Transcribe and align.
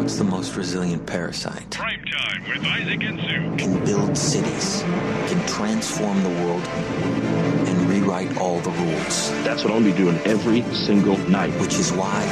What's 0.00 0.16
the 0.16 0.24
most 0.24 0.56
resilient 0.56 1.04
parasite? 1.04 1.72
Prime 1.72 2.02
time 2.06 2.42
with 2.48 2.64
Isaac 2.64 3.02
and 3.02 3.20
Sue. 3.20 3.56
Can 3.58 3.84
build 3.84 4.16
cities, 4.16 4.80
can 5.28 5.46
transform 5.46 6.22
the 6.22 6.30
world, 6.42 6.62
and 7.68 7.90
rewrite 7.90 8.34
all 8.38 8.60
the 8.60 8.70
rules. 8.70 9.30
That's 9.44 9.62
what 9.62 9.74
I'll 9.74 9.84
be 9.84 9.92
doing 9.92 10.16
every 10.24 10.62
single 10.74 11.18
night. 11.28 11.50
Which 11.60 11.74
is 11.74 11.92
why. 11.92 12.24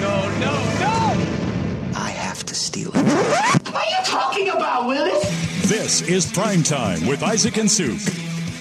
no, 0.00 0.38
no, 0.38 0.52
no! 0.78 1.98
I 1.98 2.10
have 2.10 2.46
to 2.46 2.54
steal 2.54 2.90
it. 2.90 2.94
What 2.94 3.74
are 3.74 3.90
you 3.90 4.04
talking 4.04 4.50
about, 4.50 4.86
Willis? 4.86 5.68
This 5.68 6.02
is 6.02 6.30
Prime 6.30 6.62
Time 6.62 7.04
with 7.04 7.24
Isaac 7.24 7.56
and 7.56 7.68
Suk. 7.68 7.98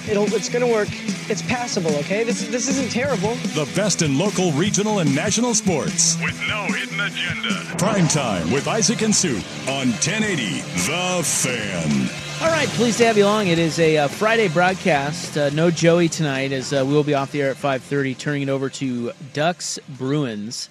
It'll, 0.09 0.33
it's 0.33 0.49
going 0.49 0.65
to 0.65 0.73
work. 0.73 0.89
It's 1.29 1.41
passable, 1.41 1.93
okay? 1.97 2.23
This, 2.23 2.47
this 2.47 2.69
isn't 2.69 2.89
terrible. 2.89 3.35
The 3.53 3.69
best 3.75 4.01
in 4.01 4.17
local, 4.17 4.53
regional, 4.53 4.99
and 4.99 5.13
national 5.13 5.53
sports. 5.55 6.17
With 6.23 6.41
no 6.47 6.63
hidden 6.67 7.01
agenda. 7.01 7.77
Prime 7.77 8.07
Time 8.07 8.49
with 8.49 8.65
Isaac 8.65 9.01
and 9.01 9.13
Sue 9.13 9.35
on 9.67 9.89
1080 9.89 10.61
The 10.61 11.21
Fan. 11.25 12.09
All 12.41 12.49
right, 12.49 12.69
pleased 12.69 12.99
to 12.99 13.05
have 13.05 13.17
you 13.17 13.25
along. 13.25 13.47
It 13.47 13.59
is 13.59 13.77
a 13.77 13.97
uh, 13.97 14.07
Friday 14.07 14.47
broadcast. 14.47 15.37
Uh, 15.37 15.49
no 15.49 15.69
Joey 15.69 16.07
tonight, 16.07 16.53
as 16.53 16.71
uh, 16.71 16.85
we 16.87 16.93
will 16.93 17.03
be 17.03 17.13
off 17.13 17.33
the 17.33 17.41
air 17.41 17.51
at 17.51 17.57
5.30, 17.57 18.17
turning 18.17 18.43
it 18.43 18.49
over 18.49 18.69
to 18.69 19.11
Ducks 19.33 19.79
Bruins. 19.97 20.69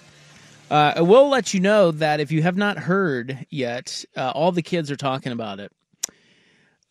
Uh, 0.71 0.93
I 0.95 1.01
will 1.01 1.29
let 1.29 1.53
you 1.53 1.59
know 1.59 1.91
that 1.91 2.19
if 2.19 2.31
you 2.31 2.41
have 2.41 2.57
not 2.57 2.79
heard 2.79 3.45
yet, 3.51 4.03
uh, 4.15 4.31
all 4.33 4.51
the 4.51 4.63
kids 4.63 4.89
are 4.89 4.95
talking 4.95 5.31
about 5.31 5.59
it. 5.59 5.71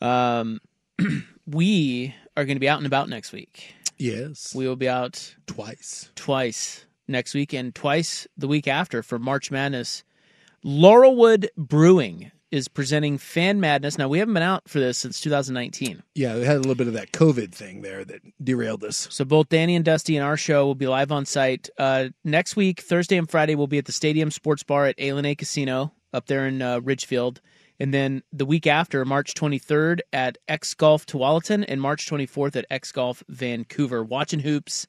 Um, 0.01 0.61
we 1.47 2.15
are 2.37 2.45
going 2.45 2.57
to 2.57 2.61
be 2.61 2.69
out 2.69 2.79
and 2.79 2.87
about 2.87 3.09
next 3.09 3.33
week. 3.33 3.75
Yes. 3.99 4.55
We 4.55 4.69
will 4.69 4.77
be 4.77 4.89
out 4.89 5.35
twice. 5.47 6.11
Twice 6.15 6.85
next 7.09 7.35
week 7.35 7.53
and 7.53 7.75
twice 7.75 8.27
the 8.37 8.49
week 8.49 8.69
after 8.69 9.03
for 9.03 9.19
March 9.19 9.51
Madness. 9.51 10.05
Laurelwood 10.65 11.47
Brewing 11.57 12.31
is 12.51 12.69
presenting 12.69 13.19
Fan 13.19 13.61
Madness. 13.61 13.99
Now, 13.99 14.09
we 14.09 14.19
haven't 14.19 14.35
been 14.35 14.43
out 14.43 14.69
for 14.69 14.79
this 14.79 14.99
since 14.99 15.21
2019. 15.21 16.03
Yeah, 16.15 16.37
we 16.37 16.45
had 16.45 16.57
a 16.57 16.61
little 16.61 16.75
bit 16.75 16.87
of 16.87 16.93
that 16.95 17.13
COVID 17.13 17.53
thing 17.53 17.83
there 17.83 18.05
that 18.05 18.21
derailed 18.43 18.85
us. 18.85 19.09
So 19.11 19.25
both 19.25 19.49
Danny 19.49 19.75
and 19.75 19.85
Dusty 19.85 20.17
and 20.17 20.25
our 20.25 20.37
show 20.37 20.67
will 20.67 20.75
be 20.75 20.87
live 20.87 21.13
on 21.13 21.27
site. 21.27 21.69
Uh, 21.79 22.09
next 22.25 22.57
week, 22.57 22.81
Thursday 22.81 23.17
and 23.17 23.31
Friday, 23.31 23.55
we'll 23.55 23.67
be 23.67 23.79
at 23.79 23.85
the 23.85 23.93
Stadium 23.93 24.31
Sports 24.31 24.63
Bar 24.63 24.87
at 24.87 24.95
A 24.99 25.35
Casino 25.35 25.93
up 26.13 26.27
there 26.27 26.47
in 26.47 26.63
uh, 26.63 26.81
Ridgefield. 26.81 27.41
And 27.79 27.93
then 27.93 28.23
the 28.33 28.47
week 28.47 28.67
after, 28.67 29.05
March 29.05 29.35
23rd 29.35 30.01
at 30.13 30.39
X 30.49 30.75
Golf 30.75 31.07
Tualatin 31.07 31.65
and 31.69 31.81
March 31.81 32.09
24th 32.09 32.57
at 32.57 32.67
X 32.71 32.93
Golf 32.93 33.23
Vancouver. 33.29 34.03
Watching 34.03 34.41
hoops. 34.41 34.87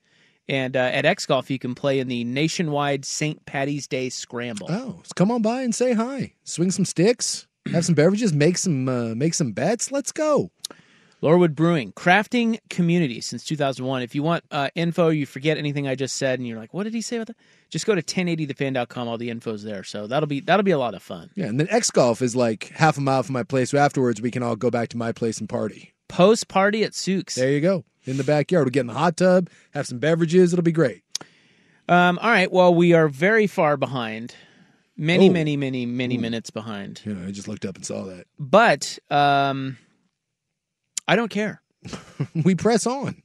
And 0.49 0.77
uh, 0.77 0.79
at 0.79 1.05
X 1.05 1.25
Golf, 1.25 1.49
you 1.49 1.59
can 1.59 1.75
play 1.75 1.99
in 1.99 2.07
the 2.07 2.23
nationwide 2.23 3.03
St. 3.03 3.45
Patty's 3.45 3.85
Day 3.87 4.09
Scramble. 4.09 4.67
Oh, 4.69 5.01
so 5.03 5.11
come 5.15 5.29
on 5.29 5.41
by 5.41 5.61
and 5.61 5.75
say 5.75 5.91
hi. 5.91 6.33
Swing 6.45 6.71
some 6.71 6.85
sticks, 6.85 7.47
have 7.69 7.83
some 7.83 7.95
beverages, 7.95 8.31
make 8.31 8.57
some 8.57 8.87
uh, 8.87 9.13
make 9.13 9.33
some 9.33 9.51
bets. 9.51 9.91
Let's 9.91 10.13
go. 10.13 10.51
Laurelwood 11.21 11.55
Brewing, 11.55 11.93
crafting 11.93 12.59
community 12.69 13.21
since 13.21 13.43
2001. 13.43 14.03
If 14.03 14.13
you 14.13 14.21
want 14.23 14.43
uh, 14.51 14.69
info, 14.75 15.09
you 15.09 15.25
forget 15.25 15.57
anything 15.57 15.87
I 15.87 15.95
just 15.95 16.15
said, 16.17 16.37
and 16.39 16.47
you're 16.47 16.59
like, 16.59 16.73
"What 16.73 16.83
did 16.83 16.93
he 16.93 17.01
say 17.01 17.17
about 17.17 17.27
that?" 17.27 17.35
Just 17.69 17.85
go 17.85 17.95
to 17.95 18.01
1080thefan.com. 18.03 19.07
All 19.07 19.17
the 19.17 19.29
info's 19.29 19.63
there, 19.63 19.83
so 19.83 20.05
that'll 20.07 20.27
be 20.27 20.39
that'll 20.41 20.63
be 20.63 20.71
a 20.71 20.77
lot 20.77 20.93
of 20.93 21.01
fun. 21.01 21.29
Yeah, 21.35 21.45
and 21.47 21.59
then 21.59 21.67
X 21.71 21.89
Golf 21.91 22.21
is 22.21 22.35
like 22.35 22.65
half 22.75 22.97
a 22.97 23.01
mile 23.01 23.23
from 23.23 23.33
my 23.33 23.43
place. 23.43 23.71
So 23.71 23.77
afterwards, 23.77 24.21
we 24.21 24.31
can 24.31 24.43
all 24.43 24.55
go 24.55 24.69
back 24.69 24.89
to 24.89 24.97
my 24.97 25.11
place 25.11 25.39
and 25.39 25.49
party. 25.49 25.93
Post 26.07 26.47
party 26.47 26.83
at 26.83 26.93
Souk's. 26.93 27.35
There 27.35 27.51
you 27.51 27.61
go. 27.61 27.83
In 28.05 28.17
the 28.17 28.23
backyard, 28.23 28.65
we'll 28.65 28.71
get 28.71 28.81
in 28.81 28.87
the 28.87 28.93
hot 28.93 29.17
tub, 29.17 29.49
have 29.73 29.85
some 29.87 29.99
beverages. 29.99 30.53
It'll 30.53 30.63
be 30.63 30.71
great. 30.71 31.01
Um, 31.89 32.17
all 32.21 32.29
right. 32.29 32.51
Well, 32.51 32.73
we 32.73 32.93
are 32.93 33.07
very 33.09 33.47
far 33.47 33.75
behind. 33.75 34.35
Many, 34.95 35.29
Oh. 35.29 35.33
many, 35.33 35.57
many, 35.57 35.85
many 35.85 36.17
Ooh. 36.17 36.21
minutes 36.21 36.49
behind. 36.49 37.01
Yeah, 37.05 37.15
I 37.27 37.31
just 37.31 37.47
looked 37.47 37.65
up 37.65 37.75
and 37.75 37.85
saw 37.85 38.03
that. 38.05 38.25
But 38.39 38.97
um, 39.11 39.77
I 41.07 41.15
don't 41.15 41.29
care. 41.29 41.61
we 42.43 42.55
press 42.55 42.85
on. 42.85 43.21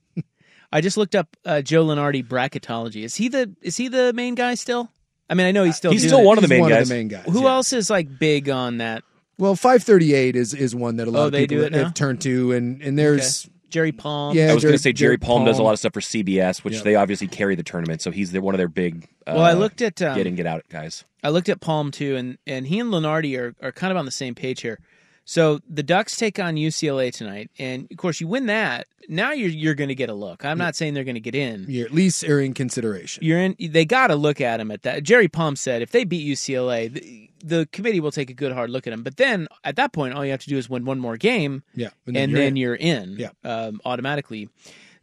I 0.73 0.81
just 0.81 0.97
looked 0.97 1.15
up 1.15 1.37
uh, 1.45 1.61
Joe 1.63 1.85
Lunardi 1.85 2.27
bracketology. 2.27 3.03
Is 3.05 3.17
he 3.17 3.29
the 3.29 3.55
is 3.63 3.77
he 3.77 3.89
the 3.89 4.13
main 4.13 4.35
guy 4.35 4.55
still? 4.55 4.91
I 5.29 5.35
mean, 5.35 5.47
I 5.47 5.53
know 5.53 5.65
he's 5.65 5.77
still 5.77 5.93
He's 5.93 6.03
doing 6.03 6.09
still 6.11 6.21
it. 6.21 6.25
one 6.25 6.39
of 6.39 6.43
the 6.43 6.47
He's 6.47 6.51
main 6.51 6.61
one 6.61 6.71
guys. 6.71 6.83
of 6.83 6.89
the 6.89 6.95
main 6.95 7.09
guys. 7.09 7.25
Who 7.27 7.43
yeah. 7.43 7.49
else 7.51 7.73
is 7.73 7.89
like 7.91 8.19
big 8.19 8.49
on 8.51 8.79
that? 8.79 9.03
Well, 9.39 9.55
538 9.57 10.37
is 10.37 10.55
is 10.55 10.75
one 10.75 10.97
that 10.97 11.09
a 11.09 11.11
lot 11.11 11.21
Oh, 11.21 11.27
of 11.27 11.33
they 11.33 11.43
people 11.43 11.59
do 11.59 11.63
it 11.65 11.73
now? 11.73 11.85
have 11.85 11.95
turned 11.95 12.21
to, 12.23 12.53
and 12.53 12.81
and 12.83 12.99
there's 12.99 13.49
Jerry 13.69 13.93
Palm. 13.93 14.37
Yeah, 14.37 14.51
I 14.51 14.55
was 14.55 14.63
going 14.63 14.71
Jerry- 14.71 14.73
to 14.75 14.79
say 14.79 14.93
Jerry 14.93 15.09
Jerry 15.17 15.19
Palm, 15.19 15.45
does 15.45 15.57
a 15.57 15.59
Palm. 15.59 15.65
lot 15.67 15.73
of 15.73 15.79
stuff 15.79 15.95
for 15.95 16.01
CBS, 16.01 16.63
which 16.65 16.75
Yep. 16.75 16.85
they 16.85 16.95
obviously 16.95 17.27
carry 17.29 17.55
the 17.55 17.63
tournament. 17.63 18.03
So 18.03 18.11
he's 18.11 18.31
their, 18.33 18.43
one 18.43 18.55
of 18.55 18.59
their 18.59 18.69
big. 18.69 19.09
Uh, 19.27 19.33
Well, 19.37 19.43
I 19.45 19.53
looked 19.55 19.81
at 19.83 20.01
um, 20.03 20.15
get 20.17 20.27
in, 20.27 20.35
get 20.37 20.47
out 20.47 20.65
guys. 20.69 21.05
I 21.23 21.31
looked 21.31 21.49
at 21.49 21.61
Palm 21.61 21.91
too, 21.91 22.17
and 22.17 22.39
and 22.47 22.67
he 22.67 22.79
and 22.79 22.91
Lunardi 22.93 23.39
are 23.39 23.55
are 23.63 23.73
kind 23.73 23.91
of 23.91 23.97
on 23.97 24.05
the 24.05 24.11
same 24.11 24.35
page 24.35 24.61
here. 24.63 24.79
So 25.25 25.61
the 25.69 25.83
Ducks 25.85 26.17
take 26.17 26.39
on 26.41 26.57
UCLA 26.57 27.13
tonight, 27.13 27.51
and 27.59 27.87
of 27.91 27.97
course 27.97 28.21
you 28.21 28.27
win 28.27 28.47
that. 28.47 28.87
Now 29.09 29.33
you're 29.33 29.51
you're 29.51 29.75
going 29.75 29.89
to 29.89 29.95
get 29.95 30.11
a 30.11 30.15
look. 30.15 30.45
I'm 30.45 30.59
not 30.59 30.75
saying 30.77 30.95
they're 30.95 31.05
going 31.05 31.15
to 31.15 31.21
get 31.21 31.35
in. 31.35 31.67
you're 31.69 31.87
at 31.87 31.93
least 31.93 32.25
are 32.25 32.41
in 32.41 32.55
consideration. 32.55 33.25
You're 33.25 33.39
in. 33.41 33.57
They 33.59 33.85
got 33.85 34.09
to 34.09 34.17
look 34.17 34.41
at 34.41 34.57
them 34.59 34.71
at 34.71 34.83
that. 34.83 35.03
Jerry 35.05 35.29
Palm 35.29 35.55
said 35.57 35.81
if 35.83 35.91
they 35.93 36.05
beat 36.05 36.27
UCLA, 36.27 36.93
the, 36.93 37.31
the 37.45 37.67
committee 37.73 38.01
will 38.01 38.11
take 38.13 38.31
a 38.31 38.35
good 38.35 38.53
hard 38.53 38.71
look 38.71 38.87
at 38.87 38.91
them. 38.91 39.03
But 39.03 39.17
then 39.17 39.49
at 39.65 39.77
that 39.77 39.93
point, 39.93 40.15
all 40.15 40.25
you 40.25 40.31
have 40.33 40.43
to 40.43 40.49
do 40.49 40.59
is 40.59 40.69
win 40.69 40.85
one 40.85 40.99
more 40.99 41.17
game, 41.17 41.63
Yeah, 41.75 41.89
and, 42.07 42.17
you're 42.17 42.41
then 42.41 42.49
in. 42.49 42.57
you're 42.57 42.75
in. 42.75 43.17
Yeah. 43.19 43.31
um, 43.45 43.81
automatically. 43.85 44.49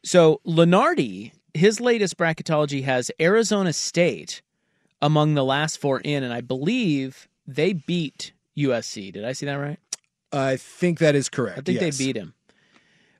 So 0.03 0.39
Lunardi, 0.45 1.31
his 1.53 1.79
latest 1.81 2.17
bracketology 2.17 2.83
has 2.83 3.11
Arizona 3.21 3.73
State 3.73 4.41
among 5.01 5.33
the 5.35 5.43
last 5.45 5.79
four 5.79 5.99
in, 6.01 6.23
and 6.23 6.33
I 6.33 6.41
believe 6.41 7.27
they 7.47 7.73
beat 7.73 8.31
USC. 8.57 9.11
Did 9.13 9.25
I 9.25 9.31
see 9.33 9.45
that 9.45 9.55
right? 9.55 9.79
I 10.31 10.57
think 10.57 10.99
that 10.99 11.15
is 11.15 11.29
correct. 11.29 11.59
I 11.59 11.61
think 11.61 11.81
yes. 11.81 11.97
they 11.97 12.05
beat 12.05 12.15
him. 12.15 12.33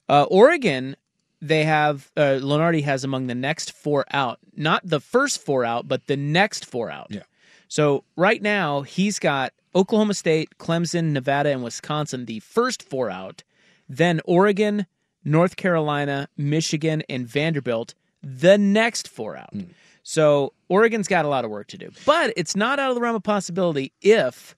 Uh, 0.07 0.23
Oregon, 0.23 0.95
they 1.41 1.63
have 1.63 2.11
uh, 2.17 2.39
Lunardi 2.41 2.83
has 2.83 3.03
among 3.03 3.27
the 3.27 3.35
next 3.35 3.71
four 3.71 4.05
out, 4.11 4.39
not 4.55 4.81
the 4.83 4.99
first 4.99 5.43
four 5.43 5.63
out, 5.63 5.87
but 5.87 6.07
the 6.07 6.17
next 6.17 6.65
four 6.65 6.91
out. 6.91 7.07
Yeah. 7.09 7.23
So 7.67 8.03
right 8.15 8.41
now 8.41 8.81
he's 8.81 9.19
got 9.19 9.53
Oklahoma 9.75 10.15
State, 10.15 10.57
Clemson, 10.57 11.11
Nevada, 11.11 11.50
and 11.50 11.63
Wisconsin, 11.63 12.25
the 12.25 12.39
first 12.39 12.83
four 12.83 13.09
out. 13.09 13.44
Then 13.88 14.21
Oregon, 14.25 14.88
North 15.23 15.55
Carolina, 15.55 16.27
Michigan, 16.38 17.03
and 17.09 17.27
Vanderbilt, 17.27 17.94
the 18.21 18.57
next 18.57 19.07
four 19.07 19.38
out. 19.38 19.53
Hmm. 19.53 19.62
So 20.03 20.53
Oregon's 20.69 21.07
got 21.07 21.25
a 21.25 21.27
lot 21.27 21.45
of 21.45 21.51
work 21.51 21.67
to 21.67 21.77
do, 21.77 21.91
but 22.05 22.33
it's 22.35 22.55
not 22.55 22.79
out 22.79 22.89
of 22.89 22.95
the 22.95 23.01
realm 23.01 23.15
of 23.15 23.23
possibility 23.23 23.94
if 24.01 24.55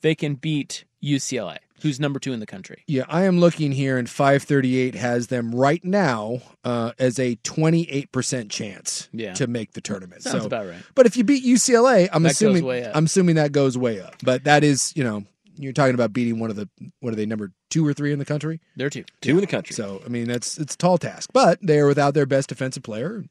they 0.00 0.14
can 0.14 0.34
beat 0.34 0.84
UCLA, 1.02 1.58
who's 1.82 1.98
number 2.00 2.18
two 2.18 2.32
in 2.32 2.40
the 2.40 2.46
country. 2.46 2.82
Yeah, 2.86 3.04
I 3.08 3.24
am 3.24 3.38
looking 3.40 3.72
here, 3.72 3.98
and 3.98 4.08
538 4.08 4.94
has 4.94 5.28
them 5.28 5.54
right 5.54 5.84
now 5.84 6.40
uh, 6.64 6.92
as 6.98 7.18
a 7.18 7.36
28% 7.36 8.50
chance 8.50 9.08
Yeah. 9.12 9.34
to 9.34 9.46
make 9.46 9.72
the 9.72 9.80
tournament. 9.80 10.22
Sounds 10.22 10.42
so, 10.42 10.46
about 10.46 10.66
right. 10.66 10.82
But 10.94 11.06
if 11.06 11.16
you 11.16 11.24
beat 11.24 11.44
UCLA, 11.44 12.08
I'm 12.12 12.22
That 12.22 12.30
goes 12.30 12.32
assuming 12.36 12.64
way 12.64 12.84
up. 12.84 12.96
I'm 12.96 13.04
assuming 13.06 13.36
that 13.36 13.52
goes 13.52 13.76
way 13.78 14.00
up. 14.00 14.14
But 14.22 14.44
that 14.44 14.64
is, 14.64 14.92
you 14.96 15.04
know, 15.04 15.24
you're 15.56 15.72
talking 15.72 15.94
about 15.94 16.12
beating 16.12 16.38
one 16.38 16.50
of 16.50 16.56
the 16.56 16.68
what 17.00 17.12
are 17.12 17.16
they 17.16 17.26
number 17.26 17.50
two 17.68 17.84
or 17.86 17.92
three 17.92 18.12
in 18.12 18.18
the 18.20 18.24
country? 18.24 18.60
They're 18.76 18.90
two. 18.90 19.04
Two 19.20 19.30
in 19.34 19.40
the 19.40 19.46
country. 19.48 19.74
So 19.74 20.00
I 20.04 20.08
mean, 20.08 20.28
that's 20.28 20.56
it's 20.56 20.74
a 20.74 20.78
tall 20.78 20.98
task. 20.98 21.30
But 21.32 21.58
they 21.60 21.80
are 21.80 21.86
without 21.88 22.14
their 22.14 22.26
best 22.26 22.48
defensive 22.48 22.84
player. 22.84 23.24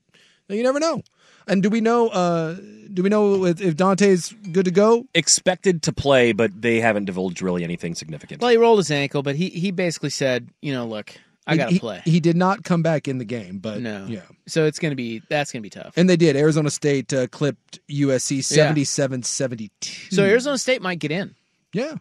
You 0.49 0.63
never 0.63 0.79
know. 0.79 1.01
And 1.47 1.63
do 1.63 1.69
we 1.69 1.81
know? 1.81 2.07
Uh, 2.09 2.55
do 2.93 3.03
we 3.03 3.09
know 3.09 3.45
if, 3.45 3.61
if 3.61 3.75
Dante's 3.75 4.33
good 4.51 4.65
to 4.65 4.71
go? 4.71 5.05
Expected 5.13 5.83
to 5.83 5.93
play, 5.93 6.31
but 6.31 6.61
they 6.61 6.79
haven't 6.79 7.05
divulged 7.05 7.41
really 7.41 7.63
anything 7.63 7.95
significant. 7.95 8.41
Well, 8.41 8.51
he 8.51 8.57
rolled 8.57 8.79
his 8.79 8.91
ankle, 8.91 9.23
but 9.23 9.35
he 9.35 9.49
he 9.49 9.71
basically 9.71 10.09
said, 10.09 10.49
you 10.61 10.73
know, 10.73 10.85
look, 10.85 11.13
I 11.45 11.55
got 11.57 11.69
to 11.69 11.79
play. 11.79 12.01
He 12.05 12.19
did 12.19 12.35
not 12.35 12.63
come 12.63 12.81
back 12.81 13.07
in 13.07 13.17
the 13.17 13.25
game, 13.25 13.59
but 13.59 13.81
no, 13.81 14.05
yeah. 14.07 14.21
So 14.47 14.65
it's 14.65 14.79
gonna 14.79 14.95
be 14.95 15.21
that's 15.29 15.51
gonna 15.51 15.61
be 15.63 15.69
tough. 15.69 15.93
And 15.97 16.09
they 16.09 16.17
did. 16.17 16.35
Arizona 16.35 16.69
State 16.69 17.13
uh, 17.13 17.27
clipped 17.27 17.79
USC 17.89 18.55
Yeah. 18.55 18.73
77-72. 18.73 20.13
So 20.13 20.23
Arizona 20.23 20.57
State 20.57 20.81
might 20.81 20.99
get 20.99 21.11
in. 21.11 21.35
Yeah. 21.73 21.95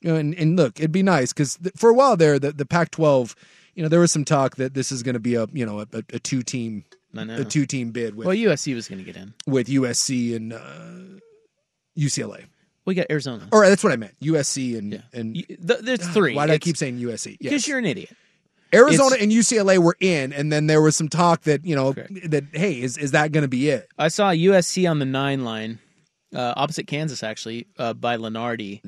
You 0.00 0.12
know, 0.12 0.16
and, 0.16 0.34
and 0.34 0.56
look, 0.56 0.78
it'd 0.78 0.92
be 0.92 1.02
nice 1.02 1.32
because 1.32 1.56
th- 1.56 1.74
for 1.76 1.90
a 1.90 1.94
while 1.94 2.16
there, 2.16 2.38
the, 2.38 2.52
the 2.52 2.64
Pac-12, 2.66 3.34
you 3.74 3.82
know, 3.82 3.88
there 3.88 3.98
was 3.98 4.12
some 4.12 4.24
talk 4.24 4.54
that 4.56 4.74
this 4.74 4.92
is 4.92 5.02
going 5.02 5.14
to 5.14 5.20
be 5.20 5.34
a 5.34 5.46
you 5.52 5.66
know 5.66 5.80
a, 5.80 5.86
a, 5.92 6.02
a 6.14 6.18
two-team 6.20 6.84
I 7.16 7.24
know. 7.24 7.36
a 7.38 7.44
two-team 7.44 7.90
bid 7.92 8.14
with 8.14 8.26
Well, 8.26 8.36
USC 8.36 8.74
was 8.74 8.88
gonna 8.88 9.02
get 9.02 9.16
in. 9.16 9.34
with 9.46 9.68
USC 9.68 10.34
and 10.36 10.52
uh, 10.52 11.20
UCLA. 11.98 12.44
We 12.84 12.94
got 12.94 13.06
Arizona. 13.10 13.48
Or 13.52 13.68
that's 13.68 13.84
what 13.84 13.92
I 13.92 13.96
meant. 13.96 14.14
USC 14.20 14.78
and 14.78 15.02
and 15.12 15.34
Y- 15.36 15.44
th- 15.48 15.80
there's 15.82 16.06
three. 16.08 16.34
Why 16.34 16.46
do 16.46 16.52
I 16.52 16.58
keep 16.58 16.76
saying 16.76 16.98
USC? 16.98 17.36
Because 17.38 17.52
Yes. 17.52 17.68
you're 17.68 17.78
an 17.78 17.84
idiot. 17.86 18.10
Arizona 18.74 19.16
and 19.18 19.32
UCLA 19.32 19.78
were 19.78 19.96
in, 19.98 20.32
and 20.34 20.52
then 20.52 20.66
there 20.66 20.82
was 20.82 20.94
some 20.96 21.08
talk 21.08 21.42
that 21.42 21.64
you 21.64 21.74
know 21.74 21.92
that 22.26 22.44
hey, 22.52 22.80
is 22.80 22.96
is 22.98 23.12
that 23.12 23.32
going 23.32 23.42
to 23.42 23.48
be 23.48 23.68
it? 23.70 23.88
I 23.98 24.08
saw 24.08 24.30
USC 24.30 24.90
on 24.90 24.98
the 24.98 25.04
nine 25.06 25.42
line, 25.44 25.78
uh, 26.34 26.52
opposite 26.56 26.86
Kansas, 26.86 27.22
actually, 27.22 27.66
uh, 27.78 27.94
by 27.94 28.16
Lunardi. 28.18 28.80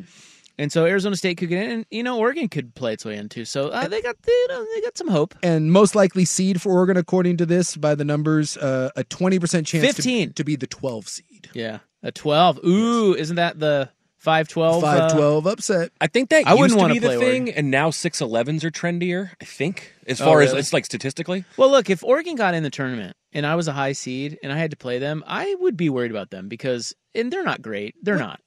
And 0.60 0.70
so 0.70 0.84
Arizona 0.84 1.16
State 1.16 1.38
could 1.38 1.48
get 1.48 1.64
in, 1.64 1.70
and 1.70 1.86
you 1.90 2.02
know 2.02 2.18
Oregon 2.18 2.48
could 2.48 2.74
play 2.74 2.92
its 2.92 3.04
way 3.04 3.16
in 3.16 3.28
too. 3.28 3.44
So 3.44 3.68
uh, 3.68 3.88
they 3.88 4.02
got 4.02 4.16
you 4.26 4.48
know, 4.48 4.66
they 4.74 4.80
got 4.82 4.96
some 4.98 5.08
hope. 5.08 5.34
And 5.42 5.72
most 5.72 5.94
likely 5.94 6.24
seed 6.26 6.60
for 6.60 6.70
Oregon, 6.72 6.96
according 6.98 7.38
to 7.38 7.46
this, 7.46 7.76
by 7.76 7.94
the 7.94 8.04
numbers, 8.04 8.56
uh, 8.58 8.90
a 8.94 9.02
twenty 9.04 9.38
percent 9.38 9.66
chance 9.66 9.86
to- 9.86 9.92
15. 9.94 10.34
to, 10.34 10.44
be 10.44 10.56
the 10.56 10.66
twelve 10.66 11.08
seed. 11.08 11.48
Yeah, 11.54 11.78
a 12.02 12.12
twelve. 12.12 12.60
Ooh, 12.64 13.14
isn't 13.14 13.36
that 13.36 13.58
the 13.58 13.88
five 14.18 14.48
twelve? 14.48 14.84
uh, 14.84 14.98
Five 15.08 15.12
twelve 15.14 15.46
upset. 15.46 15.92
I 16.00 16.06
think 16.08 16.28
that 16.28 16.46
I 16.46 16.52
wouldn't 16.54 16.78
wanna 16.78 16.92
be 16.92 16.98
the 17.00 17.06
play 17.08 17.18
thing, 17.18 17.42
Oregon. 17.44 17.54
and 17.56 17.70
now 17.70 17.88
6'11s 17.88 18.62
are 18.62 18.70
trendier, 18.70 19.30
I 19.40 19.46
think, 19.46 19.94
as 20.06 20.20
Oh, 20.20 20.26
far 20.26 20.42
as 20.42 20.52
it's 20.52 20.74
like 20.74 20.84
statistically. 20.84 21.46
Well, 21.56 21.70
look, 21.70 21.88
if 21.88 22.04
Oregon 22.04 22.36
got 22.36 22.52
in 22.52 22.62
the 22.62 22.68
tournament 22.70 23.16
and 23.32 23.46
I 23.46 23.54
was 23.54 23.66
a 23.66 23.72
high 23.72 23.92
seed 23.92 24.38
and 24.42 24.52
I 24.52 24.58
had 24.58 24.72
to 24.72 24.76
play 24.76 24.98
them, 24.98 25.24
I 25.26 25.56
would 25.60 25.78
be 25.78 25.88
worried 25.88 26.10
about 26.10 26.28
them 26.28 26.48
because 26.48 26.94
and 27.14 27.32
they're 27.32 27.44
not 27.44 27.62
great. 27.62 27.94
They're 28.02 28.18
not. 28.18 28.40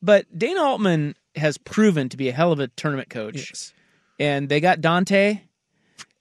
But 0.00 0.26
Dana 0.38 0.62
Altman 0.62 1.16
has 1.38 1.58
proven 1.58 2.08
to 2.10 2.16
be 2.16 2.28
a 2.28 2.32
hell 2.32 2.52
of 2.52 2.60
a 2.60 2.68
tournament 2.68 3.08
coach. 3.08 3.72
And 4.20 4.48
they 4.48 4.60
got 4.60 4.80
Dante 4.80 5.40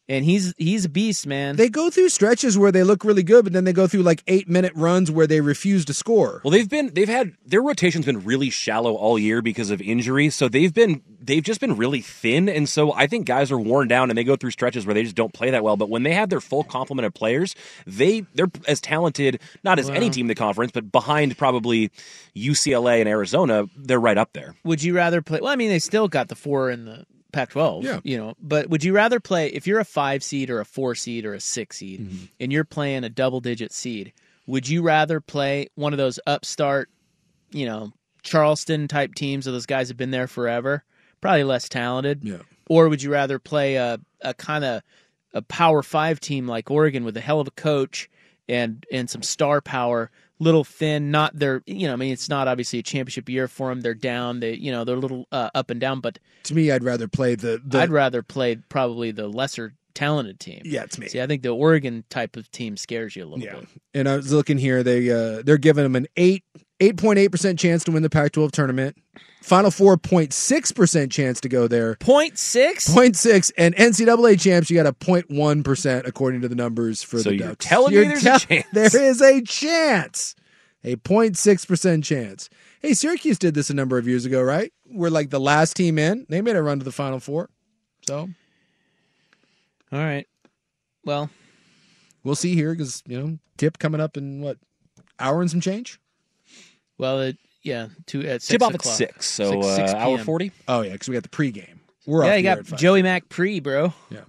and 0.10 0.24
he's 0.24 0.54
he's 0.58 0.86
a 0.86 0.90
beast, 0.90 1.28
man. 1.28 1.56
They 1.56 1.70
go 1.70 1.90
through 1.90 2.10
stretches 2.10 2.58
where 2.58 2.72
they 2.72 2.84
look 2.84 3.04
really 3.04 3.24
good, 3.24 3.44
but 3.44 3.54
then 3.54 3.64
they 3.66 3.74
go 3.74 3.88
through 3.88 4.04
like 4.04 4.24
eight 4.28 4.48
minute 4.48 4.74
runs 4.76 5.12
where 5.12 5.28
they 5.28 5.42
refuse 5.42 5.86
to 5.86 5.94
score. 5.94 6.42
Well, 6.44 6.52
they've 6.52 6.70
been 6.70 6.94
they've 6.94 7.10
had 7.10 7.34
their 7.46 7.62
rotation's 7.62 8.06
been 8.06 8.24
really 8.24 8.50
shallow 8.50 8.96
all 8.96 9.20
year 9.20 9.42
because 9.42 9.70
of 9.70 9.82
injuries. 9.82 10.36
So 10.36 10.48
they've 10.48 10.74
been 10.74 11.02
they've 11.20 11.44
just 11.44 11.60
been 11.60 11.76
really 11.76 12.02
thin, 12.02 12.48
and 12.48 12.70
so 12.70 12.94
I 12.94 13.08
think 13.08 13.26
guys 13.26 13.52
are 13.52 13.60
worn 13.60 13.88
down 13.88 14.10
and 14.10 14.18
they 14.18 14.24
go 14.24 14.36
through 14.36 14.52
stretches 14.52 14.86
where 14.86 14.94
they 14.94 15.04
just 15.04 15.16
don't 15.16 15.34
play 15.34 15.52
that 15.52 15.64
well. 15.64 15.78
But 15.78 15.90
when 15.90 16.04
they 16.04 16.14
have 16.14 16.30
their 16.30 16.42
full 16.42 16.64
complement 16.64 17.06
of 17.06 17.14
players, 17.14 17.56
they 17.86 18.22
they're 18.34 18.52
as 18.68 18.80
talented 18.80 19.42
not 19.64 19.80
as 19.80 19.90
any 19.90 20.10
team 20.10 20.26
in 20.26 20.28
the 20.28 20.36
conference, 20.36 20.72
but 20.72 20.92
behind 20.92 21.38
probably 21.38 21.92
UCLA 22.36 23.00
and 23.00 23.10
Arizona, 23.10 23.66
they're 23.76 24.00
right 24.00 24.18
up 24.18 24.34
there. 24.34 24.56
Would 24.64 24.84
you 24.84 24.96
rather 24.96 25.22
play? 25.22 25.40
Well, 25.42 25.52
I 25.52 25.56
mean, 25.56 25.70
they 25.70 25.80
still 25.80 26.08
got 26.08 26.30
the 26.30 26.36
four 26.36 26.70
in 26.70 26.86
the 26.86 27.06
Pac-12. 27.32 27.84
Yeah. 27.84 28.00
you 28.04 28.18
know. 28.18 28.34
But 28.42 28.70
would 28.70 28.84
you 28.84 28.94
rather 28.94 29.20
play 29.20 29.48
if 29.48 29.68
you're 29.68 29.80
a 29.80 29.86
five 29.86 30.24
seed 30.24 30.50
or 30.50 30.60
a 30.60 30.66
four 30.66 30.96
seed 30.96 31.26
or 31.26 31.34
a 31.34 31.40
six 31.40 31.78
seed, 31.78 32.02
Mm-hmm. 32.02 32.26
and 32.40 32.54
you're 32.54 32.64
playing 32.64 33.04
a 33.04 33.10
double-digit 33.10 33.72
seed? 33.72 34.14
Would 34.48 34.68
you 34.70 34.82
rather 34.82 35.20
play 35.20 35.68
one 35.76 35.94
of 35.94 35.98
those 35.98 36.20
upstart, 36.26 36.90
you 37.52 37.66
know, 37.66 37.92
Charleston 38.24 38.88
type 38.88 39.14
teams? 39.16 39.46
So 39.46 39.52
those 39.52 39.66
guys 39.66 39.88
have 39.90 39.98
been 39.98 40.12
there 40.12 40.28
forever, 40.28 40.84
probably 41.22 41.44
less 41.44 41.68
talented. 41.70 42.22
Yeah. 42.24 42.38
Or 42.70 42.88
would 42.90 43.02
you 43.04 43.12
rather 43.12 43.40
play 43.40 43.76
a 43.76 44.00
a 44.22 44.34
kind 44.34 44.64
of 44.66 44.82
a 45.34 45.42
Power 45.42 45.84
Five 45.84 46.20
team 46.20 46.48
like 46.48 46.72
Oregon 46.72 47.04
with 47.04 47.16
a 47.18 47.22
hell 47.22 47.40
of 47.40 47.48
a 47.48 47.52
coach 47.52 48.10
and 48.50 48.86
and 48.92 49.10
some 49.10 49.22
star 49.22 49.62
power, 49.62 50.10
little 50.40 50.64
thin, 50.64 51.12
not 51.12 51.38
their 51.38 51.64
you 51.66 51.88
know, 51.88 51.94
I 51.94 51.96
mean 51.96 52.14
it's 52.14 52.30
not 52.30 52.48
obviously 52.48 52.80
a 52.80 52.84
championship 52.84 53.28
year 53.30 53.48
for 53.48 53.70
them. 53.70 53.82
They're 53.82 53.94
down, 53.94 54.40
they 54.40 54.54
you 54.54 54.72
know, 54.72 54.84
they're 54.84 54.96
a 54.96 55.00
little 55.00 55.28
uh, 55.32 55.50
up 55.56 55.70
and 55.70 55.80
down, 55.80 56.00
but 56.02 56.20
To 56.44 56.54
me, 56.56 56.72
I'd 56.72 56.84
rather 56.84 57.08
play 57.08 57.36
the. 57.36 57.62
the 57.66 57.80
I'd 57.80 57.90
rather 57.90 58.22
play 58.24 58.56
probably 58.70 59.12
the 59.12 59.28
lesser 59.28 59.74
talented 59.94 60.40
team. 60.40 60.62
Yeah, 60.64 60.84
it's 60.84 61.00
me. 61.00 61.08
See, 61.08 61.20
I 61.20 61.26
think 61.26 61.42
the 61.42 61.50
Oregon 61.50 62.04
type 62.10 62.36
of 62.38 62.52
team 62.52 62.78
scares 62.78 63.16
you 63.16 63.24
a 63.24 63.28
little 63.28 63.40
bit. 63.60 63.68
and 63.96 64.08
I 64.08 64.16
was 64.16 64.32
looking 64.32 64.58
here. 64.60 64.84
They 64.84 65.10
uh, 65.10 65.42
they're 65.44 65.58
giving 65.58 65.84
them 65.84 65.96
an 65.96 66.08
eight 66.18 66.44
eight 66.80 66.98
point 66.98 67.20
eight 67.20 67.30
percent 67.30 67.60
chance 67.60 67.84
to 67.86 67.92
win 67.92 68.04
the 68.04 68.10
Pac-12 68.10 68.52
tournament. 68.52 68.98
Final 69.42 69.72
four 69.72 69.98
point 69.98 70.34
six 70.34 70.72
percent 70.72 71.12
chance 71.12 71.40
to 71.42 71.50
go 71.50 71.68
there. 71.68 71.96
Point 71.96 72.38
six. 72.38 72.92
Point 72.94 73.16
six 73.16 73.50
and 73.58 73.76
NCAA 73.76 74.40
champs. 74.40 74.70
You 74.70 74.76
got 74.76 74.88
a 74.88 74.94
0.1 74.94 75.64
percent 75.64 76.06
according 76.06 76.42
to 76.42 76.48
the 76.50 76.56
numbers 76.56 77.02
for 77.04 77.20
So 77.20 77.30
the 77.30 77.36
you're 77.38 77.48
Ducks. 77.50 77.66
telling 77.66 77.94
me 77.96 78.04
there's 78.04 78.26
a 78.26 78.40
chance. 78.40 78.66
There 78.74 79.04
is 79.04 79.22
a 79.22 79.42
chance. 79.42 80.36
A 80.84 80.96
0.6 80.98 81.68
percent 81.68 82.04
chance. 82.04 82.50
Hey, 82.82 82.94
Syracuse 82.94 83.40
did 83.40 83.54
this 83.54 83.70
a 83.70 83.74
number 83.74 83.98
of 83.98 84.08
years 84.08 84.26
ago, 84.26 84.42
right? 84.42 84.72
We're 84.86 85.10
like 85.10 85.30
the 85.30 85.40
last 85.40 85.76
team 85.76 85.98
in. 85.98 86.26
They 86.30 86.42
made 86.42 86.56
a 86.56 86.62
run 86.62 86.80
to 86.80 86.86
the 86.86 86.92
Final 86.92 87.20
Four. 87.20 87.50
So 88.06 88.30
All 89.92 90.00
right. 90.00 90.28
Well, 91.06 91.30
we'll 92.24 92.36
see 92.36 92.54
here 92.54 92.74
because 92.74 93.02
you 93.08 93.20
know 93.20 93.40
tip 93.58 93.80
coming 93.80 94.02
up 94.02 94.18
in 94.18 94.42
what 94.42 94.58
hour 95.20 95.42
and 95.42 95.50
some 95.50 95.62
change. 95.62 96.00
Well, 96.98 97.22
it, 97.22 97.38
yeah, 97.64 97.88
two 98.06 98.22
at 98.22 98.42
six 98.42 98.48
Tip 98.48 98.62
off 98.62 98.70
at 98.70 98.76
o'clock. 98.76 98.96
six, 98.96 99.26
so 99.26 99.62
Six- 99.62 99.76
six 99.76 99.94
uh, 99.94 99.98
hour 99.98 100.16
PM. 100.18 100.26
forty. 100.26 100.52
Oh 100.68 100.82
yeah, 100.82 100.94
because 100.94 101.08
we 101.10 101.14
got 101.14 101.24
the 101.24 101.30
pregame. 101.30 101.80
We're 102.06 102.24
yeah, 102.24 102.30
off 102.32 102.36
you 102.38 102.42
the 102.42 102.44
got 102.44 102.58
at 102.60 102.68
five. 102.68 102.80
Joey 102.80 103.02
Mack 103.04 103.30
pre, 103.30 103.60
bro. 103.60 103.94
Yeah. 104.10 104.22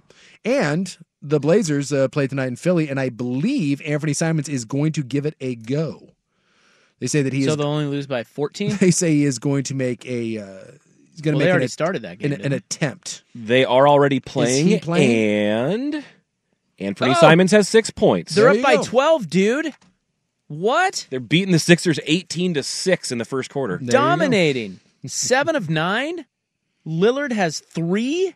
And 0.45 0.97
the 1.21 1.39
Blazers 1.39 1.91
uh, 1.93 2.07
play 2.09 2.27
tonight 2.27 2.47
in 2.47 2.55
Philly, 2.55 2.89
and 2.89 2.99
I 2.99 3.09
believe 3.09 3.81
Anthony 3.85 4.13
Simons 4.13 4.47
is 4.49 4.65
going 4.65 4.91
to 4.93 5.03
give 5.03 5.25
it 5.25 5.35
a 5.41 5.55
go. 5.55 6.09
They 6.99 7.07
say 7.07 7.21
that 7.21 7.31
he 7.33 7.39
is 7.39 7.45
so 7.45 7.51
is. 7.51 7.57
they'll 7.57 7.67
only 7.67 7.85
lose 7.85 8.07
by 8.07 8.23
fourteen. 8.23 8.75
They 8.79 8.91
say 8.91 9.11
he 9.11 9.25
is 9.25 9.39
going 9.39 9.63
to 9.65 9.75
make 9.75 10.05
a. 10.05 10.37
Uh, 10.39 10.45
he's 11.11 11.21
going 11.21 11.33
to 11.33 11.37
Well, 11.37 11.37
make 11.39 11.45
they 11.45 11.49
already 11.51 11.65
an, 11.65 11.69
started 11.69 12.01
that 12.03 12.19
game. 12.19 12.27
an, 12.33 12.33
an 12.33 12.41
didn't 12.43 12.53
attempt. 12.65 13.23
They 13.35 13.63
are 13.65 13.87
already 13.87 14.19
playing, 14.19 14.67
he 14.67 14.79
playing? 14.79 15.11
and 15.93 16.03
Anthony 16.79 17.11
Oh. 17.11 17.19
Simons 17.19 17.51
has 17.51 17.67
six 17.69 17.89
points. 17.89 18.35
They're 18.35 18.43
There 18.45 18.51
up 18.51 18.57
you 18.57 18.63
by 18.63 18.75
go. 18.77 18.83
twelve, 18.83 19.29
dude. 19.29 19.73
What? 20.49 21.07
They're 21.09 21.19
beating 21.21 21.51
the 21.53 21.59
Sixers 21.59 21.99
eighteen 22.05 22.53
to 22.55 22.63
six 22.63 23.11
in 23.11 23.17
the 23.17 23.25
first 23.25 23.49
quarter. 23.49 23.77
There. 23.81 23.91
Dominating. 23.91 24.79
Seven 25.05 25.55
of 25.55 25.69
nine. 25.69 26.25
Lillard 26.85 27.31
has 27.31 27.59
three. 27.59 28.35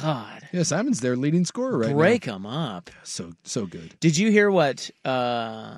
God, 0.00 0.48
Yeah, 0.52 0.62
Simons 0.62 1.00
their 1.00 1.14
leading 1.14 1.44
scorer 1.44 1.78
right 1.78 1.90
now. 1.90 1.96
break 1.96 2.24
them 2.24 2.46
up. 2.46 2.90
So 3.04 3.32
so 3.44 3.66
good. 3.66 3.94
Did 4.00 4.16
you 4.16 4.30
hear 4.30 4.50
what 4.50 4.90
uh, 5.04 5.76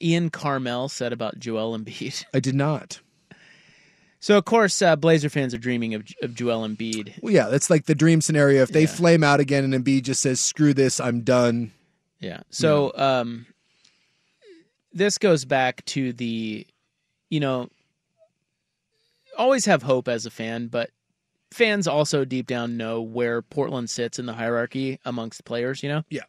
Ian 0.00 0.30
Karmel 0.30 0.88
said 0.90 1.12
about 1.12 1.38
Joel 1.38 1.76
Embiid? 1.78 2.24
I 2.32 2.40
did 2.40 2.54
not. 2.54 3.00
So 4.20 4.38
of 4.38 4.44
course, 4.44 4.80
uh, 4.80 4.96
Blazer 4.96 5.28
fans 5.30 5.52
are 5.54 5.58
dreaming 5.58 5.94
of, 5.94 6.06
of 6.22 6.34
Joel 6.34 6.66
Embiid. 6.68 7.20
Well, 7.22 7.32
yeah, 7.32 7.48
that's 7.48 7.68
like 7.70 7.86
the 7.86 7.94
dream 7.94 8.20
scenario. 8.20 8.62
If 8.62 8.70
they 8.70 8.86
flame 8.86 9.24
out 9.24 9.40
again 9.40 9.64
and 9.64 9.74
Embiid 9.74 10.02
just 10.02 10.20
says, 10.22 10.40
"Screw 10.40 10.72
this, 10.74 11.00
I'm 11.00 11.22
done." 11.22 11.72
Yeah. 12.20 12.40
So 12.50 12.92
um, 12.96 13.46
this 14.92 15.18
goes 15.18 15.44
back 15.44 15.84
to 15.86 16.12
the, 16.12 16.66
you 17.28 17.40
know, 17.40 17.68
always 19.38 19.64
have 19.66 19.82
hope 19.82 20.08
as 20.08 20.26
a 20.26 20.30
fan, 20.30 20.68
but 20.68 20.90
fans 21.52 21.86
also 21.88 22.24
deep 22.24 22.46
down 22.46 22.76
know 22.76 23.00
where 23.00 23.42
Portland 23.42 23.90
sits 23.90 24.18
in 24.18 24.26
the 24.26 24.34
hierarchy 24.34 24.98
amongst 25.04 25.44
players. 25.44 25.82
You 25.82 25.88
know. 25.88 26.04
Yeah. 26.10 26.22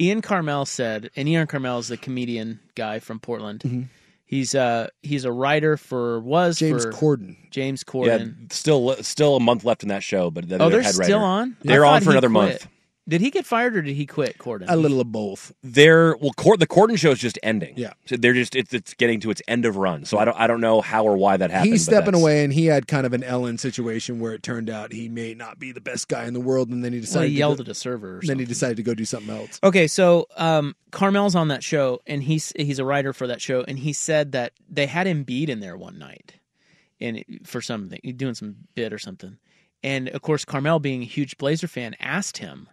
Ian 0.00 0.22
Karmel 0.22 0.66
said, 0.66 1.10
and 1.16 1.28
Ian 1.28 1.46
Karmel 1.48 1.80
is 1.80 1.88
the 1.88 1.96
comedian 1.96 2.60
guy 2.76 3.00
from 3.00 3.18
Portland. 3.18 3.60
Mm-hmm. 3.60 3.82
He's 4.26 4.54
uh 4.54 4.88
he's 5.02 5.24
a 5.24 5.32
writer 5.32 5.76
for 5.78 6.20
was 6.20 6.58
James 6.58 6.84
for 6.84 6.92
Corden. 6.92 7.36
James 7.50 7.82
Yeah, 7.86 7.92
Corden. 8.18 8.52
still 8.52 8.94
still 9.02 9.36
a 9.36 9.40
month 9.40 9.64
left 9.64 9.82
in 9.82 9.88
that 9.88 10.02
show, 10.02 10.30
but 10.30 10.44
oh, 10.52 10.68
they're 10.68 10.84
still 10.84 11.22
on. 11.22 11.56
They're 11.62 11.86
on 11.86 12.02
for 12.02 12.10
another 12.10 12.28
quit. 12.28 12.32
month. 12.32 12.68
Did 13.08 13.22
he 13.22 13.30
get 13.30 13.46
fired 13.46 13.74
or 13.74 13.80
did 13.80 13.96
he 13.96 14.04
quit, 14.04 14.36
Corden? 14.36 14.66
A 14.68 14.76
little 14.76 15.00
of 15.00 15.10
both. 15.10 15.50
They're 15.62 16.14
well, 16.18 16.32
Cor- 16.36 16.58
the 16.58 16.66
Corden 16.66 16.98
show 16.98 17.10
is 17.12 17.18
just 17.18 17.38
ending. 17.42 17.72
Yeah. 17.76 17.94
so 18.04 18.16
they're 18.16 18.34
just 18.34 18.54
it's, 18.54 18.74
it's 18.74 18.92
getting 18.94 19.18
to 19.20 19.30
its 19.30 19.40
end 19.48 19.64
of 19.64 19.76
run. 19.76 20.04
So 20.04 20.18
I 20.18 20.26
don't 20.26 20.38
I 20.38 20.46
don't 20.46 20.60
know 20.60 20.82
how 20.82 21.04
or 21.04 21.16
why 21.16 21.38
that 21.38 21.50
happened. 21.50 21.72
He's 21.72 21.84
stepping 21.84 22.14
away, 22.14 22.44
and 22.44 22.52
he 22.52 22.66
had 22.66 22.86
kind 22.86 23.06
of 23.06 23.14
an 23.14 23.24
Ellen 23.24 23.56
situation 23.56 24.20
where 24.20 24.34
it 24.34 24.42
turned 24.42 24.68
out 24.68 24.92
he 24.92 25.08
may 25.08 25.32
not 25.32 25.58
be 25.58 25.72
the 25.72 25.80
best 25.80 26.08
guy 26.08 26.26
in 26.26 26.34
the 26.34 26.40
world, 26.40 26.68
and 26.68 26.84
then 26.84 26.92
he 26.92 26.98
Well, 26.98 27.04
decided 27.06 27.28
he 27.30 27.34
to 27.34 27.38
yelled 27.38 27.58
go, 27.58 27.62
at 27.62 27.68
a 27.68 27.74
server. 27.74 28.18
Or 28.18 28.20
then 28.22 28.38
he 28.38 28.44
decided 28.44 28.76
to 28.76 28.82
go 28.82 28.92
do 28.94 29.06
something 29.06 29.34
else. 29.34 29.58
Okay, 29.64 29.86
so 29.86 30.26
um, 30.36 30.76
Karmel's 30.92 31.34
on 31.34 31.48
that 31.48 31.64
show, 31.64 32.00
and 32.06 32.22
he's 32.22 32.52
he's 32.56 32.78
a 32.78 32.84
writer 32.84 33.14
for 33.14 33.26
that 33.26 33.40
show, 33.40 33.64
and 33.66 33.78
he 33.78 33.94
said 33.94 34.32
that 34.32 34.52
they 34.68 34.86
had 34.86 35.06
Embiid 35.06 35.48
in 35.48 35.60
there 35.60 35.78
one 35.78 35.98
night, 35.98 36.34
and 37.00 37.24
for 37.44 37.62
something, 37.62 37.98
doing 38.16 38.34
some 38.34 38.56
bit 38.74 38.92
or 38.92 38.98
something, 38.98 39.38
and 39.82 40.08
of 40.10 40.20
course, 40.20 40.44
Karmel, 40.44 40.78
being 40.82 41.00
a 41.00 41.06
huge 41.06 41.38
Blazer 41.38 41.68
fan, 41.68 41.96
asked 42.00 42.36
him, 42.38 42.68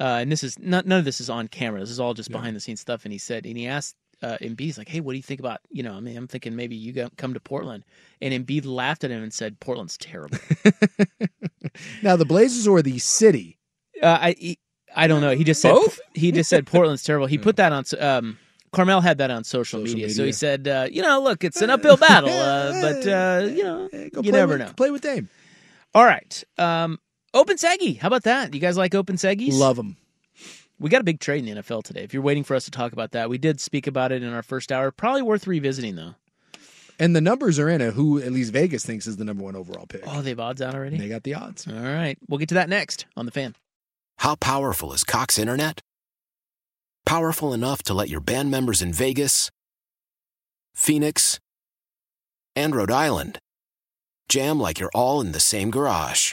uh, 0.00 0.18
and 0.20 0.30
this 0.32 0.42
is 0.44 0.58
not, 0.58 0.86
none 0.86 0.98
of 0.98 1.04
this 1.04 1.20
is 1.20 1.30
on 1.30 1.48
camera. 1.48 1.80
This 1.80 1.90
is 1.90 2.00
all 2.00 2.14
just 2.14 2.30
behind 2.30 2.54
the 2.56 2.60
scenes 2.60 2.80
stuff. 2.80 3.04
And 3.04 3.12
he 3.12 3.18
said, 3.18 3.46
and 3.46 3.56
he 3.56 3.66
asked 3.66 3.96
uh, 4.22 4.38
Embiid, 4.40 4.60
he's 4.60 4.78
like, 4.78 4.88
"Hey, 4.88 5.00
what 5.00 5.12
do 5.12 5.16
you 5.16 5.22
think 5.22 5.40
about 5.40 5.60
you 5.70 5.82
know? 5.82 5.92
I 5.94 6.00
mean, 6.00 6.16
I'm 6.16 6.26
thinking 6.28 6.56
maybe 6.56 6.76
you 6.76 6.92
go, 6.92 7.08
come 7.16 7.34
to 7.34 7.40
Portland." 7.40 7.84
And 8.22 8.32
Embiid 8.32 8.64
laughed 8.64 9.04
at 9.04 9.10
him 9.10 9.22
and 9.22 9.32
said, 9.32 9.60
"Portland's 9.60 9.96
terrible." 9.98 10.38
Now 12.02 12.16
the 12.16 12.24
Blazers 12.24 12.66
or 12.68 12.82
the 12.82 12.98
city? 12.98 13.58
uh, 14.02 14.18
I 14.20 14.34
he- 14.38 14.58
I 14.96 15.08
don't 15.08 15.20
know. 15.20 15.34
He 15.34 15.42
just 15.42 15.60
said 15.60 15.72
Both? 15.72 16.00
he 16.14 16.30
just 16.30 16.48
said 16.48 16.66
Portland's 16.66 17.02
terrible. 17.02 17.26
He 17.26 17.36
put 17.36 17.56
that 17.56 17.72
on. 17.72 17.84
Um, 17.98 18.38
Karmel 18.72 19.02
had 19.02 19.18
that 19.18 19.30
on 19.30 19.42
social, 19.44 19.80
Social 19.80 19.94
media. 19.96 20.10
so 20.10 20.24
he 20.24 20.30
said, 20.32 20.68
uh, 20.68 20.86
"You 20.90 21.02
know, 21.02 21.20
look, 21.20 21.42
it's 21.42 21.60
an 21.62 21.70
uphill 21.70 21.96
battle, 21.96 22.30
uh, 22.30 22.70
but 22.80 23.06
uh, 23.06 23.46
you 23.46 23.62
know, 23.64 23.88
Go 23.90 23.98
you 23.98 24.10
play 24.10 24.30
never 24.30 24.52
with, 24.52 24.60
know." 24.60 24.72
Play 24.76 24.90
with 24.92 25.02
Dame. 25.02 25.28
All 25.94 26.04
right, 26.04 26.44
um, 26.58 26.98
Open 27.34 27.56
Seggy. 27.56 27.98
How 27.98 28.06
about 28.06 28.22
that? 28.22 28.54
You 28.54 28.60
guys 28.60 28.76
like 28.76 28.94
Open 28.94 29.16
Seggies? 29.16 29.58
Love 29.58 29.76
them. 29.76 29.96
We 30.78 30.88
got 30.88 31.00
a 31.00 31.04
big 31.04 31.18
trade 31.18 31.46
in 31.46 31.54
the 31.56 31.62
NFL 31.62 31.82
today. 31.82 32.02
If 32.02 32.14
you're 32.14 32.22
waiting 32.22 32.44
for 32.44 32.54
us 32.54 32.64
to 32.66 32.70
talk 32.70 32.92
about 32.92 33.10
that, 33.12 33.28
we 33.28 33.38
did 33.38 33.60
speak 33.60 33.88
about 33.88 34.12
it 34.12 34.22
in 34.22 34.32
our 34.32 34.42
first 34.42 34.70
hour. 34.70 34.92
Probably 34.92 35.22
worth 35.22 35.46
revisiting 35.46 35.96
though. 35.96 36.14
And 36.98 37.14
the 37.14 37.20
numbers 37.20 37.58
are 37.58 37.68
in 37.68 37.80
it. 37.80 37.94
Who 37.94 38.20
at 38.22 38.32
least 38.32 38.52
Vegas 38.52 38.84
thinks 38.86 39.08
is 39.08 39.16
the 39.16 39.24
number 39.24 39.42
one 39.42 39.56
overall 39.56 39.86
pick. 39.86 40.02
Oh, 40.06 40.22
they've 40.22 40.38
odds 40.38 40.62
out 40.62 40.76
already. 40.76 40.96
They 40.96 41.08
got 41.08 41.24
the 41.24 41.34
odds. 41.34 41.66
All 41.66 41.74
right, 41.74 42.16
we'll 42.28 42.38
get 42.38 42.48
to 42.50 42.54
that 42.54 42.68
next 42.68 43.06
on 43.16 43.26
the 43.26 43.32
fan. 43.32 43.56
How 44.18 44.36
powerful 44.36 44.92
is 44.92 45.02
Cox 45.02 45.36
Internet? 45.38 45.80
Powerful 47.04 47.52
enough 47.52 47.82
to 47.84 47.94
let 47.94 48.08
your 48.08 48.20
band 48.20 48.50
members 48.50 48.80
in 48.80 48.92
Vegas, 48.92 49.50
Phoenix, 50.72 51.40
and 52.54 52.76
Rhode 52.76 52.92
Island 52.92 53.38
jam 54.28 54.60
like 54.60 54.78
you're 54.78 54.90
all 54.94 55.20
in 55.20 55.32
the 55.32 55.40
same 55.40 55.70
garage. 55.70 56.32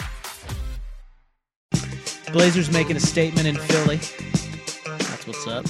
Blazers 2.31 2.71
making 2.71 2.95
a 2.95 2.99
statement 2.99 3.45
in 3.45 3.57
Philly. 3.57 3.97
That's 4.85 5.27
what's 5.27 5.47
up. 5.47 5.65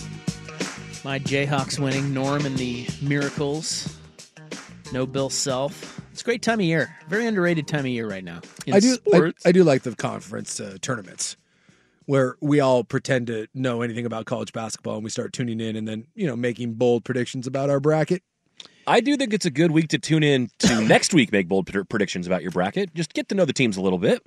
My 1.03 1.17
Jayhawks 1.17 1.79
winning. 1.79 2.13
Norm 2.13 2.45
and 2.45 2.55
the 2.55 2.87
Miracles. 3.01 3.97
No 4.93 5.07
Bill 5.07 5.31
Self. 5.31 5.99
It's 6.11 6.21
a 6.21 6.23
great 6.23 6.43
time 6.43 6.59
of 6.59 6.65
year. 6.65 6.95
Very 7.07 7.25
underrated 7.25 7.67
time 7.67 7.81
of 7.81 7.87
year 7.87 8.07
right 8.07 8.23
now. 8.23 8.41
In 8.67 8.75
I 8.75 8.79
do. 8.79 8.91
I, 8.91 9.17
sports. 9.17 9.45
I 9.45 9.51
do 9.51 9.63
like 9.63 9.81
the 9.81 9.95
conference 9.95 10.59
uh, 10.59 10.77
tournaments 10.81 11.35
where 12.05 12.35
we 12.41 12.59
all 12.59 12.83
pretend 12.83 13.27
to 13.27 13.47
know 13.55 13.81
anything 13.81 14.05
about 14.05 14.25
college 14.25 14.53
basketball 14.53 14.95
and 14.95 15.03
we 15.03 15.09
start 15.09 15.33
tuning 15.33 15.59
in 15.59 15.75
and 15.75 15.87
then 15.87 16.05
you 16.13 16.27
know 16.27 16.35
making 16.35 16.73
bold 16.73 17.03
predictions 17.03 17.47
about 17.47 17.71
our 17.71 17.79
bracket. 17.79 18.21
I 18.85 18.99
do 18.99 19.17
think 19.17 19.33
it's 19.33 19.45
a 19.45 19.51
good 19.51 19.71
week 19.71 19.87
to 19.89 19.97
tune 19.97 20.21
in 20.21 20.49
to 20.59 20.81
next 20.87 21.13
week. 21.13 21.31
Make 21.31 21.47
bold 21.47 21.71
predictions 21.89 22.27
about 22.27 22.43
your 22.43 22.51
bracket. 22.51 22.93
Just 22.93 23.13
get 23.13 23.29
to 23.29 23.35
know 23.35 23.45
the 23.45 23.53
teams 23.53 23.77
a 23.77 23.81
little 23.81 23.99
bit. 23.99 24.21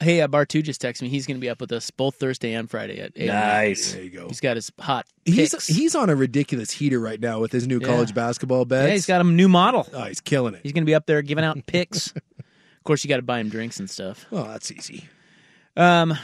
Hey, 0.00 0.20
uh, 0.20 0.26
Bartu 0.28 0.62
just 0.64 0.82
texted 0.82 1.02
me. 1.02 1.08
He's 1.10 1.26
going 1.26 1.36
to 1.36 1.40
be 1.40 1.48
up 1.48 1.60
with 1.60 1.70
us 1.70 1.90
both 1.90 2.16
Thursday 2.16 2.54
and 2.54 2.68
Friday 2.68 2.98
at 3.00 3.12
8 3.14 3.26
Nice. 3.28 3.92
There 3.92 4.02
you 4.02 4.10
go. 4.10 4.26
He's 4.26 4.40
got 4.40 4.56
his 4.56 4.72
hot 4.80 5.06
He's 5.24 5.50
picks. 5.50 5.66
he's 5.68 5.94
on 5.94 6.10
a 6.10 6.16
ridiculous 6.16 6.72
heater 6.72 6.98
right 6.98 7.20
now 7.20 7.38
with 7.38 7.52
his 7.52 7.68
new 7.68 7.78
Yeah. 7.80 7.86
college 7.86 8.12
basketball 8.14 8.64
bets. 8.64 8.88
Yeah, 8.88 8.94
he's 8.94 9.06
got 9.06 9.20
a 9.20 9.24
new 9.24 9.48
model. 9.48 9.88
Oh, 9.92 10.04
he's 10.04 10.20
killing 10.20 10.54
it. 10.54 10.60
He's 10.64 10.72
going 10.72 10.82
to 10.82 10.86
be 10.86 10.94
up 10.94 11.06
there 11.06 11.22
giving 11.22 11.44
out 11.44 11.58
picks. 11.66 12.08
of 12.16 12.84
course, 12.84 13.04
you 13.04 13.08
got 13.08 13.16
to 13.16 13.22
buy 13.22 13.38
him 13.38 13.48
drinks 13.48 13.78
and 13.78 13.88
stuff. 13.88 14.26
Oh, 14.32 14.42
that's 14.44 14.72
easy. 14.72 15.08
Um, 15.76 16.14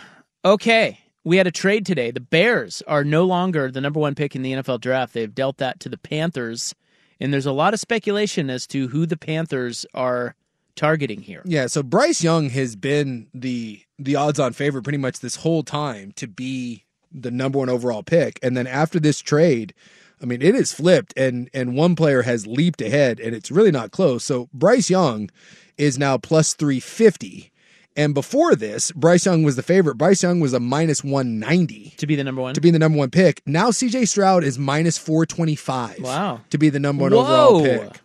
okay. 0.45 0.99
We 1.25 1.37
had 1.37 1.47
a 1.47 1.51
trade 1.53 1.85
today. 1.87 2.11
The 2.11 2.21
Bears 2.21 2.83
are 2.87 3.05
no 3.05 3.25
longer 3.25 3.71
the 3.71 3.81
number 3.81 4.01
one 4.01 4.15
pick 4.15 4.35
in 4.35 4.43
the 4.43 4.53
NFL 4.55 4.81
draft. 4.81 5.13
They've 5.13 5.33
dealt 5.35 5.59
that 5.59 5.79
to 5.81 5.89
the 5.89 5.99
Panthers, 5.99 6.75
and 7.21 7.33
there's 7.33 7.45
a 7.47 7.53
lot 7.53 7.75
of 7.75 7.81
speculation 7.81 8.49
as 8.51 8.67
to 8.69 8.89
who 8.89 9.05
the 9.05 9.17
Panthers 9.17 9.85
are 9.95 10.35
targeting 10.79 11.21
here. 11.21 11.43
Yeah, 11.45 11.67
so 11.67 11.83
Bryce 11.83 12.23
Young 12.23 12.51
has 12.51 12.77
been 12.77 13.29
the 13.35 13.83
the 13.99 14.17
odds-on 14.17 14.53
favorite 14.53 14.83
pretty 14.85 14.99
much 14.99 15.21
this 15.21 15.37
whole 15.37 15.63
time 15.63 16.13
to 16.13 16.27
be 16.27 16.85
the 17.13 17.31
number 17.31 17.59
one 17.59 17.69
overall 17.69 18.03
pick, 18.03 18.39
and 18.43 18.57
then 18.57 18.67
after 18.67 19.01
this 19.01 19.21
trade, 19.21 19.75
I 20.23 20.27
mean, 20.27 20.41
it 20.43 20.55
is 20.55 20.73
flipped, 20.73 21.13
and 21.17 21.51
and 21.53 21.77
one 21.77 21.97
player 21.97 22.23
has 22.23 22.47
leaped 22.47 22.81
ahead, 22.81 23.21
and 23.21 23.35
it's 23.35 23.51
really 23.51 23.71
not 23.71 23.91
close. 23.91 24.25
So 24.25 24.49
Bryce 24.53 24.89
Young 24.89 25.31
is 25.77 25.99
now 25.99 26.17
plus 26.19 26.55
three 26.55 26.81
fifty, 26.81 27.51
and 27.97 28.15
before 28.15 28.55
this, 28.55 28.93
Bryce 28.93 29.27
Young 29.27 29.43
was 29.43 29.57
the 29.57 29.63
favorite. 29.63 29.97
Bryce 29.97 30.23
Young 30.23 30.41
was 30.41 30.53
a 30.53 30.61
minus 30.61 31.03
one 31.03 31.39
ninety 31.39 31.95
to 31.99 32.07
be 32.07 32.15
the 32.15 32.25
number 32.25 32.43
one 32.43 32.55
to 32.55 32.61
be 32.61 32.71
the 32.71 32.79
number 32.79 32.99
one 32.99 33.11
pick. 33.11 33.43
Now 33.47 33.71
C.J. 33.71 34.05
Stroud 34.07 34.45
is 34.45 34.59
minus 34.59 34.97
four 34.99 35.27
twenty 35.27 35.57
five. 35.57 35.99
Wow. 36.01 36.41
to 36.51 36.59
be 36.59 36.69
the 36.71 36.81
number 36.81 37.03
one 37.03 37.13
Whoa. 37.13 37.21
overall 37.21 37.63
pick. 37.63 38.01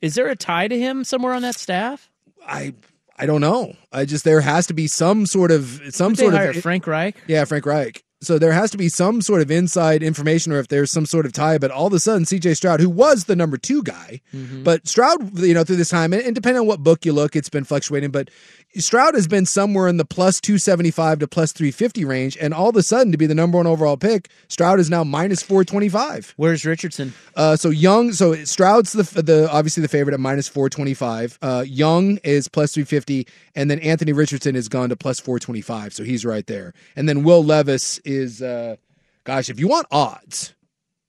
Is 0.00 0.14
there 0.14 0.28
a 0.28 0.36
tie 0.36 0.68
to 0.68 0.78
him 0.78 1.04
somewhere 1.04 1.32
on 1.32 1.42
that 1.42 1.56
staff? 1.56 2.10
I 2.46 2.74
I 3.18 3.26
don't 3.26 3.40
know. 3.40 3.74
I 3.92 4.04
just 4.04 4.24
there 4.24 4.40
has 4.40 4.66
to 4.68 4.74
be 4.74 4.86
some 4.86 5.26
sort 5.26 5.50
of 5.50 5.80
some 5.90 6.14
sort 6.14 6.34
of 6.34 6.62
Frank 6.62 6.86
Reich. 6.86 7.16
Yeah, 7.26 7.44
Frank 7.44 7.66
Reich. 7.66 8.02
So 8.22 8.38
there 8.38 8.52
has 8.52 8.70
to 8.70 8.78
be 8.78 8.88
some 8.88 9.20
sort 9.20 9.42
of 9.42 9.50
inside 9.50 10.02
information, 10.02 10.50
or 10.50 10.58
if 10.58 10.68
there's 10.68 10.90
some 10.90 11.04
sort 11.04 11.26
of 11.26 11.32
tie. 11.34 11.58
But 11.58 11.70
all 11.70 11.86
of 11.86 11.92
a 11.92 12.00
sudden, 12.00 12.24
C.J. 12.24 12.54
Stroud, 12.54 12.80
who 12.80 12.88
was 12.88 13.24
the 13.24 13.36
number 13.36 13.58
two 13.58 13.82
guy, 13.82 14.22
Mm-hmm. 14.34 14.62
but 14.62 14.88
Stroud, 14.88 15.38
you 15.38 15.52
know, 15.52 15.64
through 15.64 15.76
this 15.76 15.90
time, 15.90 16.14
and, 16.14 16.22
and 16.22 16.34
depending 16.34 16.60
on 16.62 16.66
what 16.66 16.82
book 16.82 17.04
you 17.04 17.12
look, 17.12 17.36
it's 17.36 17.50
been 17.50 17.64
fluctuating. 17.64 18.10
But 18.10 18.30
Stroud 18.78 19.14
has 19.14 19.26
been 19.26 19.46
somewhere 19.46 19.88
in 19.88 19.96
the 19.96 20.04
plus 20.04 20.40
two 20.40 20.58
seventy 20.58 20.90
five 20.90 21.18
to 21.20 21.28
plus 21.28 21.52
three 21.52 21.70
fifty 21.70 22.04
range, 22.04 22.36
and 22.40 22.54
all 22.54 22.68
of 22.68 22.76
a 22.76 22.82
sudden, 22.82 23.12
to 23.12 23.18
be 23.18 23.26
the 23.26 23.34
number 23.34 23.58
one 23.58 23.66
overall 23.66 23.96
pick, 23.96 24.28
Stroud 24.48 24.80
is 24.80 24.90
now 24.90 25.04
minus 25.04 25.42
four 25.42 25.64
twenty 25.64 25.88
five. 25.88 26.34
Where's 26.36 26.64
Richardson? 26.64 27.14
Uh, 27.34 27.56
so 27.56 27.70
Young, 27.70 28.12
so 28.12 28.34
Stroud's 28.44 28.92
the 28.92 29.22
the 29.22 29.50
obviously 29.50 29.80
the 29.80 29.88
favorite 29.88 30.14
at 30.14 30.20
minus 30.20 30.48
four 30.48 30.68
twenty 30.68 30.94
five. 30.94 31.38
Uh, 31.42 31.64
Young 31.66 32.18
is 32.24 32.48
plus 32.48 32.72
three 32.72 32.84
fifty, 32.84 33.26
and 33.54 33.70
then 33.70 33.78
Anthony 33.80 34.12
Richardson 34.12 34.54
has 34.54 34.68
gone 34.68 34.88
to 34.88 34.96
plus 34.96 35.20
four 35.20 35.38
twenty 35.38 35.60
five. 35.62 35.92
So 35.92 36.04
he's 36.04 36.24
right 36.24 36.46
there. 36.46 36.72
And 36.94 37.08
then 37.08 37.22
Will 37.24 37.44
Levis 37.44 37.98
is, 38.04 38.42
uh, 38.42 38.76
gosh, 39.24 39.48
if 39.48 39.58
you 39.58 39.68
want 39.68 39.86
odds, 39.90 40.54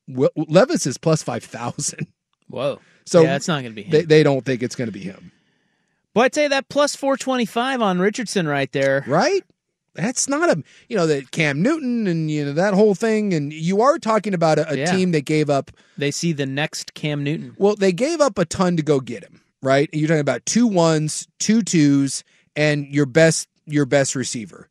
Will, 0.07 0.31
Levis 0.35 0.85
is 0.87 0.97
plus 0.97 1.23
five 1.23 1.43
thousand. 1.43 2.07
Whoa. 2.47 2.79
So 3.05 3.21
yeah, 3.21 3.35
it's 3.37 3.47
not 3.47 3.61
going 3.61 3.71
to 3.71 3.75
be 3.75 3.83
him. 3.83 3.91
They, 3.91 4.01
they 4.01 4.23
don't 4.23 4.43
think 4.43 4.61
it's 4.61 4.75
going 4.75 4.89
to 4.89 4.91
be 4.91 4.99
him, 4.99 5.31
I'd 6.19 6.35
say 6.35 6.47
that 6.47 6.69
plus 6.69 6.95
425 6.95 7.81
on 7.81 7.99
Richardson 7.99 8.47
right 8.47 8.71
there. 8.71 9.03
right? 9.07 9.43
That's 9.93 10.29
not 10.29 10.49
a 10.55 10.63
you 10.89 10.95
know 10.95 11.07
that 11.07 11.31
Cam 11.31 11.63
Newton 11.63 12.05
and 12.05 12.29
you 12.29 12.45
know 12.45 12.53
that 12.53 12.75
whole 12.75 12.93
thing, 12.93 13.33
and 13.33 13.51
you 13.51 13.81
are 13.81 13.97
talking 13.97 14.35
about 14.35 14.59
a, 14.59 14.71
a 14.71 14.77
Yeah. 14.77 14.91
team 14.95 15.11
that 15.13 15.25
gave 15.25 15.49
up. 15.49 15.71
They 15.97 16.11
see 16.11 16.33
the 16.33 16.45
next 16.45 16.93
Cam 16.93 17.23
Newton. 17.23 17.55
Well, 17.57 17.75
they 17.75 17.91
gave 17.91 18.21
up 18.21 18.37
a 18.37 18.45
ton 18.45 18.77
to 18.77 18.83
go 18.83 18.99
get 18.99 19.23
him, 19.23 19.41
right? 19.63 19.89
You're 19.91 20.07
talking 20.07 20.21
about 20.21 20.45
two 20.45 20.67
ones, 20.67 21.27
two 21.39 21.63
twos, 21.63 22.23
and 22.55 22.85
your 22.93 23.07
best 23.07 23.47
your 23.65 23.85
best 23.87 24.13
receiver. 24.13 24.69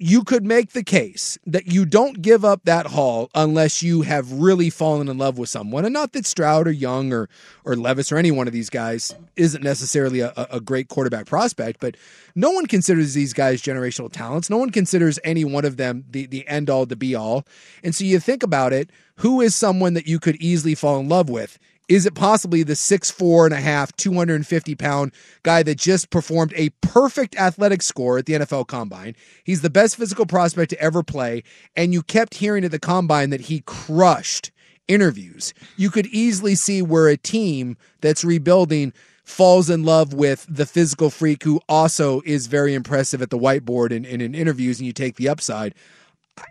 You 0.00 0.22
could 0.22 0.46
make 0.46 0.72
the 0.72 0.84
case 0.84 1.38
that 1.44 1.66
you 1.66 1.84
don't 1.84 2.22
give 2.22 2.44
up 2.44 2.60
that 2.64 2.86
haul 2.86 3.30
unless 3.34 3.82
you 3.82 4.02
have 4.02 4.30
really 4.30 4.70
fallen 4.70 5.08
in 5.08 5.18
love 5.18 5.38
with 5.38 5.48
someone. 5.48 5.84
And 5.84 5.92
not 5.92 6.12
that 6.12 6.24
Stroud 6.24 6.68
or 6.68 6.70
Young 6.70 7.12
or 7.12 7.28
or 7.64 7.74
Levis 7.74 8.12
or 8.12 8.16
any 8.16 8.30
one 8.30 8.46
of 8.46 8.52
these 8.52 8.70
guys 8.70 9.12
isn't 9.34 9.64
necessarily 9.64 10.20
a, 10.20 10.32
a 10.52 10.60
great 10.60 10.86
quarterback 10.86 11.26
prospect, 11.26 11.80
but 11.80 11.96
no 12.36 12.52
one 12.52 12.66
considers 12.66 13.14
these 13.14 13.32
guys 13.32 13.60
generational 13.60 14.10
talents. 14.10 14.48
No 14.48 14.58
one 14.58 14.70
considers 14.70 15.18
any 15.24 15.44
one 15.44 15.64
of 15.64 15.78
them 15.78 16.04
the, 16.08 16.26
the 16.26 16.46
end 16.46 16.70
all 16.70 16.86
the 16.86 16.94
be 16.94 17.16
all. 17.16 17.44
And 17.82 17.92
so 17.92 18.04
you 18.04 18.20
think 18.20 18.44
about 18.44 18.72
it, 18.72 18.90
who 19.16 19.40
is 19.40 19.56
someone 19.56 19.94
that 19.94 20.06
you 20.06 20.20
could 20.20 20.36
easily 20.36 20.76
fall 20.76 21.00
in 21.00 21.08
love 21.08 21.28
with? 21.28 21.58
Is 21.88 22.04
it 22.04 22.14
possibly 22.14 22.62
the 22.62 22.76
six 22.76 23.10
four 23.10 23.46
and 23.46 23.54
a 23.54 23.60
half, 23.60 23.96
250 23.96 24.74
pound 24.74 25.12
guy 25.42 25.62
that 25.62 25.78
just 25.78 26.10
performed 26.10 26.52
a 26.54 26.68
perfect 26.82 27.34
athletic 27.36 27.82
score 27.82 28.18
at 28.18 28.26
the 28.26 28.34
NFL 28.34 28.66
Combine? 28.66 29.16
He's 29.42 29.62
the 29.62 29.70
best 29.70 29.96
physical 29.96 30.26
prospect 30.26 30.70
to 30.70 30.80
ever 30.80 31.02
play, 31.02 31.42
and 31.74 31.92
you 31.94 32.02
kept 32.02 32.34
hearing 32.34 32.64
at 32.64 32.70
the 32.70 32.78
Combine 32.78 33.30
that 33.30 33.42
he 33.42 33.62
crushed 33.64 34.50
interviews. 34.86 35.54
You 35.76 35.90
could 35.90 36.06
easily 36.06 36.54
see 36.54 36.82
where 36.82 37.08
a 37.08 37.16
team 37.16 37.76
that's 38.00 38.24
rebuilding 38.24 38.92
falls 39.24 39.68
in 39.68 39.84
love 39.84 40.14
with 40.14 40.46
the 40.48 40.66
physical 40.66 41.10
freak 41.10 41.42
who 41.44 41.60
also 41.68 42.22
is 42.24 42.46
very 42.46 42.74
impressive 42.74 43.20
at 43.20 43.30
the 43.30 43.38
whiteboard 43.38 43.94
and, 43.94 44.06
and 44.06 44.20
in 44.20 44.34
interviews, 44.34 44.78
and 44.78 44.86
you 44.86 44.92
take 44.92 45.16
the 45.16 45.28
upside. 45.28 45.74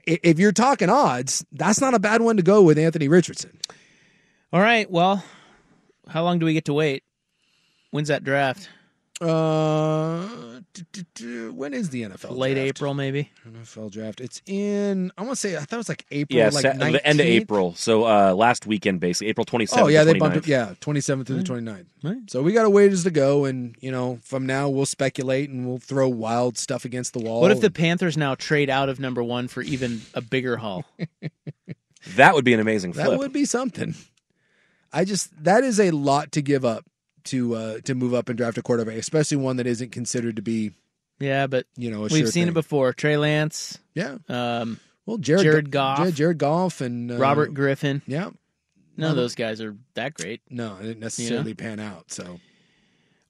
If 0.05 0.37
you're 0.37 0.51
talking 0.51 0.89
odds, 0.89 1.45
that's 1.51 1.81
not 1.81 1.93
a 1.93 1.99
bad 1.99 2.21
one 2.21 2.37
to 2.37 2.43
go 2.43 2.61
with 2.61 2.77
Anthony 2.77 3.07
Richardson. 3.07 3.57
All 4.53 4.61
right. 4.61 4.89
Well, 4.89 5.23
how 6.07 6.23
long 6.23 6.39
do 6.39 6.45
we 6.45 6.53
get 6.53 6.65
to 6.65 6.73
wait? 6.73 7.03
When's 7.91 8.07
that 8.07 8.23
draft? 8.23 8.69
Uh, 9.19 10.27
when 11.51 11.73
is 11.73 11.89
the 11.89 12.03
NFL 12.03 12.37
Late 12.37 12.53
draft? 12.53 12.67
April, 12.67 12.93
maybe. 12.93 13.31
NFL 13.49 13.91
draft. 13.91 14.21
It's 14.21 14.43
in. 14.45 15.11
I 15.17 15.23
want 15.23 15.31
to 15.33 15.35
say. 15.37 15.55
I 15.57 15.61
thought 15.61 15.73
it 15.73 15.77
was 15.77 15.89
like 15.89 16.05
April. 16.11 16.37
Yeah, 16.37 16.49
like 16.49 16.61
sa- 16.61 16.73
the 16.73 17.05
end 17.05 17.19
of 17.19 17.25
April. 17.25 17.73
So 17.73 18.05
uh, 18.05 18.33
last 18.35 18.67
weekend, 18.67 18.99
basically 18.99 19.29
April 19.29 19.43
27th. 19.45 19.81
Oh 19.81 19.87
yeah, 19.87 20.01
to 20.01 20.13
they 20.13 20.19
bumped 20.19 20.37
it. 20.37 20.47
Yeah, 20.47 20.75
twenty 20.81 21.01
seventh 21.01 21.27
through 21.27 21.41
the 21.41 21.43
29th. 21.43 22.29
So 22.29 22.43
we 22.43 22.53
got 22.53 22.65
a 22.65 22.69
ways 22.69 23.03
to 23.05 23.11
go, 23.11 23.45
and 23.45 23.75
you 23.79 23.91
know, 23.91 24.19
from 24.21 24.45
now 24.45 24.69
we'll 24.69 24.85
speculate 24.85 25.49
and 25.49 25.67
we'll 25.67 25.79
throw 25.79 26.07
wild 26.07 26.59
stuff 26.59 26.85
against 26.85 27.13
the 27.13 27.19
wall. 27.19 27.41
What 27.41 27.51
if 27.51 27.59
the 27.59 27.71
Panthers 27.71 28.17
now 28.17 28.35
trade 28.35 28.69
out 28.69 28.87
of 28.87 28.99
number 28.99 29.23
one 29.23 29.47
for 29.47 29.63
even 29.63 30.01
a 30.13 30.21
bigger 30.21 30.57
haul? 30.57 30.85
That 32.15 32.35
would 32.35 32.45
be 32.45 32.53
an 32.53 32.61
amazing 32.61 32.93
flip. 32.93 33.09
that 33.09 33.17
would 33.19 33.33
be 33.33 33.43
something? 33.43 33.93
I 34.97 35.05
just 35.05 35.29
that 35.43 35.63
is 35.63 35.79
a 35.79 35.91
lot 35.91 36.31
to 36.33 36.41
give 36.41 36.65
up 36.65 36.85
to 37.25 37.53
uh 37.55 37.79
to 37.81 37.93
move 37.93 38.13
up 38.13 38.29
and 38.29 38.37
draft 38.37 38.57
a 38.57 38.61
quarterback, 38.63 38.95
especially 38.95 39.37
one 39.37 39.57
that 39.57 39.67
isn't 39.67 39.91
considered 39.91 40.37
to 40.37 40.41
be 40.41 40.71
yeah, 41.19 41.47
but 41.47 41.65
you 41.75 41.91
know 41.91 41.99
a 41.99 42.01
we've 42.03 42.11
sure 42.11 42.25
seen 42.27 42.43
thing. 42.43 42.47
it 42.49 42.53
before. 42.53 42.93
Trey 42.93 43.17
Lance. 43.17 43.77
Yeah. 43.93 44.17
Um, 44.29 44.79
Well, 45.05 45.17
Jared, 45.17 45.43
Jared 45.43 45.71
Goff. 45.71 45.99
yeah, 45.99 46.09
Jared 46.11 46.37
Goff, 46.37 46.81
and 46.81 47.11
uh, 47.11 47.17
Robert 47.17 47.53
Griffin. 47.53 48.01
Yeah. 48.07 48.31
None 48.97 49.11
of 49.11 49.15
those 49.15 49.35
guys 49.35 49.61
are 49.61 49.75
that 49.93 50.15
great. 50.15 50.41
No, 50.49 50.75
it 50.77 50.83
didn't 50.83 50.99
necessarily 51.01 51.53
pan 51.53 51.79
out. 51.79 52.11
So 52.11 52.39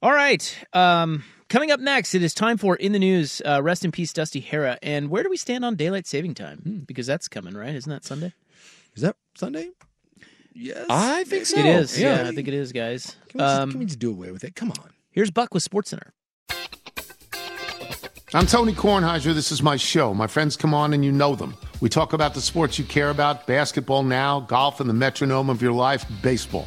All 0.02 0.12
right. 0.12 0.66
Um, 0.72 1.24
coming 1.50 1.70
up 1.70 1.78
next, 1.80 2.14
it 2.14 2.22
is 2.22 2.32
time 2.32 2.56
for 2.56 2.76
In 2.76 2.92
the 2.92 2.98
News. 2.98 3.42
Uh, 3.44 3.62
rest 3.62 3.84
in 3.84 3.92
peace, 3.92 4.12
Dusty 4.14 4.40
Hera. 4.40 4.78
And 4.82 5.10
where 5.10 5.22
do 5.22 5.28
we 5.28 5.36
stand 5.36 5.66
on 5.66 5.76
daylight 5.76 6.06
saving 6.06 6.34
time? 6.34 6.58
Hmm. 6.60 6.78
Because 6.78 7.06
that's 7.06 7.28
coming, 7.28 7.52
right? 7.54 7.74
Isn't 7.74 7.90
that 7.90 8.04
Sunday? 8.04 8.32
is 8.94 9.02
that 9.02 9.16
Sunday? 9.36 9.68
Yes, 10.60 10.86
I 10.90 11.22
think 11.24 11.46
so. 11.46 11.58
It 11.58 11.66
is. 11.66 11.98
Yeah. 12.00 12.22
Yeah, 12.22 12.28
I 12.28 12.34
think 12.34 12.48
it 12.48 12.54
is, 12.54 12.72
guys. 12.72 13.16
Can 13.28 13.38
we, 13.38 13.44
just, 13.44 13.60
Um, 13.60 13.70
can 13.70 13.78
we 13.80 13.86
just 13.86 13.98
do 14.00 14.10
away 14.10 14.32
with 14.32 14.42
it? 14.42 14.56
Come 14.56 14.72
on. 14.72 14.90
here's 15.12 15.30
Buck 15.30 15.54
with 15.54 15.68
SportsCenter. 15.68 16.10
I'm 18.34 18.44
Tony 18.46 18.72
Kornheiser. 18.72 19.32
This 19.34 19.50
is 19.52 19.62
my 19.62 19.76
show. 19.76 20.12
My 20.12 20.26
friends 20.26 20.56
come 20.56 20.74
on 20.74 20.92
and 20.92 21.04
you 21.04 21.12
know 21.12 21.34
them. 21.34 21.54
We 21.80 21.88
talk 21.88 22.12
about 22.12 22.34
the 22.34 22.40
sports 22.40 22.78
you 22.78 22.84
care 22.84 23.10
about 23.10 23.46
basketball 23.46 24.02
now, 24.02 24.40
golf, 24.40 24.80
and 24.80 24.90
the 24.90 24.94
metronome 24.94 25.48
of 25.48 25.62
your 25.62 25.72
life, 25.72 26.04
baseball. 26.22 26.66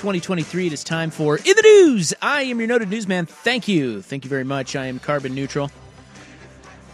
2023. 0.00 0.68
It 0.68 0.72
is 0.72 0.82
time 0.82 1.10
for 1.10 1.36
In 1.36 1.42
the 1.44 1.62
News. 1.62 2.14
I 2.22 2.42
am 2.44 2.58
your 2.58 2.66
noted 2.68 2.88
newsman. 2.88 3.26
Thank 3.26 3.68
you. 3.68 4.00
Thank 4.00 4.24
you 4.24 4.30
very 4.30 4.44
much. 4.44 4.74
I 4.74 4.86
am 4.86 4.98
carbon 4.98 5.34
neutral. 5.34 5.70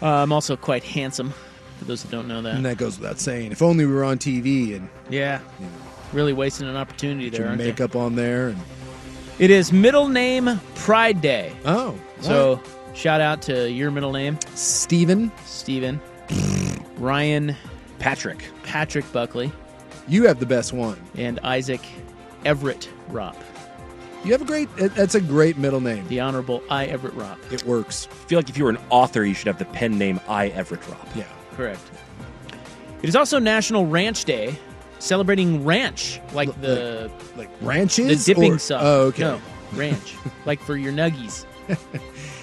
Uh, 0.01 0.07
I'm 0.07 0.33
also 0.33 0.57
quite 0.57 0.83
handsome, 0.83 1.33
for 1.79 1.85
those 1.85 2.03
that 2.03 2.11
don't 2.11 2.27
know 2.27 2.41
that. 2.41 2.55
And 2.55 2.65
that 2.65 2.77
goes 2.77 2.99
without 2.99 3.17
saying. 3.19 3.53
If 3.53 3.61
only 3.61 3.85
we 3.85 3.93
were 3.93 4.03
on 4.03 4.17
TV 4.17 4.75
and 4.75 4.89
Yeah. 5.09 5.39
Really 6.11 6.33
wasting 6.33 6.67
an 6.67 6.75
opportunity 6.75 7.29
there, 7.29 7.39
your 7.41 7.47
aren't 7.49 7.59
they? 7.59 7.67
makeup 7.67 7.95
on 7.95 8.15
there. 8.15 8.49
And 8.49 8.57
It 9.39 9.51
is 9.51 9.71
Middle 9.71 10.09
Name 10.09 10.59
Pride 10.75 11.21
Day. 11.21 11.53
oh, 11.65 11.95
So 12.19 12.61
shout 12.93 13.21
out 13.21 13.41
to 13.43 13.71
your 13.71 13.89
middle 13.89 14.11
name, 14.11 14.37
Steven, 14.53 15.31
Steven, 15.45 16.01
Ryan, 16.97 17.55
Patrick. 17.99 18.43
Patrick 18.63 19.09
Buckley, 19.13 19.49
you 20.09 20.27
have 20.27 20.41
the 20.41 20.45
best 20.45 20.73
one. 20.73 20.99
and 21.15 21.39
Isaac 21.39 21.79
Everett 22.45 22.89
Ropp. 23.09 23.35
You 24.23 24.31
have 24.31 24.41
a 24.41 24.45
great. 24.45 24.67
That's 24.77 25.15
a 25.15 25.21
great 25.21 25.57
middle 25.57 25.79
name. 25.79 26.07
The 26.07 26.19
Honorable 26.19 26.61
I 26.69 26.85
Everett 26.85 27.13
Ropp. 27.15 27.37
It 27.51 27.63
works. 27.63 28.07
I 28.11 28.15
feel 28.27 28.39
like 28.39 28.49
if 28.49 28.57
you 28.57 28.63
were 28.63 28.69
an 28.69 28.79
author, 28.89 29.23
you 29.23 29.33
should 29.33 29.47
have 29.47 29.59
the 29.59 29.65
pen 29.65 29.97
name 29.97 30.19
I 30.27 30.47
Everett 30.49 30.81
Ropp. 30.81 31.15
Yeah. 31.15 31.23
Correct. 31.55 31.79
It 33.01 33.07
is 33.09 33.15
also 33.15 33.37
National 33.39 33.85
Ranch 33.85 34.25
Day, 34.25 34.57
celebrating 34.99 35.63
ranch, 35.63 36.19
like 36.33 36.49
the 36.61 37.11
Like 37.35 37.57
the 37.59 37.65
ranches. 37.65 38.25
dipping 38.25 38.53
or- 38.53 38.59
sauce. 38.59 38.81
Oh, 38.83 39.01
okay. 39.07 39.21
No, 39.21 39.39
ranch, 39.73 40.15
like 40.45 40.59
for 40.61 40.75
your 40.75 40.91
nuggies. 40.91 41.45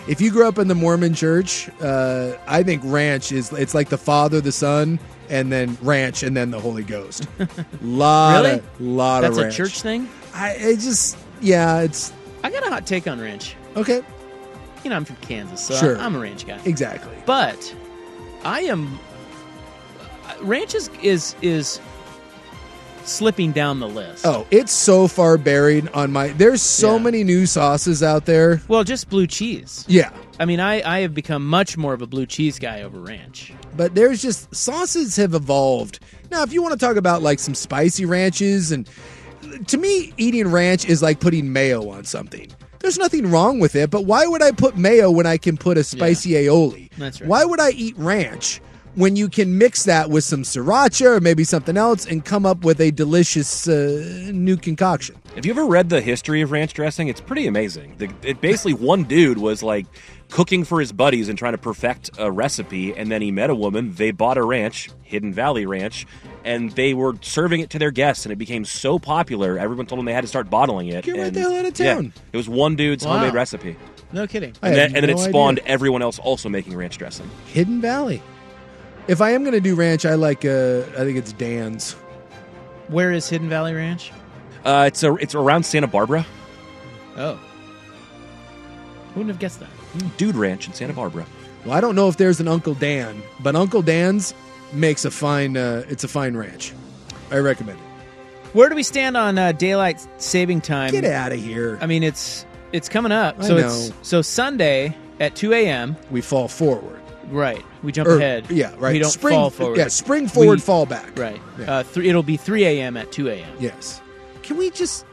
If 0.06 0.20
you 0.20 0.30
grew 0.30 0.46
up 0.46 0.58
in 0.58 0.68
the 0.68 0.74
Mormon 0.74 1.14
church, 1.14 1.70
uh, 1.80 2.32
I 2.46 2.62
think 2.62 2.82
ranch 2.84 3.32
is 3.32 3.50
it's 3.52 3.74
like 3.74 3.88
the 3.88 3.96
Father, 3.98 4.40
the 4.40 4.52
Son, 4.52 4.98
and 5.30 5.50
then 5.50 5.78
ranch, 5.80 6.22
and 6.22 6.36
then 6.36 6.50
the 6.50 6.60
Holy 6.60 6.82
Ghost. 6.82 7.26
lot 7.82 8.42
Really? 8.44 8.58
of 8.58 8.80
lot 8.80 9.22
That's 9.22 9.38
of 9.38 9.46
a 9.46 9.50
church 9.50 9.80
thing. 9.80 10.08
I 10.34 10.50
it 10.52 10.76
just 10.80 11.16
yeah, 11.40 11.80
it's 11.80 12.12
I 12.42 12.50
got 12.50 12.66
a 12.66 12.70
hot 12.70 12.86
take 12.86 13.06
on 13.08 13.18
ranch. 13.20 13.56
okay. 13.76 14.02
You 14.82 14.90
know, 14.90 14.96
I'm 14.96 15.06
from 15.06 15.16
Kansas, 15.16 15.62
so 15.64 15.74
Sure. 15.76 15.98
I'm 15.98 16.14
a 16.14 16.18
ranch 16.18 16.46
guy. 16.46 16.60
Exactly. 16.66 17.16
But 17.24 17.74
I 18.44 18.60
am 18.60 18.98
ranch 20.42 20.74
is 20.74 20.90
is 21.02 21.34
is 21.40 21.80
slipping 23.04 23.52
down 23.52 23.80
the 23.80 23.88
list. 23.88 24.26
Oh, 24.26 24.46
it's 24.50 24.72
so 24.72 25.06
far 25.08 25.36
buried 25.38 25.88
on 25.90 26.12
my. 26.12 26.28
There's 26.28 26.62
so 26.62 26.96
Yeah. 26.96 27.02
many 27.02 27.24
new 27.24 27.46
sauces 27.46 28.02
out 28.02 28.26
there. 28.26 28.62
Well, 28.68 28.84
just 28.84 29.08
blue 29.10 29.26
cheese. 29.26 29.84
Yeah, 29.88 30.10
I 30.40 30.44
mean, 30.44 30.60
I, 30.60 30.82
I 30.82 31.00
have 31.00 31.14
become 31.14 31.46
much 31.46 31.76
more 31.76 31.92
of 31.94 32.02
a 32.02 32.06
blue 32.06 32.26
cheese 32.26 32.58
guy 32.58 32.82
over 32.82 32.98
ranch. 32.98 33.52
but 33.76 33.94
there's 33.94 34.22
just 34.22 34.54
sauces 34.54 35.16
have 35.16 35.34
evolved. 35.34 35.98
Now, 36.30 36.42
if 36.42 36.52
you 36.52 36.62
want 36.62 36.78
to 36.78 36.78
talk 36.86 36.96
about 36.96 37.22
like 37.22 37.38
some 37.38 37.54
spicy 37.54 38.04
ranches, 38.06 38.72
and 38.72 38.88
to 39.66 39.76
me, 39.76 40.12
eating 40.16 40.48
ranch 40.50 40.84
is 40.86 41.02
like 41.02 41.20
putting 41.20 41.52
mayo 41.52 41.88
on 41.90 42.04
something. 42.04 42.50
There's 42.80 42.98
nothing 42.98 43.30
wrong 43.30 43.60
with 43.60 43.76
it, 43.76 43.90
but 43.90 44.04
why 44.04 44.26
would 44.26 44.42
I 44.42 44.50
put 44.52 44.76
mayo 44.76 45.10
when 45.10 45.26
I 45.26 45.38
can 45.38 45.56
put 45.56 45.78
a 45.78 45.84
spicy 45.84 46.30
aioli? 46.32 46.90
That's 46.98 47.20
right. 47.20 47.28
Why 47.28 47.44
would 47.44 47.58
I 47.60 47.70
eat 47.70 47.96
ranch 47.96 48.60
when 48.94 49.16
you 49.16 49.28
can 49.28 49.58
mix 49.58 49.84
that 49.84 50.10
with 50.10 50.24
some 50.24 50.42
sriracha 50.42 51.16
or 51.16 51.20
maybe 51.20 51.44
something 51.44 51.76
else 51.76 52.06
and 52.06 52.24
come 52.24 52.46
up 52.46 52.64
with 52.64 52.80
a 52.80 52.90
delicious 52.90 53.66
uh, 53.68 54.30
new 54.32 54.56
concoction? 54.56 55.16
Have 55.34 55.44
you 55.44 55.52
ever 55.52 55.66
read 55.66 55.88
the 55.88 56.00
history 56.00 56.40
of 56.42 56.50
ranch 56.52 56.74
dressing? 56.74 57.08
It's 57.08 57.20
pretty 57.20 57.46
amazing. 57.46 57.94
The, 57.98 58.10
it 58.22 58.40
basically 58.40 58.74
one 58.74 59.04
dude 59.04 59.38
was 59.38 59.62
like 59.62 59.86
cooking 60.30 60.64
for 60.64 60.80
his 60.80 60.92
buddies 60.92 61.28
and 61.28 61.38
trying 61.38 61.52
to 61.52 61.58
perfect 61.58 62.10
a 62.18 62.30
recipe, 62.30 62.94
and 62.94 63.10
then 63.10 63.20
he 63.22 63.30
met 63.30 63.50
a 63.50 63.54
woman. 63.54 63.94
They 63.94 64.10
bought 64.10 64.36
a 64.38 64.42
ranch, 64.44 64.90
Hidden 65.02 65.32
Valley 65.32 65.66
Ranch, 65.66 66.06
and 66.44 66.70
they 66.72 66.94
were 66.94 67.14
serving 67.20 67.60
it 67.60 67.70
to 67.70 67.78
their 67.78 67.90
guests, 67.90 68.24
and 68.24 68.32
it 68.32 68.36
became 68.36 68.64
so 68.64 68.98
popular. 68.98 69.58
Everyone 69.58 69.86
told 69.86 69.98
them 69.98 70.06
they 70.06 70.12
had 70.14 70.22
to 70.22 70.28
start 70.28 70.50
bottling 70.50 70.88
it. 70.88 71.04
Get 71.04 71.12
right 71.12 71.26
and, 71.26 71.36
the 71.36 71.40
hell 71.40 71.56
out 71.56 71.66
of 71.66 71.78
yeah, 71.78 71.94
town. 71.94 72.12
it 72.32 72.36
was 72.36 72.48
one 72.48 72.74
dude's 72.74 73.04
Wow. 73.04 73.18
homemade 73.18 73.34
recipe, 73.34 73.76
No 74.12 74.26
kidding. 74.26 74.54
And 74.62 74.74
had 74.74 74.92
then, 74.92 74.96
and 74.96 75.08
then 75.08 75.16
no 75.16 75.22
it 75.22 75.28
spawned 75.28 75.58
idea. 75.60 75.70
everyone 75.72 76.02
else 76.02 76.18
also 76.18 76.48
making 76.48 76.74
ranch 76.76 76.98
dressing. 76.98 77.30
Hidden 77.46 77.80
Valley. 77.80 78.20
If 79.06 79.20
I 79.20 79.30
am 79.32 79.42
going 79.42 79.52
to 79.52 79.60
do 79.60 79.74
ranch, 79.74 80.06
I 80.06 80.14
like. 80.14 80.44
Uh, 80.44 80.80
I 80.96 81.04
think 81.04 81.18
it's 81.18 81.32
Dan's. 81.32 81.92
Where 82.88 83.12
is 83.12 83.28
Hidden 83.28 83.48
Valley 83.48 83.74
Ranch? 83.74 84.12
Uh, 84.64 84.84
it's 84.86 85.02
a, 85.02 85.14
it's 85.16 85.34
around 85.34 85.64
Santa 85.64 85.86
Barbara. 85.86 86.26
Oh. 87.16 87.34
Who 87.34 89.20
wouldn't 89.20 89.28
have 89.28 89.38
guessed 89.38 89.60
that. 89.60 89.68
Dude 90.16 90.36
Ranch 90.36 90.66
in 90.66 90.72
Santa 90.72 90.92
Barbara. 90.92 91.26
Well, 91.64 91.74
I 91.74 91.80
don't 91.80 91.94
know 91.94 92.08
if 92.08 92.16
there's 92.16 92.40
an 92.40 92.48
Uncle 92.48 92.74
Dan, 92.74 93.22
but 93.40 93.54
Uncle 93.56 93.82
Dan's 93.82 94.34
makes 94.72 95.04
a 95.04 95.10
fine. 95.10 95.56
Uh, 95.56 95.84
it's 95.88 96.04
a 96.04 96.08
fine 96.08 96.36
ranch. 96.36 96.72
I 97.30 97.38
recommend 97.38 97.78
it. 97.78 97.84
Where 98.54 98.68
do 98.68 98.74
we 98.74 98.82
stand 98.82 99.16
on 99.16 99.36
uh, 99.36 99.52
daylight 99.52 100.06
saving 100.20 100.60
time? 100.60 100.92
Get 100.92 101.04
outta 101.04 101.36
here. 101.36 101.78
I 101.80 101.86
mean, 101.86 102.02
it's 102.02 102.46
it's 102.72 102.88
coming 102.88 103.12
up. 103.12 103.36
I 103.38 103.48
so 103.48 103.56
know. 103.56 103.66
it's 103.66 103.92
so 104.02 104.22
Sunday 104.22 104.96
at 105.20 105.36
two 105.36 105.52
a.m. 105.52 105.96
We 106.10 106.20
fall 106.20 106.48
forward. 106.48 107.00
Right. 107.30 107.64
We 107.82 107.92
jump 107.92 108.08
Or- 108.08 108.16
ahead. 108.18 108.46
yeah, 108.50 108.72
right. 108.78 108.92
We 108.92 108.98
don't 108.98 109.10
Spring- 109.10 109.34
fall 109.34 109.50
forward. 109.50 109.78
yeah, 109.78 109.88
spring 109.88 110.28
forward, 110.28 110.56
We- 110.56 110.60
fall 110.60 110.86
back. 110.86 111.18
Right. 111.18 111.40
Yeah. 111.58 111.78
Uh, 111.78 111.82
th- 111.82 112.06
it'll 112.06 112.22
be 112.22 112.36
three 112.36 112.64
a.m. 112.64 112.96
at 112.96 113.10
two 113.12 113.28
a.m. 113.28 113.48
Yes. 113.58 114.00
Can 114.42 114.56
we 114.56 114.70
just 114.70 115.04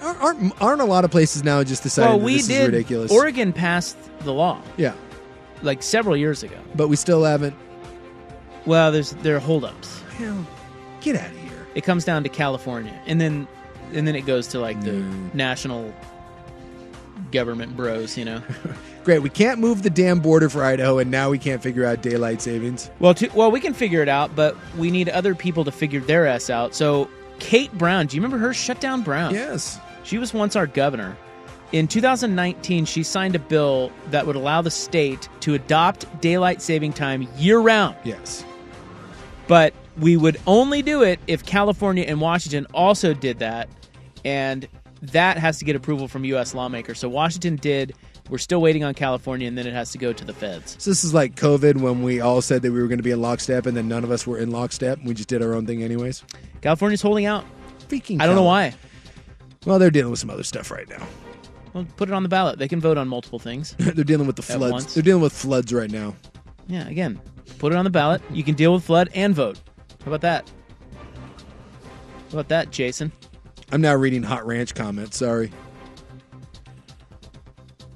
aren't 0.00 0.52
aren't, 0.62 0.80
a 0.80 0.84
lot 0.84 1.04
of 1.04 1.10
places 1.10 1.42
now 1.42 1.62
just 1.64 1.82
deciding 1.82 2.10
Well, 2.16 2.20
we 2.20 2.36
this 2.36 2.46
did. 2.46 2.60
is 2.60 2.66
ridiculous? 2.68 3.10
Oregon 3.12 3.52
passed 3.52 3.96
the 4.20 4.32
law 4.32 4.60
yeah, 4.76 4.92
like 5.62 5.82
several 5.82 6.16
years 6.16 6.42
ago. 6.42 6.56
but 6.76 6.88
we 6.88 6.96
still 6.96 7.24
haven't. 7.24 7.54
Well, 8.66 8.92
there's 8.92 9.10
there 9.22 9.36
are 9.36 9.40
holdups. 9.40 10.00
Hell, 10.18 10.46
get 11.00 11.16
out 11.16 11.26
of 11.30 11.36
here. 11.38 11.66
It 11.74 11.82
comes 11.84 12.04
down 12.04 12.22
to 12.22 12.28
California, 12.28 12.94
and 13.06 13.20
then 13.20 13.48
and 13.92 14.06
then 14.06 14.14
it 14.14 14.22
goes 14.26 14.46
to 14.48 14.60
like 14.60 14.80
the 14.84 15.02
national 15.34 15.92
government 17.30 17.76
bros. 17.76 18.16
You 18.16 18.24
know. 18.24 18.42
Great. 19.04 19.20
We 19.20 19.30
can't 19.30 19.58
move 19.58 19.82
the 19.82 19.90
damn 19.90 20.20
border 20.20 20.50
for 20.50 20.62
Idaho, 20.62 20.98
and 20.98 21.10
now 21.10 21.30
we 21.30 21.38
can't 21.38 21.62
figure 21.62 21.86
out 21.86 22.02
daylight 22.02 22.42
savings. 22.42 22.90
Well, 23.00 23.14
to, 23.14 23.28
well, 23.34 23.50
we 23.50 23.58
can 23.58 23.72
figure 23.72 24.02
it 24.02 24.08
out, 24.08 24.36
but 24.36 24.54
we 24.76 24.90
need 24.90 25.08
other 25.08 25.34
people 25.34 25.64
to 25.64 25.72
figure 25.72 26.00
their 26.00 26.26
ass 26.26 26.50
out. 26.50 26.74
So, 26.74 27.08
Kate 27.38 27.72
Brown, 27.72 28.06
do 28.06 28.16
you 28.16 28.22
remember 28.22 28.36
her? 28.44 28.52
Shut 28.52 28.80
down 28.80 29.02
Brown. 29.02 29.32
Yes. 29.32 29.78
She 30.02 30.18
was 30.18 30.34
once 30.34 30.56
our 30.56 30.66
governor. 30.66 31.16
In 31.72 31.86
2019, 31.86 32.86
she 32.86 33.02
signed 33.02 33.34
a 33.34 33.38
bill 33.38 33.92
that 34.10 34.26
would 34.26 34.36
allow 34.36 34.62
the 34.62 34.70
state 34.70 35.28
to 35.40 35.54
adopt 35.54 36.20
daylight 36.20 36.62
saving 36.62 36.92
time 36.92 37.28
year 37.36 37.58
round. 37.58 37.96
Yes. 38.04 38.44
But 39.46 39.74
we 39.98 40.16
would 40.16 40.38
only 40.46 40.82
do 40.82 41.02
it 41.02 41.20
if 41.26 41.44
California 41.44 42.04
and 42.04 42.20
Washington 42.20 42.66
also 42.72 43.12
did 43.12 43.38
that. 43.40 43.68
And 44.24 44.66
that 45.02 45.38
has 45.38 45.58
to 45.58 45.64
get 45.64 45.76
approval 45.76 46.08
from 46.08 46.24
U.S. 46.24 46.54
lawmakers. 46.54 46.98
So, 46.98 47.08
Washington 47.08 47.56
did. 47.56 47.94
We're 48.30 48.38
still 48.38 48.60
waiting 48.60 48.84
on 48.84 48.92
California, 48.94 49.48
and 49.48 49.56
then 49.56 49.66
it 49.66 49.72
has 49.72 49.90
to 49.92 49.98
go 49.98 50.12
to 50.12 50.24
the 50.24 50.34
feds. 50.34 50.76
So 50.78 50.90
this 50.90 51.02
is 51.02 51.14
like 51.14 51.34
COVID 51.36 51.78
when 51.80 52.02
we 52.02 52.20
all 52.20 52.42
said 52.42 52.60
that 52.60 52.70
we 52.72 52.80
were 52.82 52.86
going 52.88 52.98
to 52.98 53.02
be 53.02 53.10
in 53.10 53.22
lockstep, 53.22 53.64
and 53.64 53.74
then 53.74 53.88
none 53.88 54.04
of 54.04 54.10
us 54.10 54.26
were 54.26 54.36
in 54.38 54.50
lockstep. 54.50 54.98
and 54.98 55.06
We 55.08 55.14
just 55.14 55.30
did 55.30 55.42
our 55.42 55.54
own 55.54 55.66
thing, 55.66 55.82
anyways. 55.82 56.24
California's 56.60 57.00
holding 57.00 57.24
out. 57.24 57.44
Freaking. 57.88 58.20
I 58.20 58.26
don't 58.26 58.36
know 58.36 58.42
why. 58.42 58.74
Well, 59.64 59.78
they're 59.78 59.90
dealing 59.90 60.10
with 60.10 60.20
some 60.20 60.28
other 60.28 60.42
stuff 60.42 60.70
right 60.70 60.86
now. 60.90 61.06
Well, 61.72 61.86
put 61.96 62.10
it 62.10 62.12
on 62.14 62.22
the 62.22 62.28
ballot. 62.28 62.58
They 62.58 62.68
can 62.68 62.80
vote 62.80 62.98
on 62.98 63.08
multiple 63.08 63.38
things. 63.38 63.74
they're 63.78 64.04
dealing 64.04 64.26
with 64.26 64.36
the 64.36 64.42
floods. 64.42 64.72
once. 64.72 64.94
They're 64.94 65.02
dealing 65.02 65.22
with 65.22 65.32
floods 65.32 65.72
right 65.72 65.90
now. 65.90 66.14
Yeah, 66.66 66.86
again, 66.86 67.18
put 67.58 67.72
it 67.72 67.76
on 67.76 67.84
the 67.84 67.90
ballot. 67.90 68.20
You 68.30 68.44
can 68.44 68.54
deal 68.54 68.74
with 68.74 68.84
flood 68.84 69.08
and 69.14 69.34
vote. 69.34 69.58
How 70.04 70.08
about 70.08 70.20
that? 70.20 70.50
How 72.30 72.34
about 72.34 72.48
that, 72.48 72.70
Jason? 72.70 73.10
I'm 73.72 73.80
now 73.80 73.94
reading 73.94 74.22
Hot 74.22 74.46
Ranch 74.46 74.74
comments. 74.74 75.16
Sorry. 75.18 75.50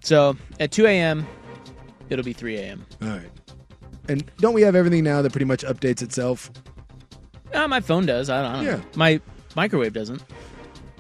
So 0.03 0.37
at 0.61 0.73
2 0.73 0.87
a.m., 0.87 1.27
it'll 2.11 2.25
be 2.25 2.33
3 2.33 2.57
a.m. 2.59 2.85
All 3.01 3.09
right. 3.09 3.31
And 4.09 4.25
don't 4.39 4.53
we 4.55 4.63
have 4.63 4.75
everything 4.75 5.05
now 5.05 5.23
that 5.23 5.31
pretty 5.31 5.45
much 5.45 5.65
updates 5.65 6.03
itself? 6.03 6.51
Uh, 7.55 7.69
my 7.69 7.81
phone 7.81 8.05
does. 8.07 8.29
I 8.29 8.43
don't, 8.43 8.51
I 8.51 8.55
don't 8.57 8.65
Yeah. 8.65 8.77
know. 8.77 8.83
My 8.97 9.21
microwave 9.55 9.93
doesn't. 9.93 10.23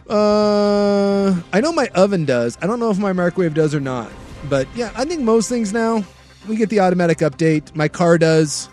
Uh, 0.09 1.41
I 1.53 1.61
know 1.61 1.73
my 1.73 1.89
oven 1.95 2.25
does. 2.25 2.57
I 2.63 2.67
don't 2.67 2.79
know 2.81 2.91
if 2.91 2.99
my 2.99 3.13
microwave 3.13 3.55
does 3.55 3.75
or 3.75 3.81
not. 3.81 4.11
But 4.49 4.67
yeah, 4.75 4.93
I 4.97 5.05
think 5.05 5.23
most 5.23 5.49
things 5.49 5.73
now 5.73 6.05
we 6.49 6.57
get 6.57 6.69
the 6.69 6.81
automatic 6.81 7.19
update. 7.19 7.75
My 7.75 7.89
car 7.89 8.19
does. 8.19 8.69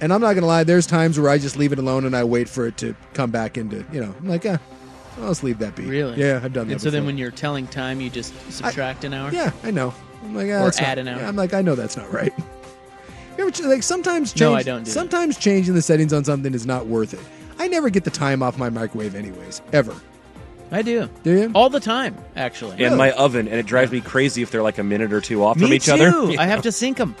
And 0.00 0.12
I'm 0.12 0.20
not 0.20 0.34
gonna 0.34 0.46
lie, 0.46 0.64
there's 0.64 0.86
times 0.86 1.18
where 1.18 1.30
I 1.30 1.38
just 1.38 1.56
leave 1.56 1.72
it 1.72 1.78
alone 1.78 2.04
and 2.04 2.16
I 2.16 2.24
wait 2.24 2.48
for 2.48 2.66
it 2.66 2.76
to 2.78 2.94
come 3.14 3.30
back 3.30 3.56
into, 3.56 3.84
you 3.92 4.00
know, 4.00 4.12
I'm 4.18 4.28
like, 4.28 4.42
yeah, 4.42 4.58
I'll 5.20 5.28
just 5.28 5.44
leave 5.44 5.58
that 5.58 5.76
be. 5.76 5.84
Really? 5.84 6.18
Yeah, 6.18 6.40
I've 6.42 6.52
done 6.52 6.66
that. 6.68 6.72
And 6.74 6.80
so 6.80 6.90
then 6.90 7.02
before. 7.02 7.06
when 7.06 7.18
you're 7.18 7.30
telling 7.30 7.66
time, 7.66 8.00
you 8.00 8.10
just 8.10 8.32
subtract 8.52 9.04
an 9.04 9.12
hour? 9.14 9.30
Yeah, 9.30 9.52
I 9.62 9.70
know. 9.70 9.94
I'm 10.24 10.34
like, 10.34 10.48
ah, 10.48 10.60
Or 10.60 10.64
that's 10.64 10.80
not- 10.80 10.88
add 10.88 10.98
an 10.98 11.08
hour. 11.08 11.20
yeah, 11.20 11.28
I'm 11.28 11.36
like, 11.36 11.52
I 11.54 11.62
know 11.62 11.74
that's 11.74 11.96
not 11.96 12.12
right. 12.12 12.32
You 13.36 13.44
ever 13.44 13.50
ch- 13.50 13.62
like 13.62 13.82
sometimes 13.82 14.30
change, 14.32 14.40
No, 14.40 14.54
I 14.54 14.62
don't 14.62 14.80
do 14.80 14.84
that. 14.86 14.90
sometimes 14.90 15.36
changing 15.38 15.74
the 15.74 15.82
settings 15.82 16.12
on 16.12 16.24
something 16.24 16.54
is 16.54 16.66
not 16.66 16.86
worth 16.86 17.14
it. 17.14 17.20
I 17.58 17.68
never 17.68 17.90
get 17.90 18.04
the 18.04 18.10
time 18.10 18.42
off 18.42 18.58
my 18.58 18.70
microwave 18.70 19.14
anyways, 19.14 19.62
ever. 19.72 19.94
I 20.70 20.82
do. 20.82 21.08
Do 21.22 21.30
you? 21.38 21.50
All 21.54 21.68
the 21.68 21.80
time, 21.80 22.16
actually. 22.34 22.82
And 22.82 22.96
my 22.96 23.10
oven, 23.12 23.46
and 23.48 23.58
it 23.58 23.66
drives 23.66 23.92
me 23.92 24.00
crazy 24.00 24.40
if 24.42 24.50
they're 24.50 24.62
like 24.62 24.78
a 24.78 24.82
minute 24.82 25.12
or 25.12 25.20
two 25.20 25.44
off 25.44 25.56
Me 25.58 25.66
from 25.66 25.72
each 25.74 25.84
too. 25.84 25.92
other. 25.92 26.10
I 26.40 26.46
have 26.46 26.62
to 26.62 26.72
sync 26.72 26.96
them. 26.96 27.14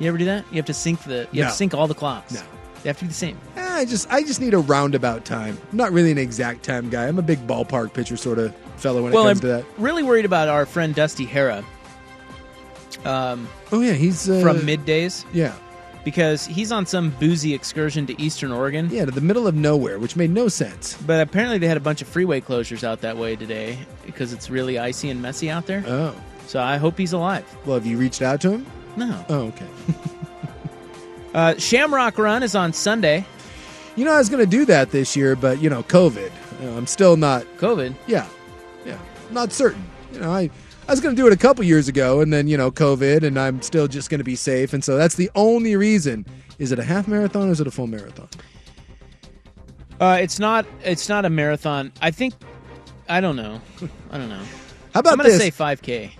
You 0.00 0.08
ever 0.08 0.18
do 0.18 0.24
that? 0.26 0.44
You 0.50 0.56
have 0.56 0.66
to 0.66 0.74
sync 0.74 1.02
the. 1.04 1.28
You 1.30 1.42
have 1.42 1.48
No. 1.48 1.50
to 1.50 1.56
sync 1.56 1.74
all 1.74 1.86
the 1.86 1.94
clocks. 1.94 2.34
No. 2.34 2.42
They 2.82 2.88
have 2.88 2.98
to 2.98 3.04
be 3.04 3.08
the 3.08 3.14
same. 3.14 3.38
Ah, 3.56 3.60
I 3.76 3.84
just 3.84 4.10
I 4.12 4.22
just 4.22 4.40
need 4.40 4.54
a 4.54 4.58
roundabout 4.58 5.24
time. 5.24 5.58
I'm 5.70 5.76
not 5.76 5.92
really 5.92 6.10
an 6.10 6.18
exact 6.18 6.62
time 6.64 6.88
guy. 6.90 7.06
I'm 7.06 7.18
a 7.18 7.22
big 7.22 7.46
ballpark 7.46 7.92
pitcher 7.92 8.16
sort 8.16 8.38
of 8.38 8.54
fellow 8.76 9.02
when 9.02 9.12
well, 9.12 9.22
it 9.24 9.30
I'm 9.30 9.34
comes 9.36 9.40
to 9.42 9.46
that. 9.48 9.64
really 9.78 10.02
worried 10.02 10.24
about 10.24 10.48
our 10.48 10.66
friend 10.66 10.94
Dusty 10.94 11.24
Hera. 11.24 11.64
Um, 13.04 13.48
Oh 13.72 13.80
yeah, 13.80 13.92
he's 13.92 14.28
uh, 14.28 14.40
from 14.40 14.58
middays 14.60 15.24
Yeah, 15.32 15.52
because 16.04 16.44
he's 16.46 16.72
on 16.72 16.86
some 16.86 17.10
boozy 17.20 17.52
excursion 17.54 18.06
to 18.06 18.20
Eastern 18.20 18.50
Oregon. 18.52 18.88
yeah, 18.90 19.04
to 19.04 19.10
the 19.10 19.20
middle 19.20 19.46
of 19.46 19.54
nowhere, 19.54 19.98
which 19.98 20.16
made 20.16 20.30
no 20.30 20.48
sense. 20.48 20.96
But 21.06 21.20
apparently 21.20 21.58
they 21.58 21.68
had 21.68 21.76
a 21.76 21.80
bunch 21.80 22.00
of 22.02 22.08
freeway 22.08 22.40
closures 22.40 22.82
out 22.84 23.00
that 23.02 23.16
way 23.16 23.36
today 23.36 23.78
because 24.04 24.32
it's 24.32 24.50
really 24.50 24.78
icy 24.78 25.10
and 25.10 25.20
messy 25.22 25.50
out 25.50 25.66
there. 25.66 25.84
Oh, 25.86 26.14
So 26.46 26.60
I 26.60 26.76
hope 26.78 26.96
he's 26.98 27.12
alive. 27.12 27.44
well, 27.66 27.74
have 27.76 27.86
you 27.86 27.96
reached 27.98 28.22
out 28.22 28.40
to 28.42 28.50
him? 28.52 28.66
No. 28.96 29.24
Oh, 29.28 29.40
okay. 29.48 29.66
Uh, 31.34 31.54
Shamrock 31.58 32.16
Run 32.16 32.42
is 32.42 32.54
on 32.54 32.72
Sunday. 32.72 33.26
You 33.96 34.04
know, 34.04 34.12
I 34.12 34.18
was 34.18 34.28
going 34.28 34.44
to 34.44 34.50
do 34.50 34.64
that 34.66 34.90
this 34.90 35.16
year, 35.16 35.34
but 35.34 35.60
you 35.60 35.70
know, 35.70 35.82
COVID. 35.84 36.30
You 36.60 36.66
know, 36.66 36.76
I'm 36.76 36.86
still 36.86 37.16
not. 37.16 37.44
COVID. 37.58 37.94
Yeah, 38.06 38.26
yeah, 38.84 38.98
not 39.30 39.52
certain. 39.52 39.84
You 40.12 40.20
know, 40.20 40.30
I 40.30 40.50
I 40.86 40.92
was 40.92 41.00
going 41.00 41.16
to 41.16 41.20
do 41.20 41.26
it 41.26 41.32
a 41.32 41.36
couple 41.36 41.64
years 41.64 41.88
ago, 41.88 42.20
and 42.20 42.32
then 42.32 42.46
you 42.46 42.56
know, 42.56 42.70
COVID, 42.70 43.22
and 43.22 43.38
I'm 43.38 43.60
still 43.62 43.88
just 43.88 44.10
going 44.10 44.20
to 44.20 44.24
be 44.24 44.36
safe, 44.36 44.72
and 44.72 44.84
so 44.84 44.96
that's 44.96 45.14
the 45.16 45.30
only 45.34 45.76
reason. 45.76 46.26
Is 46.58 46.72
it 46.72 46.78
a 46.78 46.84
half 46.84 47.08
marathon 47.08 47.48
or 47.48 47.52
is 47.52 47.60
it 47.60 47.66
a 47.66 47.70
full 47.70 47.86
marathon? 47.86 48.28
Uh, 50.00 50.18
it's 50.20 50.38
not. 50.38 50.66
It's 50.84 51.08
not 51.08 51.24
a 51.24 51.30
marathon. 51.30 51.92
I 52.00 52.10
think. 52.10 52.34
I 53.08 53.20
don't 53.20 53.36
know. 53.36 53.60
I 54.10 54.18
don't 54.18 54.28
know. 54.28 54.42
How 54.92 55.00
about 55.00 55.12
I'm 55.12 55.18
gonna 55.18 55.30
this? 55.30 55.38
say 55.38 55.50
5K. 55.50 56.10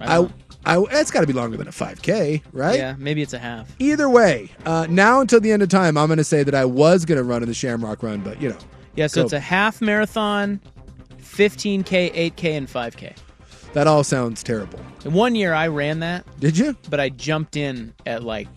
I, 0.00 0.18
I, 0.18 0.28
it's 0.66 1.10
got 1.10 1.20
to 1.20 1.26
be 1.26 1.32
longer 1.32 1.56
than 1.56 1.68
a 1.68 1.72
5K, 1.72 2.42
right? 2.52 2.76
Yeah, 2.76 2.94
maybe 2.98 3.22
it's 3.22 3.32
a 3.32 3.38
half. 3.38 3.68
Either 3.78 4.08
way, 4.10 4.50
uh, 4.64 4.86
now 4.90 5.20
until 5.20 5.40
the 5.40 5.52
end 5.52 5.62
of 5.62 5.68
time, 5.68 5.96
I'm 5.96 6.08
going 6.08 6.18
to 6.18 6.24
say 6.24 6.42
that 6.42 6.54
I 6.54 6.64
was 6.64 7.04
going 7.04 7.18
to 7.18 7.24
run 7.24 7.42
in 7.42 7.48
the 7.48 7.54
Shamrock 7.54 8.02
Run, 8.02 8.20
but 8.20 8.40
you 8.42 8.48
know, 8.50 8.58
Yeah, 8.94 9.06
so 9.06 9.20
Go. 9.22 9.24
it's 9.24 9.32
a 9.32 9.40
half 9.40 9.80
marathon, 9.80 10.60
15K, 11.20 12.12
8K, 12.34 12.44
and 12.56 12.68
5K. 12.68 13.14
that 13.74 13.86
all 13.86 14.02
sounds 14.04 14.42
terrible. 14.42 14.80
And 15.04 15.14
one 15.14 15.34
year 15.34 15.52
I 15.54 15.68
ran 15.68 16.00
that, 16.00 16.24
Did 16.40 16.58
you? 16.58 16.76
but 16.90 16.98
I 17.00 17.10
jumped 17.10 17.56
in 17.56 17.94
at 18.06 18.22
like 18.24 18.48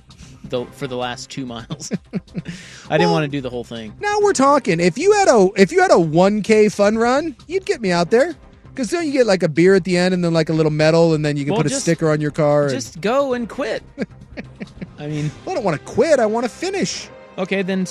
the 0.46 0.66
for 0.66 0.88
the 0.88 0.96
last 0.96 1.30
two 1.30 1.46
miles. 1.46 1.92
I 2.90 2.98
didn't 2.98 3.12
want 3.12 3.24
to 3.26 3.28
do 3.28 3.40
the 3.42 3.50
whole 3.52 3.64
thing. 3.66 3.94
Now 4.00 4.18
we're 4.22 4.34
talking. 4.34 4.80
If 4.80 4.98
you 4.98 5.12
had 5.14 5.28
a 5.28 5.50
if 5.58 5.72
you 5.72 5.82
had 5.82 5.92
a 5.92 5.96
1K 5.96 6.74
fun 6.74 6.98
run, 6.98 7.36
you'd 7.48 7.66
get 7.66 7.82
me 7.82 7.92
out 7.92 8.10
there. 8.10 8.36
Because 8.80 8.92
don't 8.92 9.06
you 9.08 9.12
get 9.12 9.28
like 9.28 9.44
a 9.44 9.50
beer 9.50 9.76
at 9.76 9.84
the 9.84 9.98
end 9.98 10.14
and 10.14 10.24
then 10.24 10.32
like 10.32 10.48
a 10.48 10.54
little 10.54 10.72
medal 10.72 11.14
and 11.14 11.26
then 11.26 11.36
you 11.36 11.44
can 11.44 11.52
Well, 11.54 11.64
put 11.64 11.70
a 11.70 11.76
sticker 11.76 12.10
on 12.10 12.22
your 12.22 12.32
car. 12.32 12.62
and- 12.64 12.72
Just 12.72 13.02
go 13.02 13.34
and 13.34 13.50
quit. 13.50 13.84
I 14.98 15.08
mean, 15.08 15.30
I 15.46 15.54
don't 15.54 15.66
want 15.66 15.78
to 15.78 15.86
quit. 15.86 16.18
I 16.18 16.26
want 16.26 16.46
to 16.46 16.50
finish. 16.50 17.10
okay, 17.38 17.62
then 17.62 17.86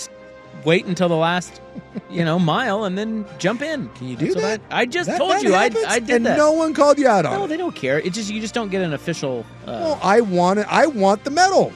wait 0.64 0.86
until 0.86 1.10
the 1.10 1.14
last, 1.16 1.60
you 2.08 2.24
know, 2.24 2.38
mile 2.38 2.84
and 2.84 2.96
then 2.96 3.26
jump 3.38 3.60
in. 3.60 3.90
Can 3.90 4.08
you 4.08 4.16
do 4.16 4.32
that? 4.36 4.62
I, 4.70 4.86
just 4.86 5.10
That- 5.10 5.18
told 5.18 5.32
that 5.32 5.42
you. 5.42 5.52
I. 5.54 5.64
I 5.86 5.98
did 5.98 6.10
and 6.16 6.24
that. 6.26 6.38
no 6.38 6.52
one 6.52 6.72
called 6.72 6.98
you 6.98 7.06
out 7.06 7.26
on 7.26 7.34
no, 7.34 7.44
it. 7.44 7.48
they 7.48 7.58
don't 7.58 7.74
care. 7.76 7.98
It 8.00 8.14
just 8.14 8.32
you 8.32 8.40
just 8.40 8.54
don't 8.54 8.70
get 8.70 8.80
an 8.80 8.94
official. 8.94 9.44
Uh, 9.66 9.72
Well, 9.82 10.00
I 10.02 10.22
want 10.22 10.60
it. 10.60 10.66
I 10.70 10.86
want 10.86 11.22
the 11.24 11.30
medal. 11.30 11.70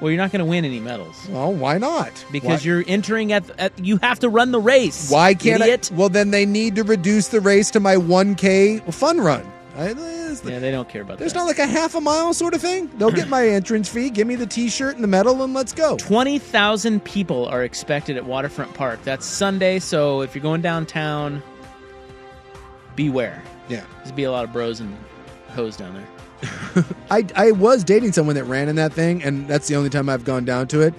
Well, 0.00 0.10
you're 0.10 0.18
not 0.20 0.30
going 0.30 0.40
to 0.40 0.44
win 0.44 0.64
any 0.64 0.80
medals 0.80 1.26
Well, 1.30 1.52
why 1.52 1.78
not? 1.78 2.12
because 2.30 2.62
why, 2.64 2.66
you're 2.70 2.84
entering 2.86 3.32
at, 3.32 3.48
at. 3.58 3.78
You 3.78 3.98
have 4.02 4.18
to 4.20 4.28
run 4.28 4.52
the 4.52 4.60
race. 4.60 5.10
why 5.10 5.34
can't 5.34 5.62
idiot? 5.62 5.90
I? 5.92 5.96
Well, 5.96 6.08
then 6.08 6.30
they 6.30 6.44
need 6.46 6.76
to 6.76 6.84
reduce 6.84 7.28
the 7.28 7.40
race 7.40 7.70
to 7.72 7.80
my 7.80 7.96
1K 7.96 8.92
fun 8.92 9.18
run. 9.20 9.50
I, 9.76 9.88
eh, 9.88 9.90
it's- 9.90 10.42
Yeah, 10.44 10.58
they 10.58 10.70
don't 10.70 10.88
care 10.88 11.02
about 11.02 11.14
that. 11.14 11.18
there's 11.20 11.32
that. 11.34 11.38
not 11.40 11.46
like 11.46 11.58
a 11.58 11.66
half 11.66 11.94
a 11.94 12.00
mile 12.00 12.32
sort 12.34 12.54
of 12.54 12.60
thing. 12.62 12.90
They'll 12.98 13.10
get 13.10 13.28
my 13.28 13.46
entrance 13.58 13.88
fee, 13.88 14.08
give 14.10 14.26
me 14.26 14.34
the 14.34 14.46
T-shirt 14.46 14.94
and 14.94 15.04
the 15.04 15.08
medal, 15.08 15.42
and 15.42 15.52
let's 15.54 15.72
go. 15.72 15.96
20,000 15.98 17.04
people 17.04 17.46
are 17.46 17.62
expected 17.62 18.16
at 18.16 18.24
Waterfront 18.24 18.72
Park. 18.74 19.00
That's 19.04 19.24
Sunday, 19.26 19.78
so 19.78 20.20
if 20.22 20.34
you're 20.34 20.42
going 20.42 20.62
downtown, 20.62 21.42
beware. 22.94 23.42
Yeah. 23.68 23.84
There's 23.98 24.12
be 24.12 24.24
a 24.24 24.30
lot 24.32 24.44
of 24.44 24.52
bros 24.52 24.80
and 24.80 24.96
hoes 25.48 25.76
down 25.76 25.94
there. 25.94 26.06
I, 27.10 27.26
I 27.34 27.52
was 27.52 27.84
dating 27.84 28.12
someone 28.12 28.36
that 28.36 28.44
ran 28.44 28.68
in 28.68 28.76
that 28.76 28.92
thing, 28.92 29.22
and 29.22 29.48
that's 29.48 29.68
the 29.68 29.76
only 29.76 29.90
time 29.90 30.08
I've 30.08 30.24
gone 30.24 30.44
down 30.44 30.68
to 30.68 30.80
it. 30.82 30.94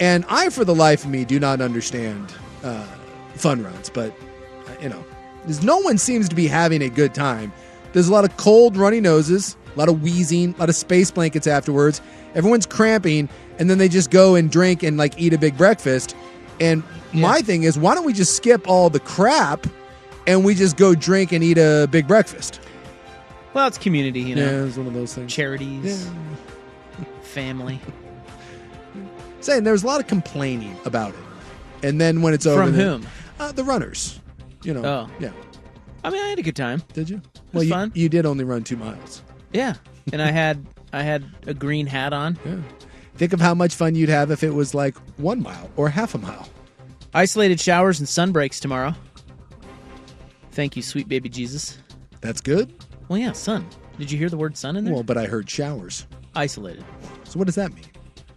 And 0.00 0.24
I, 0.28 0.50
for 0.50 0.64
the 0.64 0.74
life 0.74 1.04
of 1.04 1.10
me, 1.10 1.24
do 1.24 1.38
not 1.38 1.60
understand 1.60 2.32
uh, 2.62 2.86
fun 3.34 3.62
runs, 3.62 3.88
but 3.90 4.12
uh, 4.66 4.72
you 4.80 4.88
know, 4.88 5.04
there's 5.44 5.62
no 5.62 5.78
one 5.78 5.98
seems 5.98 6.28
to 6.28 6.34
be 6.34 6.46
having 6.46 6.82
a 6.82 6.88
good 6.88 7.14
time. 7.14 7.52
There's 7.92 8.08
a 8.08 8.12
lot 8.12 8.24
of 8.24 8.36
cold, 8.36 8.76
runny 8.76 9.00
noses, 9.00 9.56
a 9.74 9.78
lot 9.78 9.88
of 9.88 10.02
wheezing, 10.02 10.54
a 10.54 10.58
lot 10.58 10.68
of 10.68 10.76
space 10.76 11.10
blankets 11.10 11.46
afterwards. 11.46 12.00
Everyone's 12.34 12.66
cramping, 12.66 13.28
and 13.58 13.70
then 13.70 13.78
they 13.78 13.88
just 13.88 14.10
go 14.10 14.34
and 14.34 14.50
drink 14.50 14.82
and 14.82 14.96
like 14.96 15.18
eat 15.18 15.32
a 15.32 15.38
big 15.38 15.56
breakfast. 15.56 16.16
And 16.60 16.82
my 17.12 17.40
thing 17.40 17.62
is, 17.62 17.78
why 17.78 17.94
don't 17.94 18.04
we 18.04 18.12
just 18.12 18.36
skip 18.36 18.68
all 18.68 18.90
the 18.90 19.00
crap 19.00 19.66
and 20.26 20.44
we 20.44 20.54
just 20.54 20.76
go 20.76 20.94
drink 20.94 21.32
and 21.32 21.44
eat 21.44 21.58
a 21.58 21.88
big 21.90 22.08
breakfast? 22.08 22.60
Well, 23.54 23.66
it's 23.68 23.78
community, 23.78 24.20
you 24.20 24.34
know. 24.34 24.42
Yeah, 24.44 24.66
it's 24.66 24.76
one 24.76 24.86
of 24.88 24.94
those 24.94 25.14
things. 25.14 25.32
Charities, 25.32 26.08
family. 27.22 27.80
Saying 29.40 29.64
there's 29.64 29.82
a 29.82 29.86
lot 29.86 30.00
of 30.00 30.06
complaining 30.06 30.76
about 30.84 31.10
it, 31.10 31.86
and 31.86 32.00
then 32.00 32.20
when 32.22 32.34
it's 32.34 32.46
over, 32.46 32.64
From 32.64 32.72
then- 32.72 33.00
whom? 33.02 33.06
Uh, 33.38 33.52
the 33.52 33.64
runners. 33.64 34.20
You 34.62 34.74
know. 34.74 34.84
Oh. 34.84 35.10
yeah. 35.20 35.32
I 36.02 36.10
mean, 36.10 36.22
I 36.22 36.28
had 36.28 36.38
a 36.38 36.42
good 36.42 36.56
time. 36.56 36.82
Did 36.92 37.10
you? 37.10 37.16
Well, 37.16 37.60
was 37.60 37.64
you, 37.66 37.70
fun. 37.72 37.92
you 37.94 38.08
did 38.08 38.26
only 38.26 38.44
run 38.44 38.64
two 38.64 38.76
miles. 38.76 39.22
Yeah, 39.52 39.74
and 40.12 40.20
I 40.22 40.30
had 40.30 40.66
I 40.92 41.02
had 41.02 41.24
a 41.46 41.54
green 41.54 41.86
hat 41.86 42.12
on. 42.12 42.38
Yeah. 42.46 42.56
Think 43.16 43.32
of 43.32 43.40
how 43.40 43.54
much 43.54 43.76
fun 43.76 43.94
you'd 43.94 44.08
have 44.08 44.32
if 44.32 44.42
it 44.42 44.50
was 44.52 44.74
like 44.74 44.96
one 45.18 45.40
mile 45.40 45.70
or 45.76 45.88
half 45.88 46.16
a 46.16 46.18
mile. 46.18 46.48
Isolated 47.14 47.60
showers 47.60 48.00
and 48.00 48.08
sun 48.08 48.32
breaks 48.32 48.58
tomorrow. 48.58 48.92
Thank 50.50 50.74
you, 50.74 50.82
sweet 50.82 51.08
baby 51.08 51.28
Jesus. 51.28 51.78
That's 52.20 52.40
good. 52.40 52.74
Well, 53.08 53.18
yeah, 53.18 53.32
sun. 53.32 53.66
Did 53.98 54.10
you 54.10 54.18
hear 54.18 54.28
the 54.28 54.36
word 54.36 54.56
sun 54.56 54.76
in 54.76 54.84
there? 54.84 54.94
Well, 54.94 55.02
but 55.02 55.16
I 55.16 55.26
heard 55.26 55.48
showers. 55.48 56.06
Isolated. 56.34 56.84
So 57.24 57.38
what 57.38 57.46
does 57.46 57.54
that 57.54 57.72
mean? 57.72 57.84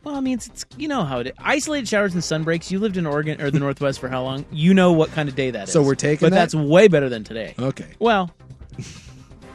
Well, 0.03 0.15
I 0.15 0.19
mean, 0.19 0.35
it's, 0.35 0.47
it's 0.47 0.65
you 0.77 0.87
know 0.87 1.03
how 1.03 1.19
it 1.19 1.27
is. 1.27 1.33
Isolated 1.39 1.87
showers 1.87 2.13
and 2.13 2.23
sun 2.23 2.43
breaks. 2.43 2.71
You 2.71 2.79
lived 2.79 2.97
in 2.97 3.05
Oregon 3.05 3.41
or 3.41 3.51
the 3.51 3.59
Northwest 3.59 3.99
for 3.99 4.07
how 4.07 4.23
long? 4.23 4.45
You 4.51 4.73
know 4.73 4.93
what 4.93 5.11
kind 5.11 5.27
of 5.27 5.35
day 5.35 5.51
that 5.51 5.67
is. 5.67 5.73
So 5.73 5.81
we're 5.81 5.95
taking 5.95 6.25
but 6.25 6.29
that? 6.29 6.51
that's 6.51 6.55
way 6.55 6.87
better 6.87 7.09
than 7.09 7.23
today. 7.23 7.55
Okay. 7.59 7.89
Well, 7.99 8.31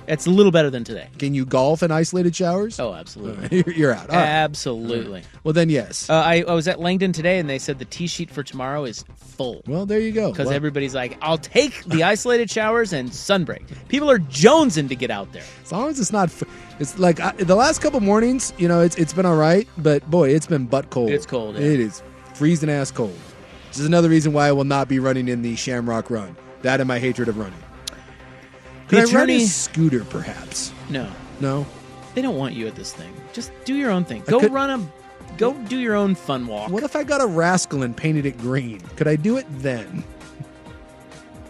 it's 0.07 0.27
a 0.27 0.31
little 0.31 0.53
better 0.53 0.71
than 0.71 0.85
today. 0.85 1.09
Can 1.19 1.35
you 1.35 1.45
golf 1.45 1.83
in 1.83 1.91
isolated 1.91 2.35
showers? 2.35 2.79
Oh, 2.81 2.93
absolutely. 2.95 3.65
You're, 3.77 3.93
out. 3.93 4.11
All 4.11 4.17
right. 4.17 4.25
Absolutely. 4.25 5.23
Well, 5.45 5.53
then 5.53 5.69
yes. 5.71 6.09
Uh, 6.11 6.15
I, 6.15 6.45
I 6.47 6.55
was 6.55 6.67
at 6.69 6.81
Langdon 6.81 7.13
today, 7.13 7.39
and 7.39 7.49
they 7.49 7.59
said 7.59 7.79
the 7.79 7.85
tee 7.85 8.07
sheet 8.07 8.31
for 8.31 8.43
tomorrow 8.43 8.85
is 8.85 9.05
full. 9.17 9.63
Well, 9.67 9.87
there 9.87 10.01
you 10.01 10.13
go. 10.13 10.31
Because 10.31 10.47
Well- 10.47 10.57
everybody's 10.57 10.95
like, 10.95 11.17
I'll 11.23 11.39
take 11.39 11.85
the 11.85 12.03
isolated 12.05 12.51
showers 12.51 12.93
and 12.93 13.11
sunbreak. 13.11 13.63
People 13.89 14.11
are 14.11 14.19
jonesing 14.19 14.89
to 14.89 14.97
get 14.97 15.11
out 15.11 15.33
there. 15.33 15.45
As 15.63 15.73
long 15.73 15.89
as 15.89 16.01
it's 16.01 16.13
not, 16.13 16.29
f- 16.29 16.43
it's 16.81 16.99
like 16.99 17.21
I, 17.21 17.33
the 17.33 17.55
last 17.57 17.81
couple 17.81 18.01
mornings. 18.01 18.53
You 18.59 18.69
know, 18.69 18.81
it's 18.81 18.97
it's 18.97 19.13
been 19.13 19.27
all 19.27 19.37
right, 19.37 19.69
but 19.79 20.09
boy, 20.11 20.31
it's 20.31 20.47
been 20.47 20.67
butt 20.67 20.91
cold. 20.91 21.11
It's 21.11 21.27
cold, 21.27 21.55
yeah. 21.57 21.63
It 21.63 21.81
is 21.81 22.03
freezing 22.35 22.71
ass 22.71 22.91
cold. 22.91 23.17
This 23.69 23.79
is 23.79 23.87
another 23.87 24.09
reason 24.09 24.33
why 24.33 24.49
I 24.49 24.53
will 24.53 24.65
not 24.65 24.89
be 24.89 24.99
running 24.99 25.29
in 25.29 25.43
the 25.43 25.57
Shamrock 25.57 26.11
Run. 26.11 26.37
That 26.63 26.81
and 26.81 26.89
my 26.89 26.99
hatred 26.99 27.29
of 27.29 27.39
running. 27.39 27.59
Could 28.93 28.99
I 28.99 29.03
run 29.05 29.25
attorney- 29.31 29.43
a 29.45 29.47
scooter, 29.47 30.05
perhaps? 30.05 30.73
No, 30.91 31.09
No. 31.41 31.67
they 32.15 32.21
don't 32.23 32.37
want 32.37 32.55
you 32.55 32.67
at 32.67 32.75
this 32.75 32.93
thing. 32.93 33.11
Just 33.33 33.51
do 33.65 33.75
your 33.75 33.91
own 33.91 34.05
thing. 34.05 34.23
Go 34.27 34.39
could- 34.39 34.53
run 34.53 34.69
a, 34.71 34.81
go 35.39 35.55
do 35.55 35.79
your 35.79 35.95
own 35.95 36.15
fun 36.15 36.47
walk. 36.47 36.71
What 36.71 36.83
if 36.83 36.95
I 36.95 37.03
got 37.05 37.21
a 37.23 37.27
rascal 37.27 37.83
and 37.83 37.97
painted 37.97 38.27
it 38.27 38.37
green? 38.39 38.81
Could 38.97 39.09
I 39.09 39.17
do 39.17 39.39
it 39.39 39.47
then? 39.61 40.05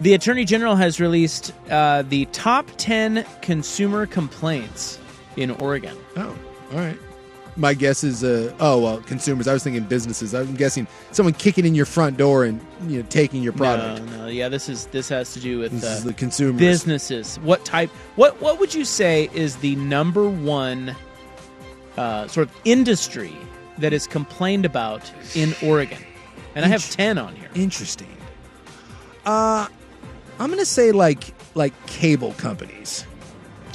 The 0.00 0.14
Attorney 0.14 0.44
General 0.44 0.76
has 0.76 1.00
released 1.00 1.52
uh, 1.70 2.02
the 2.02 2.24
top 2.26 2.68
10 2.76 3.24
consumer 3.40 4.06
complaints 4.06 4.98
in 5.36 5.50
Oregon. 5.52 5.96
Oh, 6.16 6.36
all 6.72 6.78
right. 6.78 6.98
My 7.54 7.74
guess 7.74 8.02
is, 8.02 8.24
uh, 8.24 8.54
oh 8.60 8.78
well, 8.80 8.98
consumers. 9.02 9.46
I 9.46 9.52
was 9.52 9.62
thinking 9.62 9.84
businesses. 9.84 10.34
I'm 10.34 10.54
guessing 10.54 10.86
someone 11.10 11.34
kicking 11.34 11.66
in 11.66 11.74
your 11.74 11.84
front 11.84 12.16
door 12.16 12.44
and 12.44 12.58
you 12.86 13.02
know 13.02 13.06
taking 13.10 13.42
your 13.42 13.52
product. 13.52 14.02
No, 14.06 14.16
no, 14.22 14.26
yeah, 14.28 14.48
this 14.48 14.70
is 14.70 14.86
this 14.86 15.10
has 15.10 15.34
to 15.34 15.40
do 15.40 15.58
with 15.58 15.84
uh, 15.84 16.00
the 16.00 16.14
consumers. 16.14 16.58
businesses. 16.58 17.36
What 17.40 17.64
type? 17.66 17.90
What 18.16 18.40
what 18.40 18.58
would 18.58 18.74
you 18.74 18.86
say 18.86 19.28
is 19.34 19.56
the 19.56 19.76
number 19.76 20.26
one 20.30 20.96
uh, 21.98 22.26
sort 22.28 22.48
of 22.48 22.54
industry 22.64 23.34
that 23.78 23.92
is 23.92 24.06
complained 24.06 24.64
about 24.64 25.12
in 25.36 25.54
Oregon? 25.62 25.98
And 26.54 26.64
I 26.64 26.68
have 26.68 26.88
ten 26.90 27.18
on 27.18 27.36
here. 27.36 27.50
Interesting. 27.54 28.16
Uh, 29.26 29.66
I'm 30.38 30.48
gonna 30.50 30.64
say 30.64 30.90
like 30.92 31.34
like 31.54 31.74
cable 31.86 32.32
companies, 32.38 33.04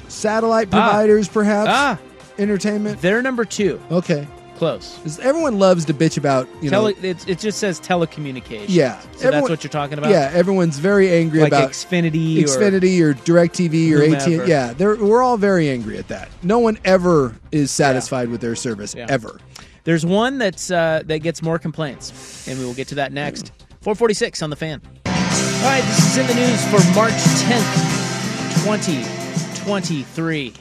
satellite 0.08 0.70
Ah. 0.72 0.90
providers, 0.90 1.28
perhaps. 1.28 1.70
Ah, 1.72 2.00
entertainment. 2.40 3.02
they're 3.02 3.22
number 3.22 3.46
two. 3.46 3.80
Okay. 3.92 4.28
Close. 4.58 4.98
'Cause 5.04 5.20
Everyone 5.20 5.60
loves 5.60 5.86
to 5.86 5.94
bitch 5.94 6.18
about 6.18 6.48
you 6.64 6.72
Tele- 6.72 6.94
know. 6.94 7.00
it, 7.10 7.30
it 7.30 7.38
just 7.38 7.60
says 7.60 7.80
telecommunications. 7.80 8.66
Yeah, 8.70 9.00
So 9.00 9.08
Everyone- 9.28 9.32
that's 9.34 9.50
what 9.52 9.64
you're 9.64 9.70
talking 9.70 10.00
about. 10.00 10.10
Yeah, 10.10 10.32
everyone's 10.34 10.80
very 10.80 11.12
angry 11.12 11.42
Like 11.42 11.50
about 11.52 11.70
Xfinity 11.72 12.38
Xfinity 12.40 13.00
or, 13.02 13.14
DirecTV 13.14 13.94
or 13.94 14.02
AT. 14.16 14.48
Yeah, 14.48 14.74
they're, 14.74 14.96
we're 14.96 15.22
all 15.22 15.38
very 15.38 15.70
angry 15.70 16.00
at 16.00 16.08
that. 16.08 16.30
No 16.42 16.58
one 16.58 16.80
ever 16.86 17.36
is 17.52 17.70
satisfied 17.70 18.30
with 18.30 18.42
their 18.42 18.56
service 18.56 18.96
Yeah. 18.98 19.06
ever. 19.10 19.40
There's 19.84 20.04
one 20.06 20.40
that's 20.40 20.72
uh, 20.72 21.04
that 21.06 21.20
gets 21.20 21.44
more 21.44 21.60
complaints, 21.60 22.46
and 22.48 22.58
we 22.60 22.66
will 22.66 22.74
get 22.74 22.88
to 22.90 22.96
that 22.96 23.14
next. 23.14 23.52
446 23.82 24.42
on 24.42 24.50
the 24.50 24.56
fan. 24.56 24.82
All 25.06 25.14
right, 25.64 25.84
this 25.86 26.00
is 26.12 26.18
in 26.18 26.26
the 26.28 26.34
news 26.34 26.62
for 26.66 26.80
March 26.96 27.14
10th, 27.14 28.64
2023. 28.66 30.54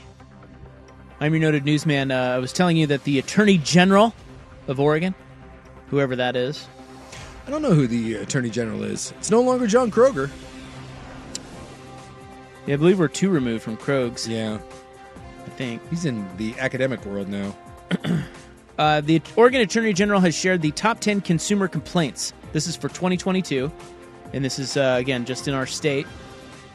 I'm 1.20 1.32
your 1.32 1.40
noted 1.40 1.64
newsman. 1.64 2.10
Uh, 2.10 2.34
I 2.34 2.38
was 2.38 2.52
telling 2.52 2.76
you 2.76 2.86
that 2.88 3.04
the 3.04 3.18
Attorney 3.18 3.58
General 3.58 4.14
of 4.68 4.78
Oregon, 4.78 5.14
whoever 5.88 6.16
that 6.16 6.36
is, 6.36 6.66
I 7.46 7.50
don't 7.50 7.62
know 7.62 7.72
who 7.74 7.86
the 7.86 8.16
Attorney 8.16 8.50
General 8.50 8.82
is. 8.82 9.12
It's 9.18 9.30
no 9.30 9.40
longer 9.40 9.66
John 9.66 9.90
Kroger. 9.90 10.30
yeah, 12.66 12.74
I 12.74 12.76
believe 12.76 12.98
we're 12.98 13.08
two 13.08 13.30
removed 13.30 13.62
from 13.62 13.76
Krogs. 13.76 14.28
Yeah, 14.28 14.58
I 15.44 15.48
think. 15.50 15.80
he's 15.88 16.04
in 16.04 16.26
the 16.36 16.58
academic 16.58 17.04
world 17.06 17.28
now. 17.28 17.56
Uh, 18.78 19.00
the 19.00 19.22
Oregon 19.36 19.62
Attorney 19.62 19.94
General 19.94 20.20
has 20.20 20.34
shared 20.34 20.60
the 20.60 20.70
top 20.72 21.00
10 21.00 21.22
consumer 21.22 21.66
complaints. 21.66 22.34
This 22.52 22.66
is 22.66 22.76
for 22.76 22.88
2022, 22.88 23.72
and 24.34 24.44
this 24.44 24.58
is, 24.58 24.76
uh, 24.76 24.96
again, 25.00 25.24
just 25.24 25.48
in 25.48 25.54
our 25.54 25.64
state. 25.64 26.06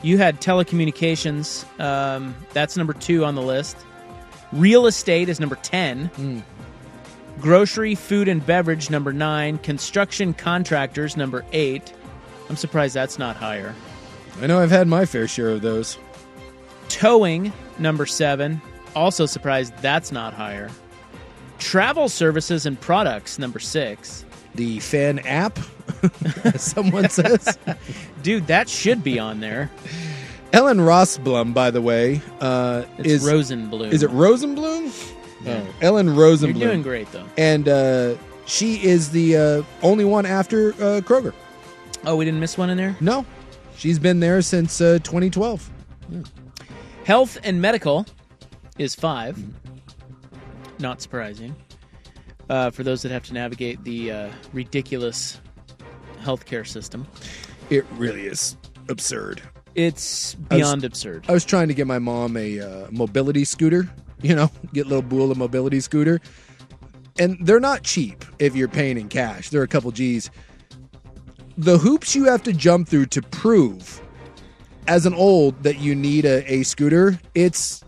You 0.02 0.18
had 0.18 0.42
telecommunications, 0.42 1.64
um, 1.80 2.34
that's 2.54 2.76
number 2.76 2.94
two 2.94 3.24
on 3.24 3.36
the 3.36 3.44
list. 3.44 3.78
Real 4.54 4.86
estate 4.88 5.30
is 5.30 5.40
number 5.40 5.56
10. 5.56 6.06
Hmm. 6.08 6.40
Grocery, 7.40 7.96
food, 7.96 8.28
and 8.28 8.46
beverage, 8.46 8.90
number 8.90 9.14
nine. 9.14 9.58
Construction 9.60 10.34
contractors, 10.34 11.16
number 11.18 11.46
eight. 11.54 11.94
I'm 12.50 12.56
surprised 12.56 12.94
that's 12.94 13.18
not 13.18 13.36
higher. 13.36 13.74
I 14.42 14.48
know 14.48 14.60
I've 14.60 14.72
had 14.72 14.88
my 14.88 15.06
fair 15.06 15.28
share 15.28 15.50
of 15.50 15.62
those. 15.62 15.98
Towing, 16.90 17.54
number 17.80 18.06
seven. 18.06 18.62
Also 18.96 19.26
surprised 19.26 19.76
that's 19.78 20.12
not 20.12 20.34
higher. 20.34 20.70
Travel 21.58 22.10
services 22.10 22.66
and 22.66 22.80
products, 22.80 23.40
number 23.40 23.60
six. 23.60 24.26
The 24.56 24.80
fan 24.80 25.20
app, 25.20 25.58
someone 26.58 27.10
says. 27.10 27.58
Dude, 28.24 28.48
that 28.48 28.68
should 28.68 29.04
be 29.04 29.18
on 29.18 29.40
there. 29.40 29.72
Ellen 30.54 30.80
Rossblum, 30.80 31.54
by 31.54 31.72
the 31.72 31.82
way, 31.82 32.22
uh, 32.42 32.84
It's 32.98 33.08
is 33.08 33.24
Rosenblum. 33.24 33.92
Is 33.92 34.04
it 34.04 34.10
Rosenblum? 34.12 35.14
Yeah. 35.44 35.64
Oh, 35.66 35.74
Ellen 35.82 36.08
Rosenblum. 36.10 36.60
You're 36.60 36.70
doing 36.70 36.82
great, 36.82 37.12
though. 37.12 37.26
And 37.38 37.70
uh, 37.70 38.16
she 38.46 38.84
is 38.84 39.12
the 39.12 39.38
uh, 39.38 39.64
only 39.82 40.04
one 40.06 40.26
after 40.26 40.74
uh, 40.74 41.02
Kroger. 41.02 41.34
Oh, 42.06 42.16
we 42.18 42.26
didn't 42.26 42.40
miss 42.42 42.58
one 42.58 42.70
in 42.70 42.78
there? 42.78 42.98
No, 43.00 43.26
she's 43.78 43.98
been 43.98 44.20
there 44.20 44.42
since 44.42 44.82
uh, 44.82 45.00
2012. 45.04 45.70
Health 47.06 47.38
and 47.44 47.62
medical 47.62 48.06
is 48.78 48.94
five. 48.94 49.42
Not 50.80 51.02
surprising. 51.02 51.56
Uh, 52.50 52.72
for 52.72 52.84
those 52.84 53.02
that 53.04 53.12
have 53.12 53.24
to 53.24 53.34
navigate 53.34 53.82
the 53.86 54.12
uh, 54.12 54.30
ridiculous 54.52 55.40
healthcare 56.22 56.68
system, 56.68 57.08
It 57.70 57.86
really 57.94 58.26
is 58.28 58.58
absurd. 58.90 59.42
It's 59.76 60.36
I 60.50 60.56
was- 60.56 60.62
beyond 60.64 60.84
absurd. 60.84 61.26
I 61.28 61.32
was 61.34 61.46
trying 61.46 61.68
to 61.70 61.74
get 61.74 61.88
my 61.88 62.00
mom 62.00 62.38
a 62.38 62.60
uh, 62.60 62.88
mobility 62.92 63.46
scooter, 63.46 63.90
you 64.22 64.36
know, 64.36 64.50
get 64.74 64.88
little 64.88 65.02
Beulah 65.02 65.36
mobility 65.36 65.80
scooter. 65.80 66.20
And 67.20 67.38
they're 67.46 67.60
not 67.60 67.84
cheap 67.84 68.24
if 68.40 68.56
you're 68.56 68.68
paying 68.70 68.98
in 68.98 69.10
cash. 69.10 69.50
They're 69.50 69.64
a 69.64 69.68
couple 69.68 69.92
G's. 69.92 70.32
The 71.58 71.78
hoops 71.78 72.16
you 72.16 72.26
have 72.26 72.42
to 72.44 72.54
jump 72.54 72.88
through 72.88 73.08
to 73.08 73.22
prove 73.22 74.02
as 74.88 75.06
an 75.06 75.14
old 75.14 75.62
that 75.64 75.78
you 75.80 75.94
need 75.94 76.26
a, 76.26 76.52
a 76.52 76.64
scooter, 76.64 77.20
it's 77.36 77.84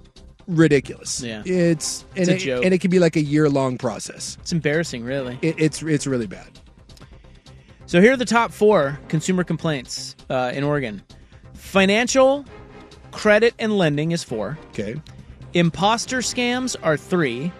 ridiculous. 0.47 1.21
Yeah. 1.21 1.41
It's 1.45 2.05
and 2.15 2.19
It's 2.19 2.29
a 2.29 2.35
it, 2.35 2.39
joke. 2.39 2.65
and 2.65 2.73
it 2.73 2.81
can 2.81 2.91
be 2.91 2.99
like 2.99 3.15
a 3.15 3.21
year 3.21 3.49
long 3.49 3.77
process. 3.77 4.37
It's 4.41 4.51
embarrassing, 4.51 5.03
really. 5.03 5.39
It, 5.41 5.55
it's 5.57 5.81
it's 5.81 6.05
really 6.05 6.27
bad. 6.27 6.47
So 7.85 8.01
here 8.01 8.13
are 8.13 8.17
the 8.17 8.25
top 8.25 8.51
four 8.51 8.99
consumer 9.07 9.43
complaints 9.43 10.15
uh, 10.29 10.51
in 10.53 10.63
Oregon. 10.63 11.01
Financial, 11.63 12.45
credit, 13.11 13.55
and 13.57 13.75
lending 13.77 14.11
is 14.11 14.23
four. 14.23 14.59
Okay. 14.69 14.95
Imposter 15.55 16.19
scams 16.19 16.75
are 16.83 16.97
three. 16.97 17.51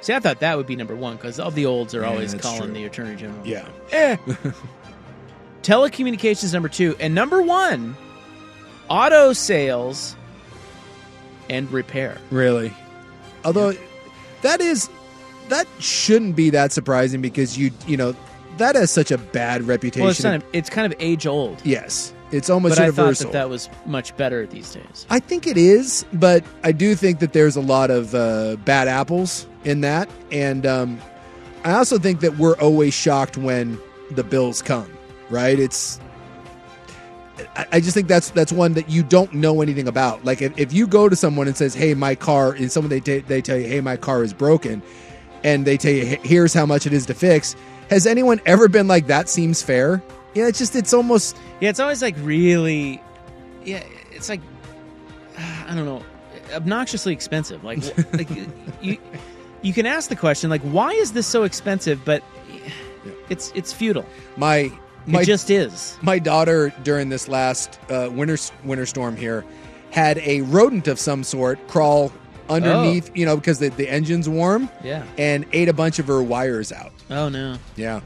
See, 0.00 0.14
I 0.14 0.20
thought 0.20 0.40
that 0.40 0.56
would 0.56 0.66
be 0.66 0.74
number 0.76 0.96
one 0.96 1.16
because 1.16 1.38
all 1.38 1.50
the 1.50 1.66
olds 1.66 1.94
are 1.94 2.00
Yeah, 2.02 2.08
always 2.08 2.34
calling 2.34 2.62
true. 2.64 2.72
the 2.72 2.84
attorney 2.86 3.14
general. 3.16 3.46
Yeah. 3.46 3.68
Eh. 3.90 4.16
telecommunications 5.62 6.52
number 6.52 6.68
two, 6.68 6.96
and 6.98 7.14
number 7.14 7.42
one, 7.42 7.96
auto 8.88 9.32
sales 9.32 10.16
and 11.50 11.70
repair. 11.70 12.18
Really? 12.30 12.72
Although 13.44 13.74
that 14.42 14.60
is 14.60 14.88
that 15.48 15.66
shouldn't 15.78 16.36
be 16.36 16.50
that 16.50 16.72
surprising 16.72 17.20
because 17.20 17.58
you 17.58 17.70
you 17.86 17.96
know 17.96 18.14
that 18.56 18.74
has 18.76 18.90
such 18.90 19.10
a 19.10 19.18
bad 19.18 19.62
reputation. 19.64 20.02
Well, 20.02 20.10
it's 20.10 20.22
kind 20.22 20.42
of, 20.42 20.48
it's 20.52 20.70
kind 20.70 20.90
of 20.92 20.98
age 21.00 21.26
old. 21.26 21.60
yes, 21.64 22.12
it's 22.32 22.50
almost 22.50 22.76
but 22.76 22.82
I 22.82 22.86
universal. 22.86 23.26
thought 23.26 23.32
that 23.32 23.38
that 23.38 23.48
was 23.50 23.68
much 23.86 24.16
better 24.16 24.46
these 24.46 24.72
days. 24.74 25.06
I 25.10 25.20
think 25.20 25.46
it 25.46 25.56
is, 25.56 26.04
but 26.12 26.42
I 26.64 26.72
do 26.72 26.94
think 26.94 27.20
that 27.20 27.32
there's 27.32 27.56
a 27.56 27.60
lot 27.60 27.90
of 27.90 28.14
uh, 28.14 28.56
bad 28.64 28.88
apples 28.88 29.46
in 29.64 29.82
that, 29.82 30.08
and 30.30 30.66
um, 30.66 30.98
I 31.64 31.72
also 31.72 31.98
think 31.98 32.20
that 32.20 32.38
we're 32.38 32.56
always 32.58 32.94
shocked 32.94 33.36
when 33.36 33.78
the 34.10 34.24
bills 34.24 34.62
come. 34.62 34.90
Right? 35.30 35.58
It's. 35.58 36.00
I- 37.56 37.66
I 37.72 37.80
just 37.80 37.94
think 37.94 38.08
that's 38.08 38.30
that's 38.30 38.52
one 38.52 38.74
that 38.74 38.88
you 38.90 39.02
don't 39.02 39.32
know 39.32 39.62
anything 39.62 39.88
about. 39.88 40.24
Like 40.24 40.42
if, 40.42 40.56
if 40.58 40.72
you 40.72 40.86
go 40.86 41.08
to 41.08 41.16
someone 41.16 41.46
and 41.46 41.56
says, 41.56 41.74
"Hey, 41.74 41.94
my 41.94 42.14
car," 42.14 42.52
and 42.52 42.70
someone 42.70 42.90
they 42.90 43.00
ta- 43.00 43.24
they 43.26 43.40
tell 43.40 43.56
you, 43.56 43.66
"Hey, 43.66 43.80
my 43.80 43.96
car 43.96 44.22
is 44.22 44.32
broken," 44.34 44.82
and 45.42 45.64
they 45.64 45.76
tell 45.78 45.92
you, 45.92 46.04
"Here's 46.22 46.52
how 46.52 46.66
much 46.66 46.86
it 46.86 46.92
is 46.92 47.06
to 47.06 47.14
fix." 47.14 47.56
Has 47.90 48.06
anyone 48.06 48.40
ever 48.46 48.68
been 48.68 48.86
like 48.88 49.06
that? 49.08 49.28
Seems 49.28 49.62
fair? 49.62 50.02
Yeah, 50.34 50.48
it's 50.48 50.58
just 50.58 50.76
it's 50.76 50.92
almost 50.92 51.36
Yeah, 51.60 51.70
it's 51.70 51.80
always 51.80 52.02
like 52.02 52.16
really, 52.18 53.02
yeah, 53.64 53.82
it's 54.10 54.28
like 54.28 54.40
I 55.38 55.74
don't 55.74 55.86
know, 55.86 56.02
obnoxiously 56.52 57.12
expensive. 57.12 57.64
Like, 57.64 57.80
like 58.14 58.28
you, 58.82 58.98
you 59.62 59.72
can 59.72 59.86
ask 59.86 60.08
the 60.08 60.16
question 60.16 60.50
like, 60.50 60.62
why 60.62 60.92
is 60.92 61.12
this 61.12 61.26
so 61.26 61.44
expensive? 61.44 62.04
But 62.04 62.22
it's 63.28 63.52
it's 63.54 63.72
futile. 63.72 64.06
my 64.36 64.70
my 65.06 65.22
it 65.22 65.24
just 65.24 65.50
is. 65.50 65.96
My 66.02 66.18
daughter 66.18 66.72
during 66.84 67.08
this 67.08 67.28
last 67.28 67.78
uh, 67.90 68.08
winter 68.12 68.36
winter 68.64 68.86
storm 68.86 69.16
here 69.16 69.44
had 69.90 70.18
a 70.18 70.40
rodent 70.42 70.88
of 70.88 70.98
some 70.98 71.22
sort 71.24 71.66
crawl 71.68 72.12
underneath, 72.48 73.14
you 73.14 73.26
know, 73.26 73.36
because 73.36 73.58
the, 73.58 73.68
the 73.70 73.88
engine's 73.88 74.28
warm. 74.28 74.68
Yeah. 74.82 75.04
and 75.18 75.44
ate 75.52 75.68
a 75.68 75.72
bunch 75.72 75.98
of 75.98 76.06
her 76.06 76.22
wires 76.22 76.72
out. 76.72 76.92
Oh 77.10 77.28
no. 77.28 77.56
Yeah, 77.76 78.00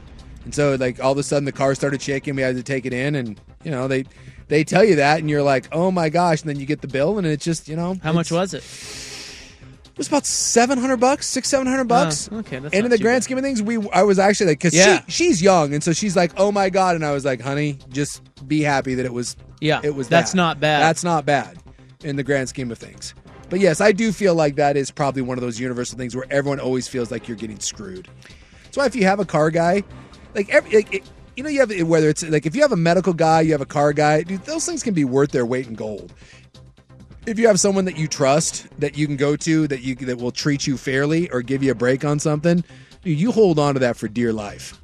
and 0.47 0.55
so 0.55 0.75
like 0.75 1.03
all 1.03 1.11
of 1.11 1.17
a 1.17 1.23
sudden 1.23 1.43
the 1.43 1.51
car 1.51 1.75
started 1.75 2.01
shaking. 2.01 2.35
We 2.37 2.41
had 2.41 2.55
to 2.55 2.63
take 2.63 2.85
it 2.85 2.93
in, 2.93 3.15
and 3.15 3.37
you 3.65 3.71
know 3.71 3.89
they 3.89 4.05
they 4.47 4.63
tell 4.63 4.81
you 4.83 4.95
that, 4.95 5.19
and 5.19 5.29
you're 5.29 5.43
like, 5.43 5.67
oh 5.73 5.91
my 5.91 6.07
gosh, 6.07 6.39
and 6.39 6.49
then 6.49 6.57
you 6.57 6.65
get 6.65 6.79
the 6.79 6.87
bill, 6.87 7.17
and 7.17 7.27
it's 7.27 7.43
just 7.43 7.67
you 7.67 7.75
know 7.75 7.97
How 8.01 8.13
much 8.13 8.31
was 8.31 8.53
it? 8.53 8.63
It 8.63 9.97
was 9.97 10.07
about 10.07 10.25
seven 10.25 10.77
hundred 10.77 11.01
bucks, 11.01 11.27
six 11.27 11.49
seven 11.49 11.67
hundred 11.67 11.81
oh, 11.81 11.85
bucks. 11.85 12.29
Oh, 12.31 12.37
okay, 12.37 12.59
that's 12.59 12.73
and 12.73 12.85
in 12.85 12.89
the 12.89 12.97
grand 12.97 13.17
bad. 13.17 13.23
scheme 13.23 13.37
of 13.37 13.43
things, 13.43 13.61
we 13.61 13.77
I 13.89 14.03
was 14.03 14.19
actually 14.19 14.47
like, 14.51 14.59
because 14.59 14.73
Yeah. 14.73 15.01
she 15.07 15.25
she's 15.25 15.41
young, 15.41 15.73
and 15.73 15.83
so 15.83 15.91
she's 15.91 16.15
like, 16.15 16.31
oh 16.37 16.51
my 16.51 16.69
god, 16.69 16.95
and 16.95 17.03
I 17.03 17.11
was 17.11 17.25
like, 17.25 17.41
honey, 17.41 17.77
just 17.89 18.21
be 18.47 18.61
happy 18.61 18.95
that 18.95 19.05
it 19.05 19.11
was 19.13 19.35
Yeah, 19.59 19.81
it 19.83 19.95
was 19.95 20.07
that's 20.07 20.31
that. 20.31 20.37
not 20.37 20.59
bad. 20.61 20.81
That's 20.81 21.03
not 21.03 21.25
bad 21.25 21.57
in 22.03 22.15
the 22.15 22.23
grand 22.23 22.47
scheme 22.47 22.71
of 22.71 22.77
things. 22.77 23.13
But 23.49 23.59
yes, 23.59 23.81
I 23.81 23.91
do 23.91 24.11
feel 24.13 24.35
like 24.35 24.55
that 24.55 24.77
is 24.77 24.91
probably 24.91 25.23
one 25.23 25.37
of 25.37 25.41
those 25.41 25.59
universal 25.59 25.97
things 25.97 26.15
where 26.15 26.25
everyone 26.29 26.59
always 26.59 26.87
feels 26.87 27.11
like 27.11 27.27
you're 27.27 27.37
getting 27.37 27.59
screwed. 27.59 28.07
That's 28.65 28.77
why 28.77 28.85
if 28.85 28.95
you 28.95 29.05
have 29.05 29.19
a 29.19 29.25
car 29.25 29.49
guy, 29.49 29.83
like 30.37 30.49
every, 30.49 30.75
like, 30.75 30.93
it, 30.93 31.09
you 31.35 31.43
know, 31.43 31.49
you 31.49 31.59
have 31.59 31.87
whether 31.87 32.09
it's 32.09 32.23
like 32.23 32.45
if 32.45 32.55
you 32.55 32.61
have 32.61 32.71
a 32.71 32.77
medical 32.77 33.13
guy, 33.13 33.41
you 33.41 33.51
have 33.51 33.61
a 33.61 33.65
car 33.65 33.91
guy, 33.91 34.23
dude, 34.23 34.43
those 34.45 34.65
things 34.65 34.83
can 34.83 34.93
be 34.93 35.03
worth 35.03 35.31
their 35.31 35.45
weight 35.45 35.67
in 35.67 35.73
gold. 35.73 36.13
If 37.25 37.37
you 37.37 37.47
have 37.47 37.59
someone 37.59 37.83
that 37.85 37.97
you 37.97 38.07
trust 38.07 38.67
that 38.79 38.97
you 38.97 39.05
can 39.05 39.17
go 39.17 39.35
to 39.35 39.67
that 39.67 39.81
you 39.81 39.95
that 39.95 40.17
will 40.17 40.31
treat 40.31 40.65
you 40.65 40.77
fairly 40.77 41.29
or 41.31 41.41
give 41.41 41.61
you 41.61 41.71
a 41.71 41.75
break 41.75 42.05
on 42.05 42.19
something, 42.19 42.63
dude, 43.03 43.19
you 43.19 43.31
hold 43.31 43.59
on 43.59 43.73
to 43.73 43.79
that 43.81 43.97
for 43.97 44.07
dear 44.07 44.31
life. 44.31 44.79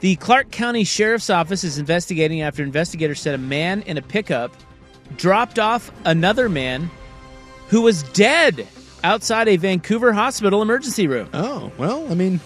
The 0.00 0.16
Clark 0.16 0.52
County 0.52 0.84
Sheriff's 0.84 1.28
Office 1.28 1.64
is 1.64 1.76
investigating 1.76 2.40
after 2.40 2.62
investigators 2.62 3.20
said 3.20 3.34
a 3.34 3.38
man 3.38 3.82
in 3.82 3.98
a 3.98 4.02
pickup 4.02 4.54
dropped 5.16 5.58
off 5.58 5.90
another 6.04 6.48
man 6.48 6.88
who 7.68 7.82
was 7.82 8.04
dead 8.04 8.66
outside 9.02 9.48
a 9.48 9.56
Vancouver 9.56 10.12
hospital 10.12 10.62
emergency 10.62 11.08
room. 11.08 11.28
Oh, 11.34 11.72
well, 11.78 12.10
I 12.10 12.14
mean, 12.14 12.40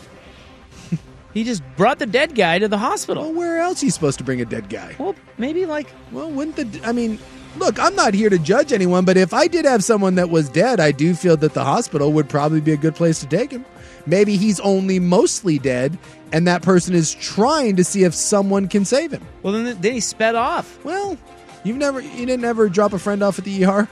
he 1.35 1.45
just 1.45 1.63
brought 1.77 1.99
the 1.99 2.07
dead 2.07 2.35
guy 2.35 2.59
to 2.59 2.69
the 2.69 2.79
hospital. 2.79 3.25
Well, 3.25 3.33
where 3.35 3.59
else 3.59 3.83
are 3.83 3.87
you 3.87 3.91
supposed 3.93 4.19
to 4.19 4.25
bring 4.25 4.41
a 4.41 4.45
dead 4.45 4.69
guy? 4.69 4.95
Well, 4.99 5.15
maybe 5.39 5.67
like 5.67 5.89
Well, 6.11 6.31
wouldn't 6.31 6.57
the 6.57 6.81
I 6.87 6.93
mean, 6.93 7.19
look, 7.57 7.79
I'm 7.79 7.95
not 7.95 8.15
here 8.15 8.31
to 8.31 8.39
judge 8.39 8.73
anyone, 8.73 9.05
but 9.05 9.17
if 9.17 9.33
I 9.35 9.47
did 9.47 9.65
have 9.65 9.83
someone 9.85 10.15
that 10.17 10.31
was 10.31 10.49
dead, 10.49 10.81
I 10.81 10.93
do 10.93 11.15
feel 11.15 11.37
that 11.39 11.55
the 11.55 11.65
hospital 11.65 12.13
would 12.13 12.29
probably 12.29 12.61
be 12.61 12.73
a 12.73 12.77
good 12.77 12.95
place 12.95 13.21
to 13.21 13.27
take 13.27 13.51
him. 13.51 13.65
Maybe 14.07 14.37
he's 14.37 14.59
only 14.61 14.99
mostly 14.99 15.59
dead 15.59 15.97
and 16.33 16.47
that 16.47 16.63
person 16.63 16.95
is 16.95 17.15
trying 17.15 17.77
to 17.77 17.85
see 17.85 18.05
if 18.05 18.15
someone 18.15 18.67
can 18.69 18.85
save 18.85 19.13
him. 19.13 19.23
Well, 19.43 19.53
then, 19.53 19.81
then 19.81 19.93
he 19.93 20.01
sped 20.01 20.35
off. 20.35 20.83
Well, 20.85 21.17
you've 21.65 21.77
never 21.77 22.01
you 22.01 22.27
didn't 22.27 22.45
ever 22.45 22.69
drop 22.69 22.93
a 22.93 22.99
friend 22.99 23.23
off 23.23 23.39
at 23.39 23.45
the 23.45 23.65
ER? 23.65 23.89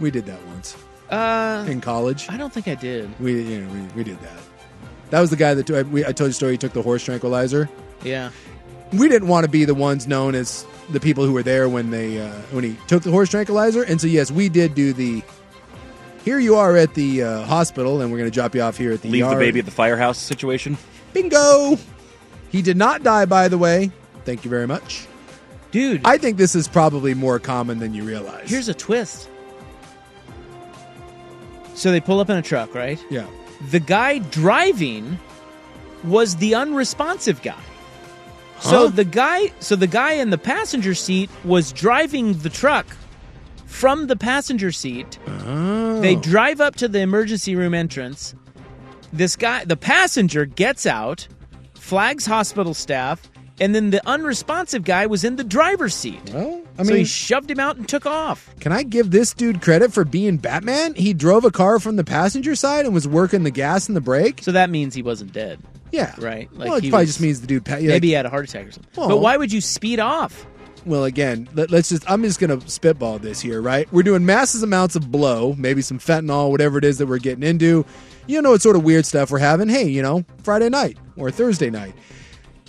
We 0.00 0.10
did 0.10 0.26
that 0.26 0.42
once 0.46 0.76
Uh, 1.10 1.64
in 1.68 1.80
college. 1.80 2.26
I 2.30 2.36
don't 2.36 2.52
think 2.52 2.66
I 2.66 2.74
did. 2.74 3.10
We 3.20 3.42
you 3.42 3.60
know, 3.60 3.72
we, 3.72 3.80
we 3.96 4.04
did 4.04 4.18
that. 4.20 4.38
That 5.12 5.20
was 5.20 5.28
the 5.28 5.36
guy 5.36 5.52
that 5.52 5.70
I, 5.70 5.82
we, 5.82 6.02
I 6.06 6.12
told 6.12 6.28
you 6.28 6.30
a 6.30 6.32
story. 6.32 6.52
He 6.52 6.58
took 6.58 6.72
the 6.72 6.80
horse 6.80 7.04
tranquilizer. 7.04 7.68
Yeah. 8.02 8.30
we 8.92 9.08
didn't 9.10 9.28
want 9.28 9.44
to 9.44 9.50
be 9.50 9.66
the 9.66 9.74
ones 9.74 10.08
known 10.08 10.34
as 10.34 10.66
the 10.88 11.00
people 11.00 11.26
who 11.26 11.34
were 11.34 11.42
there 11.42 11.68
when 11.68 11.90
they 11.90 12.18
uh, 12.18 12.30
when 12.50 12.64
he 12.64 12.78
took 12.86 13.02
the 13.02 13.10
horse 13.10 13.28
tranquilizer. 13.28 13.82
And 13.82 14.00
so 14.00 14.06
yes, 14.06 14.30
we 14.30 14.48
did 14.48 14.74
do 14.74 14.94
the. 14.94 15.22
Here 16.24 16.38
you 16.38 16.54
are 16.56 16.76
at 16.78 16.94
the 16.94 17.24
uh, 17.24 17.42
hospital, 17.44 18.00
and 18.00 18.10
we're 18.10 18.16
going 18.18 18.30
to 18.30 18.34
drop 18.34 18.54
you 18.54 18.62
off 18.62 18.78
here 18.78 18.92
at 18.92 19.02
the 19.02 19.10
Leave 19.10 19.24
the 19.26 19.34
ER. 19.36 19.38
baby 19.38 19.58
at 19.58 19.66
the 19.66 19.70
firehouse 19.70 20.16
situation. 20.18 20.78
Bingo. 21.12 21.76
He 22.50 22.62
did 22.62 22.78
not 22.78 23.02
die, 23.02 23.26
by 23.26 23.48
the 23.48 23.58
way. 23.58 23.90
Thank 24.24 24.44
you 24.44 24.50
very 24.50 24.66
much, 24.66 25.06
dude. 25.72 26.00
I 26.06 26.16
think 26.16 26.38
this 26.38 26.54
is 26.54 26.68
probably 26.68 27.12
more 27.12 27.38
common 27.38 27.80
than 27.80 27.92
you 27.92 28.02
realize. 28.04 28.48
Here's 28.48 28.68
a 28.68 28.74
twist. 28.74 29.28
So 31.74 31.90
they 31.90 32.00
pull 32.00 32.20
up 32.20 32.30
in 32.30 32.36
a 32.36 32.42
truck, 32.42 32.74
right? 32.74 32.98
Yeah. 33.10 33.26
The 33.70 33.80
guy 33.80 34.18
driving 34.18 35.18
was 36.04 36.36
the 36.36 36.54
unresponsive 36.54 37.42
guy. 37.42 37.60
So 38.60 38.88
the 38.88 39.04
guy, 39.04 39.52
so 39.58 39.74
the 39.74 39.88
guy 39.88 40.12
in 40.12 40.30
the 40.30 40.38
passenger 40.38 40.94
seat 40.94 41.28
was 41.44 41.72
driving 41.72 42.34
the 42.34 42.48
truck 42.48 42.86
from 43.66 44.06
the 44.06 44.14
passenger 44.14 44.70
seat. 44.70 45.18
Oh. 45.26 46.00
They 46.00 46.14
drive 46.14 46.60
up 46.60 46.76
to 46.76 46.86
the 46.86 47.00
emergency 47.00 47.56
room 47.56 47.74
entrance. 47.74 48.34
This 49.12 49.34
guy, 49.34 49.64
the 49.64 49.76
passenger, 49.76 50.44
gets 50.44 50.86
out, 50.86 51.26
flags 51.74 52.24
hospital 52.24 52.72
staff, 52.72 53.28
and 53.60 53.74
then 53.74 53.90
the 53.90 54.06
unresponsive 54.08 54.84
guy 54.84 55.06
was 55.06 55.24
in 55.24 55.36
the 55.36 55.44
driver's 55.44 55.94
seat. 55.94 56.30
Well, 56.32 56.61
I 56.78 56.84
so 56.84 56.94
he 56.94 57.04
shoved 57.04 57.50
him 57.50 57.60
out 57.60 57.76
and 57.76 57.88
took 57.88 58.06
off. 58.06 58.48
Can 58.60 58.72
I 58.72 58.82
give 58.82 59.10
this 59.10 59.34
dude 59.34 59.60
credit 59.62 59.92
for 59.92 60.04
being 60.04 60.36
Batman? 60.38 60.94
He 60.94 61.12
drove 61.14 61.44
a 61.44 61.50
car 61.50 61.78
from 61.78 61.96
the 61.96 62.04
passenger 62.04 62.54
side 62.54 62.84
and 62.86 62.94
was 62.94 63.06
working 63.06 63.42
the 63.42 63.50
gas 63.50 63.88
and 63.88 63.96
the 63.96 64.00
brake. 64.00 64.40
So 64.42 64.52
that 64.52 64.70
means 64.70 64.94
he 64.94 65.02
wasn't 65.02 65.32
dead. 65.32 65.60
Yeah. 65.90 66.14
Right? 66.18 66.48
well, 66.54 66.74
it 66.74 66.84
he 66.84 66.90
probably 66.90 67.02
was- 67.04 67.10
just 67.10 67.20
means 67.20 67.40
the 67.42 67.46
dude. 67.46 67.64
Pa- 67.66 67.74
maybe 67.76 67.88
like- 67.92 68.02
he 68.02 68.12
had 68.12 68.24
a 68.26 68.30
heart 68.30 68.48
attack 68.48 68.66
or 68.68 68.72
something. 68.72 68.90
Well- 68.96 69.08
but 69.08 69.18
why 69.18 69.36
would 69.36 69.52
you 69.52 69.60
speed 69.60 70.00
off? 70.00 70.46
Well, 70.84 71.04
again, 71.04 71.48
let, 71.54 71.72
us 71.72 71.90
just, 71.90 72.10
I'm 72.10 72.22
just 72.24 72.40
going 72.40 72.58
to 72.58 72.68
spitball 72.68 73.20
this 73.20 73.40
here, 73.40 73.62
right? 73.62 73.86
We're 73.92 74.02
doing 74.02 74.26
massive 74.26 74.64
amounts 74.64 74.96
of 74.96 75.12
blow, 75.12 75.54
maybe 75.56 75.80
some 75.80 76.00
fentanyl, 76.00 76.50
whatever 76.50 76.76
it 76.78 76.84
is 76.84 76.98
that 76.98 77.06
we're 77.06 77.18
getting 77.18 77.44
into. 77.44 77.84
You 78.26 78.42
know 78.42 78.50
what 78.50 78.62
sort 78.62 78.74
of 78.74 78.82
weird 78.82 79.06
stuff 79.06 79.30
we're 79.30 79.38
having. 79.38 79.68
Hey, 79.68 79.84
you 79.88 80.02
know, 80.02 80.24
Friday 80.42 80.68
night 80.70 80.96
or 81.16 81.30
Thursday 81.30 81.70
night. 81.70 81.94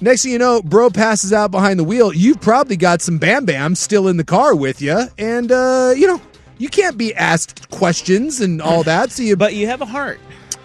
Next 0.01 0.23
thing 0.23 0.31
you 0.33 0.39
know, 0.39 0.61
bro 0.61 0.89
passes 0.89 1.31
out 1.31 1.51
behind 1.51 1.79
the 1.79 1.83
wheel. 1.83 2.13
You've 2.13 2.41
probably 2.41 2.75
got 2.75 3.01
some 3.01 3.17
Bam 3.17 3.45
Bam 3.45 3.75
still 3.75 4.07
in 4.07 4.17
the 4.17 4.23
car 4.23 4.55
with 4.55 4.81
you. 4.81 5.03
And, 5.17 5.51
uh, 5.51 5.93
you 5.95 6.07
know, 6.07 6.21
you 6.57 6.67
can't 6.69 6.97
be 6.97 7.13
asked 7.15 7.69
questions 7.69 8.41
and 8.41 8.61
all 8.61 8.83
that. 8.91 9.11
So 9.11 9.23
you, 9.23 9.35
But 9.37 9.53
you 9.53 9.67
have 9.67 9.81
a 9.81 9.85
heart. 9.85 10.19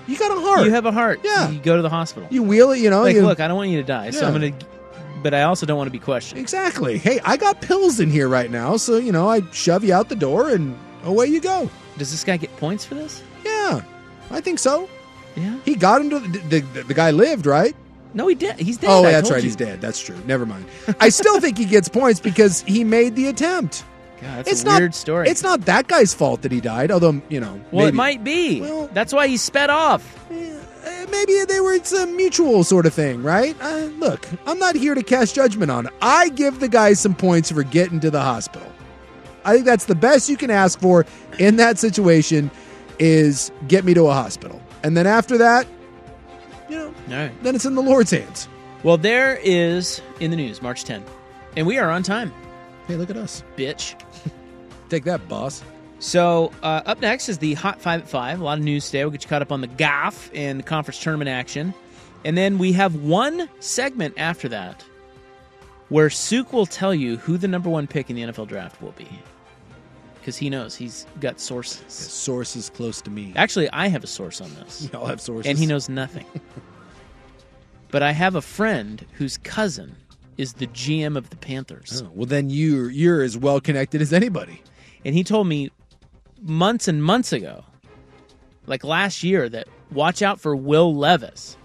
you 0.06 0.18
got 0.18 0.36
a 0.36 0.40
heart. 0.40 0.64
You 0.64 0.72
have 0.72 0.86
a 0.86 0.92
heart. 0.92 1.20
Yeah. 1.22 1.50
You 1.50 1.60
go 1.60 1.76
to 1.76 1.82
the 1.82 1.90
hospital. 1.90 2.28
You 2.32 2.42
wheel 2.42 2.70
it, 2.72 2.78
you 2.80 2.90
know. 2.90 3.02
like, 3.02 3.14
you, 3.14 3.22
look, 3.22 3.38
I 3.40 3.46
don't 3.48 3.56
want 3.56 3.70
you 3.70 3.78
to 3.78 3.86
die, 3.86 4.10
so 4.10 4.26
I'm 4.26 4.32
gonna. 4.32 4.52
But 5.22 5.34
I 5.34 5.42
also 5.42 5.66
don't 5.66 5.76
want 5.76 5.88
to 5.88 5.92
be 5.92 5.98
questioned. 5.98 6.40
Exactly. 6.40 6.96
Hey, 6.96 7.18
I 7.24 7.36
got 7.36 7.60
pills 7.60 7.98
in 7.98 8.08
here 8.08 8.28
right 8.28 8.50
now. 8.52 8.76
So, 8.76 8.98
you 8.98 9.10
know, 9.10 9.28
I 9.28 9.42
shove 9.50 9.82
you 9.82 9.92
out 9.92 10.08
the 10.08 10.14
door 10.16 10.50
and 10.50 10.78
away 11.02 11.26
you 11.26 11.40
go. 11.40 11.68
Does 11.96 12.12
this 12.12 12.22
guy 12.22 12.36
get 12.36 12.56
points 12.58 12.84
for 12.84 12.94
this? 12.94 13.20
Yeah, 13.44 13.82
I 14.30 14.40
think 14.40 14.60
so. 14.60 14.88
Yeah. 15.34 15.58
He 15.64 15.74
got 15.74 16.00
into 16.02 16.20
the, 16.20 16.60
the, 16.60 16.82
the 16.84 16.94
guy 16.94 17.10
lived, 17.10 17.46
right? 17.46 17.74
No, 18.14 18.26
he 18.26 18.34
did. 18.34 18.58
He's 18.58 18.78
dead. 18.78 18.90
Oh, 18.90 19.04
I 19.04 19.12
that's 19.12 19.30
right. 19.30 19.38
you. 19.38 19.44
He's 19.44 19.56
dead. 19.56 19.80
That's 19.80 20.00
true. 20.00 20.16
Never 20.26 20.46
mind. 20.46 20.66
I 21.00 21.08
still 21.10 21.40
think 21.40 21.58
he 21.58 21.64
gets 21.66 21.88
points 21.88 22.20
because 22.20 22.62
he 22.62 22.84
made 22.84 23.16
the 23.16 23.26
attempt. 23.28 23.84
God, 24.20 24.38
that's 24.38 24.50
it's 24.50 24.62
a 24.62 24.66
not, 24.66 24.80
weird 24.80 24.94
story. 24.94 25.28
It's 25.28 25.42
not 25.42 25.60
that 25.66 25.86
guy's 25.86 26.12
fault 26.14 26.42
that 26.42 26.50
he 26.50 26.60
died, 26.60 26.90
although, 26.90 27.20
you 27.28 27.38
know. 27.38 27.60
well, 27.70 27.84
maybe, 27.84 27.88
it 27.88 27.94
might 27.94 28.24
be. 28.24 28.60
Well, 28.60 28.88
that's 28.92 29.12
why 29.12 29.28
he 29.28 29.36
sped 29.36 29.70
off. 29.70 30.02
eh, 30.32 31.06
Maybe 31.10 31.44
they 31.44 31.60
were 31.60 31.72
it's 31.74 31.92
a 31.92 32.06
mutual 32.06 32.64
sort 32.64 32.86
of 32.86 32.94
thing, 32.94 33.22
right? 33.22 33.54
Uh, 33.60 33.90
look, 33.98 34.26
I'm 34.46 34.58
not 34.58 34.74
here 34.74 34.94
to 34.94 35.02
cast 35.02 35.34
judgment 35.34 35.70
on 35.70 35.86
it. 35.86 35.92
I 36.02 36.30
give 36.30 36.58
the 36.60 36.68
guy 36.68 36.94
some 36.94 37.14
points 37.14 37.50
for 37.52 37.62
getting 37.62 38.00
to 38.00 38.10
the 38.10 38.20
hospital. 38.20 38.70
I 39.44 39.54
think 39.54 39.66
that's 39.66 39.84
the 39.84 39.94
best 39.94 40.28
you 40.28 40.36
can 40.36 40.50
ask 40.50 40.80
for 40.80 41.06
in 41.38 41.56
that 41.56 41.78
situation 41.78 42.50
is 42.98 43.52
get 43.68 43.84
me 43.84 43.94
to 43.94 44.06
a 44.08 44.12
hospital. 44.12 44.60
And 44.82 44.96
then 44.96 45.06
after 45.06 45.38
that, 45.38 45.66
you 45.66 45.68
know, 45.68 45.76
All 45.76 45.77
right. 47.10 47.42
then 47.42 47.54
it's 47.54 47.64
in 47.64 47.74
the 47.74 47.82
Lord's 47.82 48.10
hands. 48.10 48.48
Well, 48.82 48.96
there 48.96 49.38
is 49.42 50.00
in 50.20 50.30
the 50.30 50.36
news 50.36 50.62
March 50.62 50.84
10, 50.84 51.04
and 51.56 51.66
we 51.66 51.78
are 51.78 51.90
on 51.90 52.02
time. 52.02 52.32
Hey, 52.86 52.96
look 52.96 53.10
at 53.10 53.16
us, 53.16 53.42
bitch. 53.56 54.00
Take 54.88 55.04
that, 55.04 55.28
boss. 55.28 55.62
So 55.98 56.52
uh, 56.62 56.82
up 56.86 57.00
next 57.00 57.28
is 57.28 57.38
the 57.38 57.54
Hot 57.54 57.80
Five 57.80 58.02
at 58.02 58.08
Five. 58.08 58.40
A 58.40 58.44
lot 58.44 58.58
of 58.58 58.64
news 58.64 58.86
today. 58.86 59.04
We'll 59.04 59.10
get 59.10 59.24
you 59.24 59.28
caught 59.28 59.42
up 59.42 59.50
on 59.50 59.60
the 59.60 59.68
GAF 59.68 60.30
and 60.32 60.60
the 60.60 60.62
conference 60.62 61.02
tournament 61.02 61.28
action, 61.28 61.74
and 62.24 62.36
then 62.36 62.58
we 62.58 62.72
have 62.72 62.94
one 62.94 63.48
segment 63.60 64.14
after 64.16 64.48
that 64.50 64.84
where 65.88 66.10
Suk 66.10 66.52
will 66.52 66.66
tell 66.66 66.94
you 66.94 67.16
who 67.16 67.38
the 67.38 67.48
number 67.48 67.70
one 67.70 67.86
pick 67.86 68.10
in 68.10 68.16
the 68.16 68.22
NFL 68.22 68.48
draft 68.48 68.80
will 68.82 68.92
be. 68.92 69.08
Because 70.20 70.36
he 70.36 70.50
knows 70.50 70.76
he's 70.76 71.06
got 71.20 71.40
sources. 71.40 71.82
sources 71.90 72.70
close 72.70 73.00
to 73.02 73.10
me. 73.10 73.32
Actually, 73.36 73.70
I 73.70 73.88
have 73.88 74.04
a 74.04 74.06
source 74.08 74.40
on 74.40 74.52
this. 74.54 74.88
Y'all 74.92 75.06
have 75.06 75.20
sources. 75.20 75.48
And 75.48 75.58
he 75.58 75.66
knows 75.66 75.88
nothing. 75.88 76.26
but 77.90 78.02
I 78.02 78.12
have 78.12 78.34
a 78.34 78.42
friend 78.42 79.04
whose 79.14 79.38
cousin 79.38 79.96
is 80.36 80.54
the 80.54 80.66
GM 80.68 81.16
of 81.16 81.30
the 81.30 81.36
Panthers. 81.36 82.02
Oh, 82.04 82.10
well, 82.14 82.26
then 82.26 82.50
you're 82.50 82.90
you're 82.90 83.22
as 83.22 83.36
well 83.36 83.60
connected 83.60 84.00
as 84.00 84.12
anybody. 84.12 84.62
And 85.04 85.14
he 85.14 85.24
told 85.24 85.46
me 85.46 85.70
months 86.40 86.86
and 86.88 87.02
months 87.02 87.32
ago, 87.32 87.64
like 88.66 88.84
last 88.84 89.22
year, 89.22 89.48
that 89.48 89.68
watch 89.90 90.22
out 90.22 90.40
for 90.40 90.54
Will 90.54 90.94
Levis. 90.94 91.56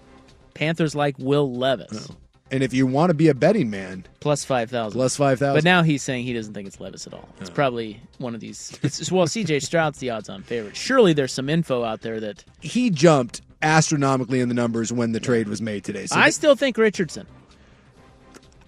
Panthers 0.54 0.94
like 0.94 1.16
Will 1.18 1.52
Levis. 1.52 2.08
Oh. 2.10 2.16
And 2.50 2.62
if 2.62 2.72
you 2.72 2.86
want 2.86 3.10
to 3.10 3.14
be 3.14 3.28
a 3.28 3.34
betting 3.34 3.70
man, 3.70 4.04
plus 4.20 4.44
five 4.44 4.70
thousand, 4.70 4.96
plus 4.98 5.16
five 5.16 5.38
thousand. 5.38 5.56
But 5.56 5.64
now 5.64 5.82
he's 5.82 6.02
saying 6.02 6.24
he 6.24 6.32
doesn't 6.32 6.54
think 6.54 6.68
it's 6.68 6.78
Levis 6.78 7.06
at 7.06 7.14
all. 7.14 7.28
It's 7.40 7.50
Oh. 7.50 7.52
probably 7.52 8.00
one 8.18 8.34
of 8.34 8.40
these. 8.40 8.78
It's, 8.82 9.10
well, 9.10 9.26
C.J. 9.26 9.60
Stroud's 9.60 9.98
the 9.98 10.10
odds-on 10.10 10.42
favorite. 10.42 10.76
Surely 10.76 11.12
there's 11.14 11.32
some 11.32 11.48
info 11.48 11.82
out 11.82 12.02
there 12.02 12.20
that 12.20 12.44
he 12.60 12.90
jumped 12.90 13.40
astronomically 13.64 14.40
in 14.40 14.48
the 14.48 14.54
numbers 14.54 14.92
when 14.92 15.12
the 15.12 15.20
trade 15.20 15.48
was 15.48 15.60
made 15.60 15.82
today. 15.82 16.06
So 16.06 16.16
I 16.16 16.30
still 16.30 16.54
think 16.54 16.78
Richardson. 16.78 17.26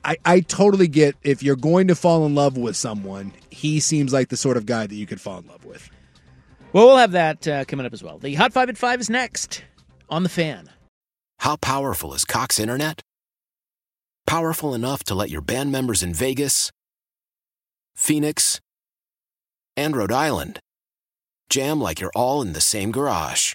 I, 0.05 0.16
I 0.24 0.40
totally 0.40 0.88
get 0.88 1.16
if 1.22 1.42
you're 1.42 1.57
going 1.57 1.88
to 1.88 1.94
fall 1.94 2.26
in 2.26 2.34
love 2.34 2.57
with 2.57 2.76
someone, 2.76 3.32
he 3.51 3.80
seems 3.80 4.12
like 4.12 4.28
the 4.28 4.36
sort 4.36 4.57
of 4.57 4.64
guy 4.64 4.86
that 4.86 4.94
you 4.94 5.07
could 5.07 5.20
fall 5.20 5.38
in 5.38 5.47
love 5.47 5.64
with. 5.64 5.90
Well, 6.72 6.86
we'll 6.86 6.97
have 6.97 7.12
that 7.12 7.47
uh, 7.49 7.64
coming 7.64 7.86
up 7.86 7.92
as 7.92 8.03
well. 8.03 8.18
The 8.18 8.34
Hot 8.34 8.53
Five 8.53 8.68
at 8.68 8.78
Five 8.78 9.01
is 9.01 9.11
next 9.11 9.64
on 10.09 10.22
the 10.22 10.28
Fan. 10.28 10.70
How 11.40 11.57
powerful 11.57 12.14
is 12.14 12.24
Cox 12.24 12.59
Internet? 12.59 13.03
Powerful 14.26 14.74
enough 14.74 15.05
to 15.05 15.14
let 15.14 15.30
your 15.30 15.40
band 15.40 15.70
members 15.70 16.03
in 16.03 16.14
Vegas, 16.14 16.70
Phoenix, 17.94 18.61
and 19.76 19.97
Rhode 19.97 20.12
Island 20.12 20.61
jam 21.49 21.80
like 21.80 22.01
you're 22.01 22.12
all 22.14 22.42
in 22.42 22.53
the 22.53 22.61
same 22.61 22.90
garage. 22.90 23.55